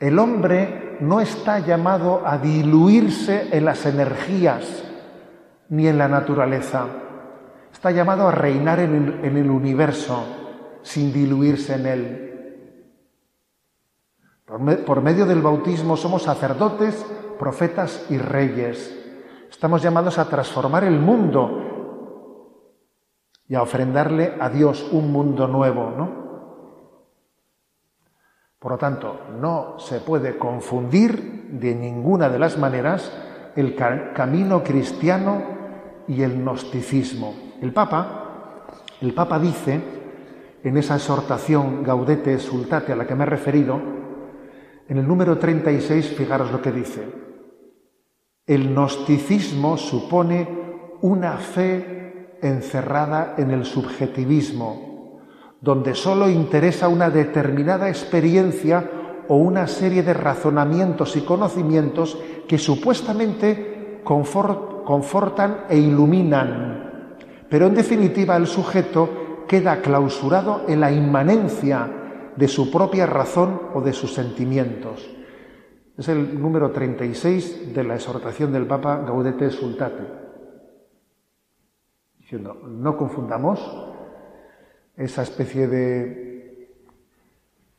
El 0.00 0.18
hombre 0.18 0.98
no 1.00 1.20
está 1.20 1.60
llamado 1.60 2.26
a 2.26 2.38
diluirse 2.38 3.48
en 3.52 3.64
las 3.64 3.86
energías 3.86 4.84
ni 5.68 5.88
en 5.88 5.98
la 5.98 6.08
naturaleza 6.08 6.86
está 7.84 7.90
llamado 7.90 8.28
a 8.28 8.30
reinar 8.30 8.80
en 8.80 9.36
el, 9.36 9.50
universo 9.50 10.24
sin 10.82 11.12
diluirse 11.12 11.74
en 11.74 11.86
él. 11.86 12.20
Por, 14.86 15.02
medio 15.02 15.26
del 15.26 15.42
bautismo 15.42 15.94
somos 15.94 16.22
sacerdotes, 16.22 17.04
profetas 17.38 18.06
y 18.08 18.16
reyes. 18.16 19.03
Estamos 19.54 19.82
llamados 19.82 20.18
a 20.18 20.28
transformar 20.28 20.82
el 20.82 20.98
mundo 20.98 22.50
y 23.48 23.54
a 23.54 23.62
ofrendarle 23.62 24.34
a 24.40 24.48
Dios 24.48 24.84
un 24.90 25.12
mundo 25.12 25.46
nuevo, 25.46 25.92
¿no? 25.96 26.24
Por 28.58 28.72
lo 28.72 28.78
tanto, 28.78 29.20
no 29.40 29.78
se 29.78 30.00
puede 30.00 30.38
confundir 30.38 31.50
de 31.52 31.72
ninguna 31.72 32.28
de 32.28 32.40
las 32.40 32.58
maneras 32.58 33.12
el 33.54 33.76
camino 33.76 34.64
cristiano 34.64 35.40
y 36.08 36.22
el 36.22 36.42
gnosticismo. 36.42 37.34
El 37.62 37.72
Papa, 37.72 38.66
el 39.00 39.14
Papa 39.14 39.38
dice, 39.38 39.80
en 40.64 40.76
esa 40.76 40.96
exhortación 40.96 41.84
Gaudete 41.84 42.40
Sultate 42.40 42.92
a 42.92 42.96
la 42.96 43.06
que 43.06 43.14
me 43.14 43.22
he 43.22 43.28
referido, 43.28 43.80
en 44.88 44.98
el 44.98 45.06
número 45.06 45.38
36, 45.38 46.08
fijaros 46.16 46.50
lo 46.50 46.60
que 46.60 46.72
dice. 46.72 47.23
El 48.46 48.74
gnosticismo 48.74 49.76
supone 49.76 50.48
una 51.00 51.38
fe 51.38 52.36
encerrada 52.42 53.34
en 53.38 53.50
el 53.50 53.64
subjetivismo, 53.64 55.20
donde 55.60 55.94
sólo 55.94 56.28
interesa 56.28 56.88
una 56.88 57.10
determinada 57.10 57.88
experiencia 57.88 58.90
o 59.28 59.36
una 59.36 59.66
serie 59.66 60.02
de 60.02 60.12
razonamientos 60.12 61.16
y 61.16 61.22
conocimientos 61.22 62.18
que 62.46 62.58
supuestamente 62.58 64.00
confortan 64.04 65.64
e 65.70 65.78
iluminan 65.78 66.74
pero 67.54 67.68
en 67.68 67.74
definitiva 67.74 68.36
el 68.36 68.48
sujeto 68.48 69.44
queda 69.46 69.80
clausurado 69.80 70.64
en 70.66 70.80
la 70.80 70.90
inmanencia 70.90 71.88
de 72.34 72.48
su 72.48 72.68
propia 72.68 73.06
razón 73.06 73.60
o 73.74 73.80
de 73.80 73.92
sus 73.92 74.12
sentimientos. 74.12 75.08
Es 75.96 76.08
el 76.08 76.40
número 76.40 76.72
36 76.72 77.72
de 77.72 77.84
la 77.84 77.94
exhortación 77.94 78.52
del 78.52 78.66
Papa 78.66 79.04
Gaudete 79.06 79.50
Sultate. 79.50 80.02
Diciendo, 82.18 82.54
no 82.66 82.96
confundamos 82.96 83.60
esa 84.96 85.22
especie 85.22 85.68
de 85.68 86.24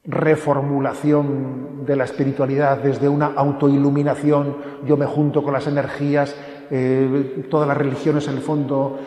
reformulación 0.05 1.85
de 1.85 1.95
la 1.95 2.05
espiritualidad 2.05 2.77
desde 2.77 3.09
una 3.09 3.33
autoiluminación, 3.35 4.57
yo 4.85 4.95
me 4.97 5.07
junto 5.07 5.43
con 5.43 5.51
las 5.51 5.67
energías, 5.67 6.35
eh, 6.69 7.47
todas 7.49 7.67
las 7.67 7.77
religiones 7.77 8.27
en 8.27 8.35
el 8.35 8.41
fondo 8.41 8.97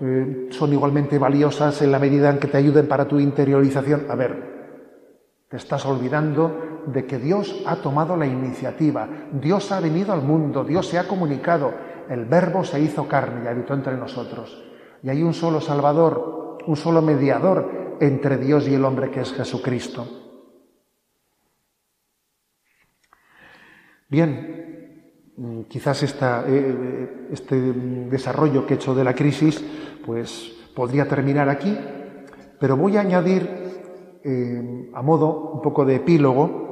eh, 0.00 0.48
son 0.50 0.72
igualmente 0.72 1.18
valiosas 1.18 1.80
en 1.82 1.92
la 1.92 1.98
medida 1.98 2.30
en 2.30 2.38
que 2.38 2.48
te 2.48 2.58
ayuden 2.58 2.88
para 2.88 3.06
tu 3.06 3.18
interiorización. 3.20 4.06
A 4.10 4.16
ver, 4.16 4.50
te 5.48 5.56
estás 5.56 5.86
olvidando 5.86 6.69
de 6.86 7.06
que 7.06 7.18
Dios 7.18 7.62
ha 7.66 7.76
tomado 7.76 8.16
la 8.16 8.26
iniciativa, 8.26 9.08
Dios 9.32 9.72
ha 9.72 9.80
venido 9.80 10.12
al 10.12 10.22
mundo, 10.22 10.64
Dios 10.64 10.86
se 10.86 10.98
ha 10.98 11.06
comunicado, 11.06 11.72
el 12.08 12.24
verbo 12.24 12.64
se 12.64 12.80
hizo 12.80 13.06
carne 13.06 13.44
y 13.44 13.48
habitó 13.48 13.74
entre 13.74 13.96
nosotros. 13.96 14.64
Y 15.02 15.08
hay 15.08 15.22
un 15.22 15.34
solo 15.34 15.60
Salvador, 15.60 16.58
un 16.66 16.76
solo 16.76 17.02
mediador 17.02 17.96
entre 18.00 18.38
Dios 18.38 18.68
y 18.68 18.74
el 18.74 18.84
hombre 18.84 19.10
que 19.10 19.20
es 19.20 19.32
Jesucristo. 19.32 20.06
Bien, 24.08 25.64
quizás 25.68 26.02
esta, 26.02 26.44
eh, 26.46 26.48
eh, 26.50 27.28
este 27.30 27.56
desarrollo 28.10 28.66
que 28.66 28.74
he 28.74 28.76
hecho 28.76 28.94
de 28.94 29.04
la 29.04 29.14
crisis 29.14 29.64
pues 30.04 30.52
podría 30.74 31.06
terminar 31.06 31.48
aquí, 31.48 31.76
pero 32.58 32.76
voy 32.76 32.96
a 32.96 33.00
añadir 33.02 33.48
eh, 34.24 34.90
a 34.92 35.02
modo 35.02 35.52
un 35.52 35.62
poco 35.62 35.84
de 35.84 35.96
epílogo 35.96 36.69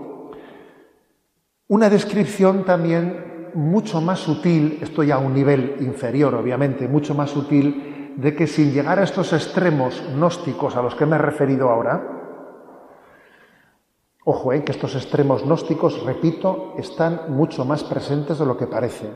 Una 1.68 1.90
descripción 1.90 2.64
también 2.64 3.50
mucho 3.54 4.00
más 4.00 4.20
sutil, 4.20 4.78
estoy 4.80 5.10
a 5.10 5.18
un 5.18 5.34
nivel 5.34 5.76
inferior 5.80 6.34
obviamente, 6.34 6.88
mucho 6.88 7.14
más 7.14 7.30
sutil, 7.30 8.14
de 8.16 8.34
que 8.34 8.46
sin 8.46 8.72
llegar 8.72 8.98
a 8.98 9.04
estos 9.04 9.32
extremos 9.32 10.02
gnósticos 10.14 10.76
a 10.76 10.82
los 10.82 10.94
que 10.94 11.06
me 11.06 11.16
he 11.16 11.18
referido 11.18 11.68
ahora, 11.68 12.18
Ojo, 14.30 14.52
eh, 14.52 14.62
que 14.62 14.72
estos 14.72 14.94
extremos 14.94 15.42
gnósticos, 15.42 16.04
repito, 16.04 16.74
están 16.76 17.32
mucho 17.34 17.64
más 17.64 17.82
presentes 17.82 18.38
de 18.38 18.44
lo 18.44 18.58
que 18.58 18.66
parece. 18.66 19.08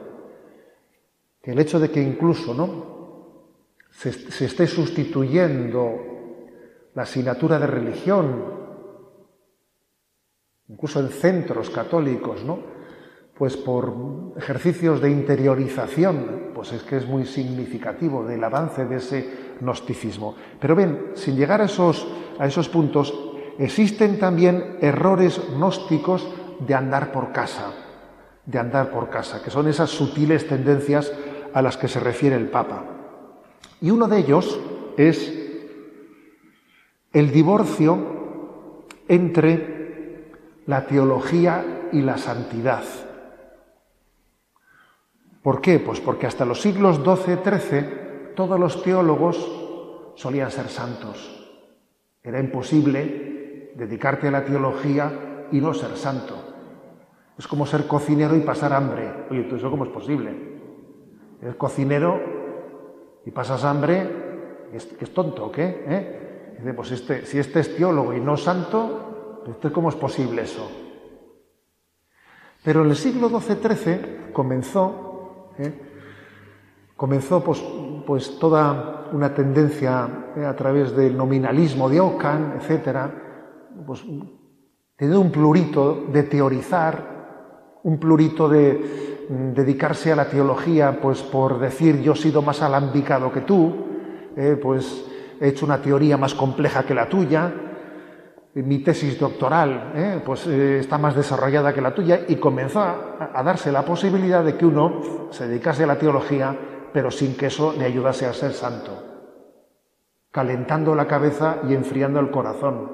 Que 1.43 1.53
el 1.53 1.59
hecho 1.59 1.79
de 1.79 1.91
que 1.91 2.01
incluso 2.01 2.55
¿no? 2.55 3.51
se, 3.91 4.11
se 4.11 4.47
esté 4.47 4.67
sustituyendo 4.67 5.93
la 6.95 7.03
asignatura 7.03 7.59
de 7.59 7.67
religión, 7.67 8.62
incluso 10.73 11.01
en 11.01 11.09
centros 11.11 11.71
católicos, 11.71 12.43
¿no? 12.45 12.59
pues 13.35 13.57
por 13.57 13.95
ejercicios 14.37 15.01
de 15.01 15.11
interiorización, 15.11 16.51
pues 16.55 16.73
es 16.73 16.83
que 16.83 16.97
es 16.97 17.07
muy 17.07 17.27
significativo 17.27 18.25
del 18.25 18.45
avance 18.45 18.85
de 18.85 18.97
ese 18.97 19.31
gnosticismo. 19.61 20.37
Pero 20.61 20.77
ven, 20.77 21.13
sin 21.15 21.37
llegar 21.37 21.61
a 21.61 21.65
esos, 21.65 22.07
a 22.39 22.47
esos 22.47 22.69
puntos, 22.69 23.13
existen 23.59 24.19
también 24.19 24.77
errores 24.81 25.41
gnósticos 25.57 26.29
de 26.61 26.75
andar 26.75 27.11
por 27.11 27.33
casa, 27.33 27.73
de 28.47 28.59
andar 28.59 28.91
por 28.91 29.09
casa, 29.09 29.43
que 29.43 29.51
son 29.51 29.67
esas 29.67 29.91
sutiles 29.91 30.47
tendencias 30.47 31.13
a 31.53 31.63
las 31.63 31.77
que 31.77 31.89
se 31.89 32.01
refiere 32.01 32.37
el 32.37 32.49
Papa. 32.49 32.85
Y 33.81 33.91
uno 33.91 34.07
de 34.07 34.19
ellos 34.19 34.61
es 34.97 35.33
el 37.13 37.33
divorcio 37.33 38.87
entre 39.09 39.82
la 40.67 40.87
teología 40.87 41.89
y 41.93 42.03
la 42.03 42.19
santidad. 42.19 42.83
¿Por 45.43 45.61
qué? 45.61 45.81
Pues 45.81 46.01
porque 46.01 46.27
hasta 46.27 46.45
los 46.45 46.61
siglos 46.61 47.01
XII-XIII 47.03 48.35
todos 48.37 48.59
los 48.59 48.83
teólogos 48.83 49.37
solían 50.15 50.51
ser 50.51 50.69
santos. 50.69 51.51
Era 52.23 52.39
imposible 52.39 53.73
dedicarte 53.75 54.29
a 54.29 54.31
la 54.31 54.45
teología 54.45 55.49
y 55.51 55.61
no 55.61 55.75
ser 55.75 55.97
santo. 55.97 56.37
Es 57.37 57.49
como 57.49 57.67
ser 57.67 57.87
cocinero 57.87 58.37
y 58.37 58.41
pasar 58.41 58.73
hambre. 58.73 59.27
Oye, 59.31 59.49
¿eso 59.53 59.71
cómo 59.71 59.85
es 59.85 59.91
posible? 59.91 60.53
Eres 61.41 61.57
cocinero 61.57 62.21
y 63.25 63.31
pasas 63.33 63.65
hambre, 63.65 64.69
¿es, 64.73 64.87
que 64.87 65.05
es 65.05 65.13
tonto 65.13 65.51
qué? 65.51 65.85
¿Eh? 65.89 66.55
Dice, 66.59 66.75
pues 66.75 66.93
este, 66.93 67.27
si 67.27 67.39
este 67.39 67.61
es 67.61 67.77
teólogo 67.77 68.15
y 68.15 68.21
no 68.21 68.37
santo, 68.37 69.13
pues 69.45 69.73
¿cómo 69.73 69.89
es 69.89 69.95
posible 69.97 70.43
eso? 70.43 70.69
Pero 72.65 72.85
en 72.85 72.91
el 72.91 72.97
siglo 72.97 73.29
XII-XIII 73.29 74.33
comenzó, 74.33 75.51
¿eh? 75.59 75.73
comenzó 76.97 77.43
pues, 77.43 77.63
pues, 78.07 78.39
toda 78.39 79.09
una 79.13 79.35
tendencia 79.35 80.33
¿eh? 80.37 80.45
a 80.45 80.55
través 80.55 80.95
del 80.95 81.17
nominalismo 81.17 81.89
de 81.89 82.01
Ockham, 82.01 82.53
etcétera, 82.57 83.11
pues, 83.85 84.05
tener 84.97 85.17
un 85.17 85.33
plurito 85.33 86.05
de 86.13 86.23
teorizar, 86.23 87.81
un 87.83 87.99
plurito 87.99 88.49
de 88.49 89.27
mm, 89.29 89.55
dedicarse 89.55 90.13
a 90.13 90.17
la 90.17 90.29
teología, 90.29 91.01
pues 91.01 91.21
por 91.23 91.59
decir 91.59 92.01
yo 92.01 92.13
he 92.13 92.17
sido 92.17 92.43
más 92.43 92.63
alambicado 92.63 93.33
que 93.33 93.41
tú, 93.41 93.75
eh, 94.37 94.57
pues 94.63 95.05
he 95.41 95.49
hecho 95.49 95.67
una 95.67 95.83
teoría 95.83 96.17
más 96.17 96.35
compleja 96.35 96.85
que 96.85 96.95
la 96.95 97.09
tuya, 97.09 97.53
mi 98.55 98.81
tesis 98.81 99.19
doctoral 99.19 99.93
eh, 99.95 100.23
pues 100.25 100.47
eh, 100.47 100.81
está 100.81 100.99
más 100.99 101.15
desarrollada 101.17 101.73
que 101.73 101.81
la 101.81 101.95
tuya 101.95 102.21
y 102.29 102.37
comenzó 102.37 102.81
a 102.81 103.43
darse 103.43 103.73
la 103.73 103.85
posibilidad 103.85 104.45
de 104.45 104.57
que 104.57 104.67
uno 104.67 105.29
se 105.31 105.49
dedicase 105.49 105.85
a 105.85 105.87
la 105.87 105.99
teología, 105.99 106.55
pero 106.93 107.11
sin 107.11 107.35
que 107.35 107.47
eso 107.47 107.75
le 107.79 107.87
ayudase 107.87 108.27
a 108.27 108.35
ser 108.35 108.53
santo, 108.53 108.93
calentando 110.31 110.95
la 110.95 111.07
cabeza 111.07 111.61
y 111.67 111.75
enfriando 111.75 112.21
el 112.21 112.31
corazón. 112.31 112.91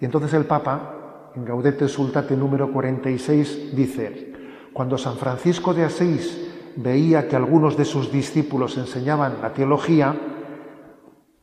Y 0.00 0.04
entonces 0.04 0.34
el 0.34 0.44
Papa, 0.44 1.30
en 1.34 1.44
Gaudete 1.44 1.88
Sultate 1.88 2.36
número 2.36 2.70
46, 2.70 3.74
dice, 3.74 4.32
cuando 4.72 4.98
San 4.98 5.16
Francisco 5.16 5.72
de 5.72 5.84
Asís 5.84 6.72
veía 6.76 7.28
que 7.28 7.34
algunos 7.34 7.76
de 7.76 7.84
sus 7.84 8.12
discípulos 8.12 8.76
enseñaban 8.76 9.38
la 9.42 9.52
teología, 9.52 10.14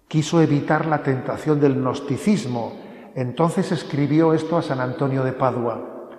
quiso 0.08 0.42
evitar 0.42 0.86
la 0.86 1.04
tentación 1.04 1.60
del 1.60 1.76
gnosticismo. 1.76 2.74
Entonces 3.16 3.72
escribió 3.72 4.34
esto 4.34 4.58
a 4.58 4.62
San 4.62 4.80
Antonio 4.80 5.24
de 5.24 5.34
Padua. 5.34 6.10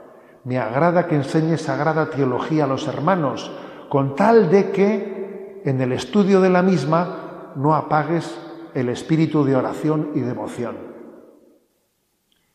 Me 0.44 0.58
agrada 0.58 1.06
que 1.06 1.16
enseñe 1.16 1.56
sagrada 1.56 2.10
teología 2.10 2.64
a 2.64 2.68
los 2.68 2.86
hermanos, 2.88 3.50
con 3.88 4.14
tal 4.14 4.50
de 4.50 4.70
que 4.70 5.62
en 5.64 5.80
el 5.80 5.92
estudio 5.92 6.40
de 6.40 6.50
la 6.50 6.62
misma 6.62 7.52
no 7.56 7.74
apagues 7.74 8.38
el 8.74 8.88
espíritu 8.88 9.44
de 9.44 9.56
oración 9.56 10.12
y 10.14 10.20
devoción. 10.20 10.76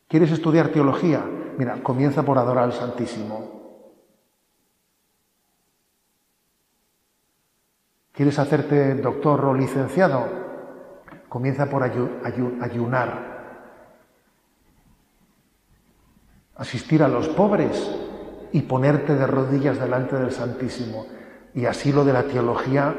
¿Quieres 0.08 0.32
estudiar 0.32 0.70
teología? 0.70 1.24
Mira, 1.58 1.82
comienza 1.84 2.24
por 2.24 2.38
adorar 2.38 2.66
al 2.66 2.74
Santísimo. 2.74 3.62
¿Quieres 8.12 8.38
hacerte 8.40 8.96
doctor 8.96 9.46
o 9.46 9.54
licenciado? 9.54 10.41
Comienza 11.32 11.66
por 11.68 11.82
ayunar. 11.82 13.10
Asistir 16.58 17.02
a 17.02 17.08
los 17.08 17.30
pobres 17.30 17.90
y 18.52 18.64
ponerte 18.64 19.16
de 19.16 19.26
rodillas 19.26 19.80
delante 19.80 20.18
del 20.18 20.34
Santísimo. 20.34 21.06
Y 21.54 21.68
así 21.68 21.94
lo 21.94 22.04
de 22.04 22.12
la 22.12 22.24
teología 22.24 22.94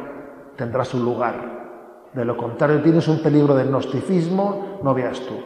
tendrá 0.57 0.83
su 0.87 0.99
lugar. 0.99 2.09
De 2.15 2.25
lo 2.25 2.39
contrario, 2.39 2.81
tienes 2.81 3.07
un 3.07 3.23
peligro 3.23 3.55
de 3.55 3.65
gnosticismo, 3.65 4.81
no 4.83 4.95
veas 4.95 5.21
tú. 5.21 5.39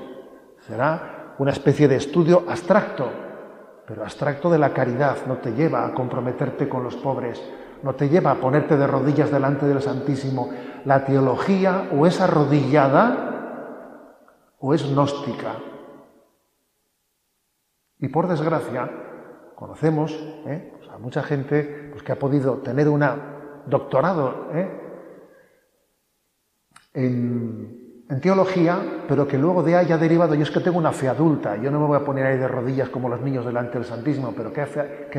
Será 0.60 1.34
una 1.40 1.50
especie 1.50 1.88
de 1.88 1.96
estudio 1.96 2.44
abstracto, 2.48 3.10
pero 3.84 4.04
abstracto 4.04 4.48
de 4.48 4.58
la 4.58 4.72
caridad, 4.72 5.16
no 5.26 5.38
te 5.38 5.50
lleva 5.54 5.84
a 5.84 5.92
comprometerte 5.92 6.68
con 6.68 6.84
los 6.84 6.94
pobres, 6.94 7.42
no 7.82 7.94
te 7.94 8.08
lleva 8.08 8.32
a 8.32 8.40
ponerte 8.40 8.76
de 8.76 8.86
rodillas 8.86 9.30
delante 9.30 9.66
del 9.66 9.82
Santísimo. 9.82 10.50
La 10.84 11.04
teología 11.04 11.88
o 11.96 12.06
es 12.06 12.20
arrodillada 12.20 13.26
o 14.58 14.74
es 14.74 14.88
gnóstica. 14.90 15.56
Y 17.98 18.08
por 18.08 18.28
desgracia, 18.28 18.90
conocemos 19.54 20.12
¿eh? 20.46 20.72
a 20.92 20.98
mucha 20.98 21.22
gente 21.22 21.90
pues, 21.90 22.02
que 22.02 22.12
ha 22.12 22.18
podido 22.18 22.58
tener 22.58 22.88
un 22.88 23.04
doctorado 23.66 24.48
¿eh? 24.52 24.80
en 26.94 27.85
en 28.08 28.20
teología, 28.20 29.04
pero 29.08 29.26
que 29.26 29.36
luego 29.36 29.62
de 29.62 29.76
ahí 29.76 29.90
ha 29.90 29.98
derivado, 29.98 30.34
yo 30.34 30.42
es 30.42 30.50
que 30.50 30.60
tengo 30.60 30.78
una 30.78 30.92
fe 30.92 31.08
adulta, 31.08 31.56
yo 31.56 31.70
no 31.70 31.80
me 31.80 31.86
voy 31.86 31.96
a 31.96 32.04
poner 32.04 32.26
ahí 32.26 32.38
de 32.38 32.46
rodillas 32.46 32.88
como 32.88 33.08
los 33.08 33.20
niños 33.20 33.44
delante 33.44 33.78
del 33.78 33.84
Santísimo, 33.84 34.32
pero 34.36 34.52
¿qué 34.52 34.66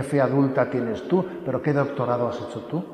fe, 0.03 0.21
adulta 0.21 0.69
tienes 0.69 1.05
tú? 1.07 1.25
¿Pero 1.43 1.61
qué 1.61 1.73
doctorado 1.73 2.29
has 2.29 2.37
hecho 2.37 2.61
tú? 2.61 2.85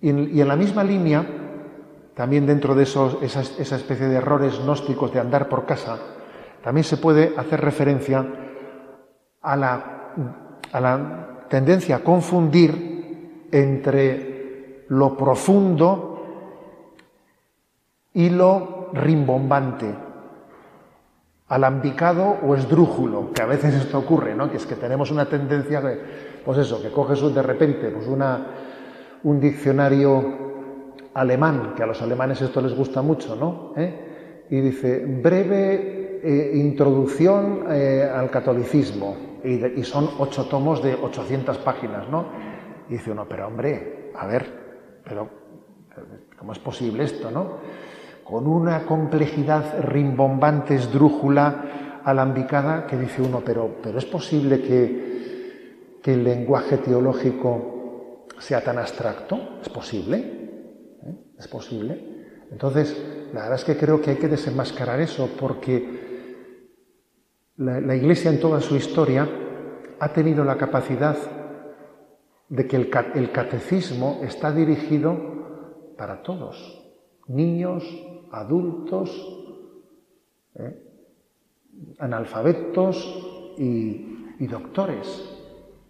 Y 0.00 0.10
en, 0.10 0.48
la 0.48 0.56
misma 0.56 0.82
línea, 0.82 1.24
también 2.14 2.46
dentro 2.46 2.74
de 2.74 2.84
esos, 2.84 3.18
esa 3.22 3.76
especie 3.76 4.06
de 4.06 4.16
errores 4.16 4.58
gnósticos 4.60 5.12
de 5.12 5.20
andar 5.20 5.48
por 5.48 5.66
casa, 5.66 5.98
también 6.62 6.84
se 6.84 6.96
puede 6.96 7.34
hacer 7.36 7.60
referencia 7.60 8.26
a 9.40 9.56
la, 9.56 10.14
a 10.72 10.80
la 10.80 11.46
tendencia 11.48 11.96
a 11.96 12.00
confundir 12.00 13.46
entre 13.50 14.84
lo 14.88 15.16
profundo 15.16 16.07
hilo 18.18 18.90
rimbombante, 18.94 19.94
alambicado 21.46 22.36
o 22.42 22.56
esdrújulo, 22.56 23.32
que 23.32 23.42
a 23.42 23.46
veces 23.46 23.74
esto 23.74 23.98
ocurre, 23.98 24.34
¿no? 24.34 24.50
Que 24.50 24.56
es 24.56 24.66
que 24.66 24.74
tenemos 24.74 25.12
una 25.12 25.26
tendencia, 25.26 25.80
pues 26.44 26.58
eso, 26.58 26.82
que 26.82 26.90
coges 26.90 27.22
de 27.32 27.42
repente 27.42 27.90
pues 27.90 28.08
una, 28.08 28.44
un 29.22 29.40
diccionario 29.40 30.48
alemán, 31.14 31.74
que 31.76 31.84
a 31.84 31.86
los 31.86 32.02
alemanes 32.02 32.42
esto 32.42 32.60
les 32.60 32.74
gusta 32.74 33.02
mucho, 33.02 33.36
¿no? 33.36 33.72
¿Eh? 33.76 34.46
Y 34.50 34.60
dice, 34.60 35.04
breve 35.06 36.20
eh, 36.22 36.52
introducción 36.56 37.66
eh, 37.70 38.10
al 38.12 38.30
catolicismo, 38.30 39.16
y, 39.44 39.64
y, 39.64 39.84
son 39.84 40.10
ocho 40.18 40.46
tomos 40.46 40.82
de 40.82 40.94
800 40.94 41.58
páginas, 41.58 42.08
¿no? 42.08 42.26
Y 42.88 42.94
dice 42.94 43.12
uno, 43.12 43.26
pero 43.28 43.46
hombre, 43.46 44.10
a 44.16 44.26
ver, 44.26 44.44
pero 45.04 45.28
¿cómo 46.36 46.52
es 46.52 46.58
posible 46.58 47.04
esto, 47.04 47.30
no? 47.30 47.58
Con 48.28 48.46
una 48.46 48.84
complejidad 48.84 49.80
rimbombante, 49.80 50.74
esdrújula, 50.74 52.00
alambicada, 52.04 52.86
que 52.86 52.96
dice 52.96 53.22
uno, 53.22 53.42
pero, 53.44 53.76
pero 53.82 53.98
es 53.98 54.04
posible 54.04 54.60
que, 54.60 56.00
que 56.02 56.12
el 56.12 56.24
lenguaje 56.24 56.76
teológico 56.76 58.26
sea 58.38 58.62
tan 58.62 58.78
abstracto? 58.78 59.58
¿Es 59.62 59.68
posible? 59.68 60.18
¿Eh? 60.18 61.14
¿Es 61.38 61.48
posible? 61.48 62.18
Entonces, 62.50 62.96
la 63.32 63.42
verdad 63.42 63.56
es 63.56 63.64
que 63.64 63.76
creo 63.76 64.00
que 64.00 64.10
hay 64.10 64.16
que 64.16 64.28
desenmascarar 64.28 65.00
eso, 65.00 65.30
porque 65.38 66.06
La, 67.56 67.96
Iglesia 67.96 68.30
en 68.30 68.40
toda 68.40 68.60
su 68.60 68.76
historia 68.76 69.28
ha 69.98 70.12
tenido 70.12 70.44
la 70.44 70.56
capacidad 70.56 71.16
de 72.48 72.66
que 72.66 72.76
el, 72.76 72.88
catecismo 73.32 74.20
está 74.22 74.52
dirigido 74.52 75.94
para 75.98 76.22
todos, 76.22 76.56
niños, 77.26 77.84
adultos, 78.32 79.10
¿eh? 80.54 80.82
analfabetos 81.98 83.54
y, 83.58 84.34
y 84.38 84.46
doctores. 84.46 85.34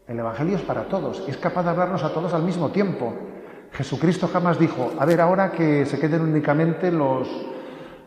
El 0.07 0.19
Evangelio 0.19 0.57
es 0.57 0.63
para 0.63 0.89
todos, 0.89 1.29
es 1.29 1.37
capaz 1.37 1.65
de 1.65 1.71
hablarnos 1.71 2.03
a 2.03 2.13
todos 2.13 2.33
al 2.33 2.43
mismo 2.43 2.71
tiempo. 2.71 3.15
Jesucristo 3.73 4.29
jamás 4.29 4.59
dijo, 4.59 4.93
a 4.99 5.05
ver, 5.05 5.21
ahora 5.21 5.53
que 5.53 5.85
se 5.85 5.99
queden 5.99 6.23
únicamente 6.23 6.91
los, 6.91 7.29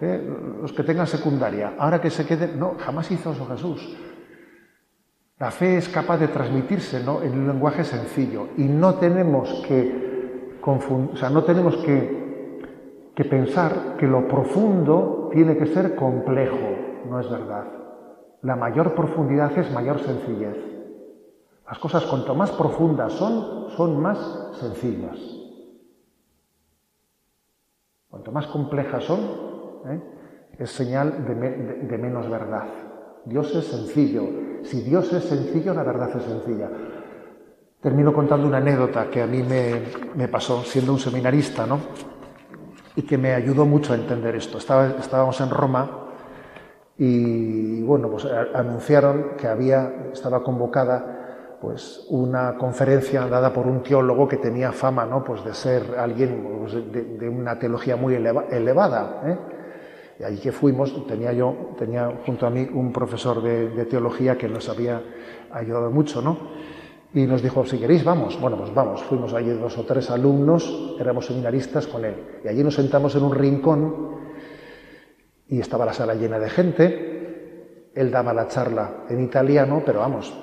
eh, 0.01 0.19
los 0.61 0.73
que 0.73 0.83
tengan 0.83 1.05
secundaria, 1.05 1.75
ahora 1.77 2.01
que 2.01 2.09
se 2.09 2.25
queden... 2.25 2.59
No, 2.59 2.75
jamás 2.79 3.11
hizo 3.11 3.31
eso 3.31 3.45
Jesús. 3.45 3.95
La 5.37 5.51
fe 5.51 5.77
es 5.77 5.89
capaz 5.89 6.17
de 6.17 6.27
transmitirse 6.27 6.99
en 6.99 7.09
un 7.09 7.47
lenguaje 7.47 7.83
sencillo 7.83 8.49
y 8.57 8.63
no 8.63 8.95
tenemos 8.95 9.63
que, 9.67 10.59
o 10.63 11.15
sea, 11.15 11.29
no 11.29 11.43
tenemos 11.43 11.77
que, 11.77 12.20
que 13.15 13.25
pensar 13.25 13.97
que 13.97 14.07
lo 14.07 14.27
profundo 14.27 15.29
tiene 15.31 15.57
que 15.57 15.67
ser 15.67 15.95
complejo. 15.95 16.57
No 17.09 17.19
es 17.19 17.29
verdad. 17.29 17.65
La 18.41 18.55
mayor 18.55 18.95
profundidad 18.95 19.57
es 19.57 19.71
mayor 19.71 19.99
sencillez. 19.99 20.57
Las 21.67 21.79
cosas 21.79 22.05
cuanto 22.05 22.35
más 22.35 22.51
profundas 22.51 23.13
son, 23.13 23.69
son 23.75 24.01
más 24.01 24.17
sencillas. 24.59 25.17
Cuanto 28.09 28.31
más 28.31 28.47
complejas 28.47 29.03
son, 29.03 29.19
¿eh? 29.85 30.01
es 30.59 30.69
señal 30.71 31.25
de, 31.25 31.97
menos 31.97 32.29
verdad. 32.29 32.67
Dios 33.25 33.55
es 33.55 33.65
sencillo. 33.65 34.23
Si 34.63 34.81
Dios 34.81 35.11
es 35.13 35.23
sencillo, 35.23 35.73
la 35.73 35.83
verdad 35.83 36.09
es 36.15 36.23
sencilla. 36.23 36.69
Termino 37.79 38.13
contando 38.13 38.47
una 38.47 38.57
anécdota 38.57 39.09
que 39.09 39.21
a 39.21 39.27
mí 39.27 39.41
me, 39.41 39.83
me 40.15 40.27
pasó 40.27 40.63
siendo 40.63 40.91
un 40.93 40.99
seminarista, 40.99 41.65
¿no? 41.65 41.79
Y 42.95 43.03
que 43.03 43.17
me 43.17 43.33
ayudó 43.33 43.65
mucho 43.65 43.93
a 43.93 43.95
entender 43.95 44.35
esto. 44.35 44.57
estábamos 44.57 45.39
en 45.39 45.49
Roma 45.49 45.89
y, 46.97 47.81
bueno, 47.83 48.09
pues 48.09 48.25
anunciaron 48.53 49.37
que 49.37 49.47
había, 49.47 50.09
estaba 50.13 50.43
convocada 50.43 51.57
pues 51.61 52.05
una 52.09 52.57
conferencia 52.57 53.27
dada 53.27 53.53
por 53.53 53.67
un 53.67 53.83
teólogo 53.83 54.27
que 54.27 54.37
tenía 54.37 54.71
fama 54.71 55.05
¿no? 55.05 55.23
pues 55.23 55.45
de 55.45 55.53
ser 55.53 55.83
alguien 55.95 56.59
pues, 56.59 56.73
de, 56.73 57.29
una 57.29 57.59
teología 57.59 57.95
muy 57.95 58.15
elevada. 58.15 59.21
¿eh? 59.25 59.37
Y 60.19 60.23
allí 60.23 60.39
que 60.39 60.51
fuimos, 60.51 61.07
tenía 61.07 61.33
yo, 61.33 61.73
tenía 61.77 62.11
junto 62.25 62.45
a 62.45 62.49
mí 62.49 62.67
un 62.71 62.91
profesor 62.91 63.41
de, 63.41 63.85
teología 63.85 64.37
que 64.37 64.47
nos 64.47 64.69
había 64.69 65.01
ayudado 65.51 65.89
mucho, 65.89 66.21
¿no? 66.21 66.37
Y 67.13 67.25
nos 67.27 67.41
dijo, 67.41 67.65
si 67.65 67.77
queréis, 67.77 68.03
vamos. 68.03 68.39
Bueno, 68.39 68.57
pues 68.57 68.73
vamos. 68.73 69.03
Fuimos 69.03 69.33
allí 69.33 69.49
dos 69.49 69.77
o 69.77 69.83
tres 69.83 70.09
alumnos, 70.09 70.95
éramos 70.99 71.25
seminaristas 71.25 71.87
con 71.87 72.05
él. 72.05 72.15
Y 72.43 72.47
allí 72.47 72.63
nos 72.63 72.75
sentamos 72.75 73.15
en 73.15 73.23
un 73.23 73.35
rincón 73.35 74.17
y 75.47 75.59
estaba 75.59 75.85
la 75.85 75.93
sala 75.93 76.15
llena 76.15 76.39
de 76.39 76.49
gente. 76.49 77.91
Él 77.93 78.09
daba 78.09 78.33
la 78.33 78.47
charla 78.47 79.03
en 79.09 79.21
italiano, 79.21 79.83
pero 79.85 79.99
vamos, 79.99 80.33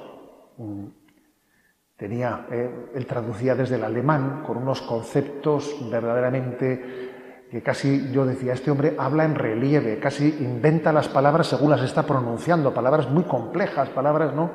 Tenía, 1.99 2.47
eh, 2.53 2.91
él 2.95 3.07
traducía 3.07 3.57
desde 3.57 3.75
el 3.75 3.83
alemán 3.83 4.45
con 4.47 4.57
unos 4.57 4.83
conceptos 4.83 5.77
verdaderamente 5.91 7.09
que 7.51 7.61
casi 7.61 8.13
yo 8.13 8.25
decía, 8.25 8.53
este 8.53 8.71
hombre 8.71 8.95
habla 8.97 9.25
en 9.25 9.35
relieve, 9.35 9.99
casi 9.99 10.29
inventa 10.41 10.93
las 10.93 11.09
palabras 11.09 11.49
según 11.49 11.71
las 11.71 11.83
está 11.83 12.05
pronunciando, 12.05 12.73
palabras 12.73 13.11
muy 13.11 13.25
complejas, 13.25 13.89
palabras, 13.89 14.33
¿no? 14.33 14.51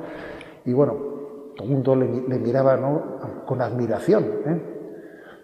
Y 0.63 0.71
bueno, 0.71 1.12
todo 1.55 1.67
el 1.67 1.73
mundo 1.73 1.95
le, 1.95 2.39
miraba, 2.39 2.77
¿no? 2.77 3.43
Con 3.45 3.61
admiración, 3.61 4.23
¿eh? 4.45 4.61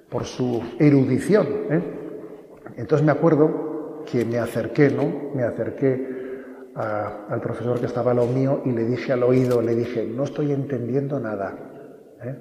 por 0.09 0.25
su 0.25 0.61
erudición. 0.79 1.47
¿eh? 1.69 1.83
Entonces 2.77 3.05
me 3.05 3.11
acuerdo 3.11 4.03
que 4.05 4.25
me 4.25 4.39
acerqué, 4.39 4.89
¿no? 4.89 5.33
Me 5.35 5.43
acerqué 5.43 6.19
al 6.75 7.41
profesor 7.41 7.79
que 7.79 7.87
estaba 7.87 8.11
a 8.11 8.13
lo 8.13 8.25
mío 8.25 8.61
y 8.65 8.71
le 8.71 8.85
dije 8.85 9.11
al 9.11 9.23
oído, 9.23 9.61
le 9.61 9.75
dije, 9.75 10.05
no 10.05 10.23
estoy 10.23 10.51
entendiendo 10.51 11.19
nada. 11.19 11.55
¿eh? 12.23 12.35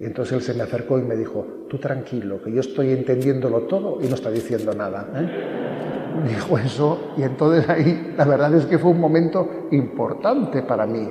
Y 0.00 0.04
entonces 0.04 0.34
él 0.34 0.42
se 0.42 0.54
me 0.54 0.62
acercó 0.62 0.98
y 0.98 1.02
me 1.02 1.16
dijo, 1.16 1.66
tú 1.68 1.78
tranquilo, 1.78 2.40
que 2.42 2.52
yo 2.52 2.60
estoy 2.60 2.92
entendiéndolo 2.92 3.62
todo 3.62 3.98
y 4.00 4.08
no 4.08 4.14
está 4.14 4.30
diciendo 4.30 4.72
nada. 4.72 5.08
¿eh? 5.14 6.28
Dijo 6.28 6.58
eso 6.58 7.12
y 7.16 7.22
entonces 7.22 7.68
ahí 7.68 8.14
la 8.16 8.24
verdad 8.24 8.54
es 8.54 8.66
que 8.66 8.78
fue 8.78 8.90
un 8.90 9.00
momento 9.00 9.68
importante 9.70 10.62
para 10.62 10.86
mí. 10.86 11.08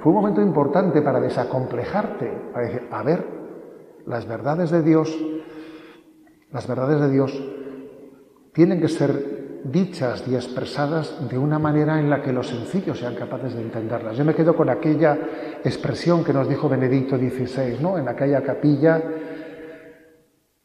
Fue 0.00 0.10
un 0.12 0.18
momento 0.18 0.40
importante 0.40 1.02
para 1.02 1.20
desacomplejarte, 1.20 2.30
para 2.52 2.66
decir, 2.66 2.88
a 2.90 3.02
ver, 3.02 3.24
las 4.06 4.26
verdades 4.26 4.70
de 4.70 4.82
Dios, 4.82 5.16
las 6.52 6.66
verdades 6.66 7.00
de 7.00 7.10
Dios 7.10 7.42
tienen 8.52 8.80
que 8.80 8.88
ser 8.88 9.60
dichas 9.64 10.26
y 10.28 10.34
expresadas 10.34 11.28
de 11.28 11.36
una 11.36 11.58
manera 11.58 11.98
en 11.98 12.08
la 12.08 12.22
que 12.22 12.32
los 12.32 12.48
sencillos 12.48 13.00
sean 13.00 13.16
capaces 13.16 13.54
de 13.54 13.62
entenderlas. 13.62 14.16
Yo 14.16 14.24
me 14.24 14.34
quedo 14.34 14.56
con 14.56 14.70
aquella 14.70 15.18
expresión 15.64 16.24
que 16.24 16.32
nos 16.32 16.48
dijo 16.48 16.68
Benedicto 16.68 17.16
XVI, 17.16 17.78
¿no? 17.80 17.98
en 17.98 18.08
aquella 18.08 18.42
capilla 18.42 19.02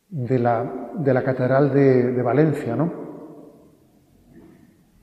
de 0.10 0.40
la, 0.40 0.92
de 0.94 1.14
la 1.14 1.24
Catedral 1.24 1.74
de, 1.74 2.12
de 2.12 2.22
Valencia, 2.22 2.76
¿no? 2.76 3.04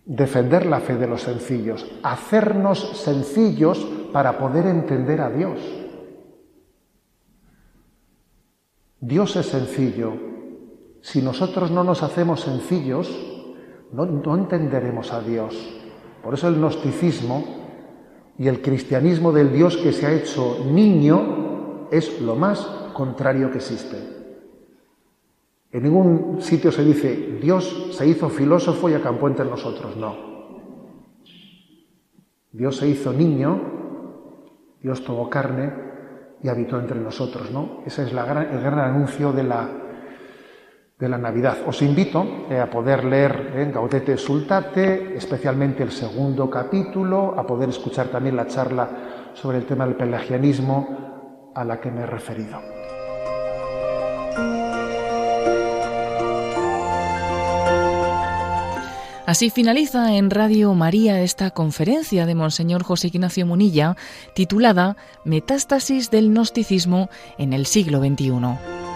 defender 0.07 0.67
la 0.67 0.81
fe 0.81 0.97
de 0.97 1.07
los 1.07 1.23
sencillos, 1.23 2.01
hacernos 2.03 3.03
sencillos 3.03 4.00
para 4.13 4.39
poder 4.39 4.67
entender 4.67 5.21
a 5.21 5.31
Dios. 5.31 5.59
Dios 9.01 9.35
es 9.37 9.47
sencillo. 9.47 10.13
Si 11.01 11.23
nosotros 11.23 11.71
no 11.71 11.83
nos 11.83 12.03
hacemos 12.03 12.43
sencillos, 12.43 13.09
no, 13.93 14.37
entenderemos 14.37 15.13
a 15.13 15.23
Dios. 15.23 15.57
Por 16.23 16.35
eso 16.35 16.49
el 16.49 16.57
gnosticismo 16.57 17.45
y 18.39 18.49
el 18.49 18.61
cristianismo 18.61 19.33
del 19.33 19.53
Dios 19.53 19.77
que 19.79 19.93
se 19.93 20.07
ha 20.07 20.13
hecho 20.13 20.65
niño 20.71 21.89
es 21.91 22.21
lo 22.21 22.37
más 22.37 22.61
contrario 22.93 23.51
que 23.51 23.59
existe. 23.59 23.97
En 25.73 25.83
ningún 25.83 26.43
sitio 26.43 26.73
se 26.73 26.85
dice 26.85 27.39
Dios 27.41 27.91
se 27.93 28.07
hizo 28.07 28.29
filósofo 28.29 28.91
y 28.91 28.95
acampó 28.95 29.29
entre 29.29 29.47
nosotros. 29.47 29.97
No. 29.97 30.31
Dios 32.53 32.77
se 32.77 32.89
hizo 32.89 33.13
niño, 33.13 33.80
Dios 34.83 35.05
tomó 35.05 35.29
carne 35.29 35.73
y 36.43 36.49
habitó 36.49 36.79
entre 36.79 36.99
nosotros. 36.99 37.51
¿no? 37.51 37.83
Ese 37.87 38.05
es 38.05 38.13
el 38.13 38.17
gran 38.17 38.79
anuncio 38.79 39.33
de 39.33 39.43
la 39.43 39.69
de 41.01 41.09
la 41.09 41.17
Navidad. 41.17 41.57
Os 41.67 41.81
invito 41.81 42.47
eh, 42.51 42.61
a 42.61 42.69
poder 42.69 43.05
leer 43.05 43.55
en 43.57 43.73
Gaudete 43.73 44.19
Sultate, 44.19 45.17
especialmente 45.17 45.83
el 45.83 45.91
segundo 45.91 46.51
capítulo, 46.51 47.35
a 47.39 47.47
poder 47.47 47.71
escuchar 47.71 48.09
también 48.09 48.37
la 48.37 48.47
charla 48.47 48.89
sobre 49.33 49.57
el 49.57 49.65
tema 49.65 49.87
del 49.87 49.97
pelagianismo 49.97 51.53
a 51.55 51.65
la 51.65 51.81
que 51.81 51.91
me 51.91 52.03
he 52.03 52.07
referido. 52.07 52.80
Así 59.31 59.49
finaliza 59.49 60.17
en 60.17 60.29
Radio 60.29 60.75
María 60.75 61.21
esta 61.21 61.53
conferencia 61.53 62.27
de 62.27 62.35
Monseñor 62.35 62.83
José 62.83 63.07
Ignacio 63.07 63.47
Munilla 63.47 63.97
titulada 64.35 64.97
Metástasis 65.25 66.11
del 66.11 66.31
Gnosticismo 66.31 67.09
en 67.39 67.53
el 67.53 67.67
siglo 67.67 68.01
XXI. 68.01 68.90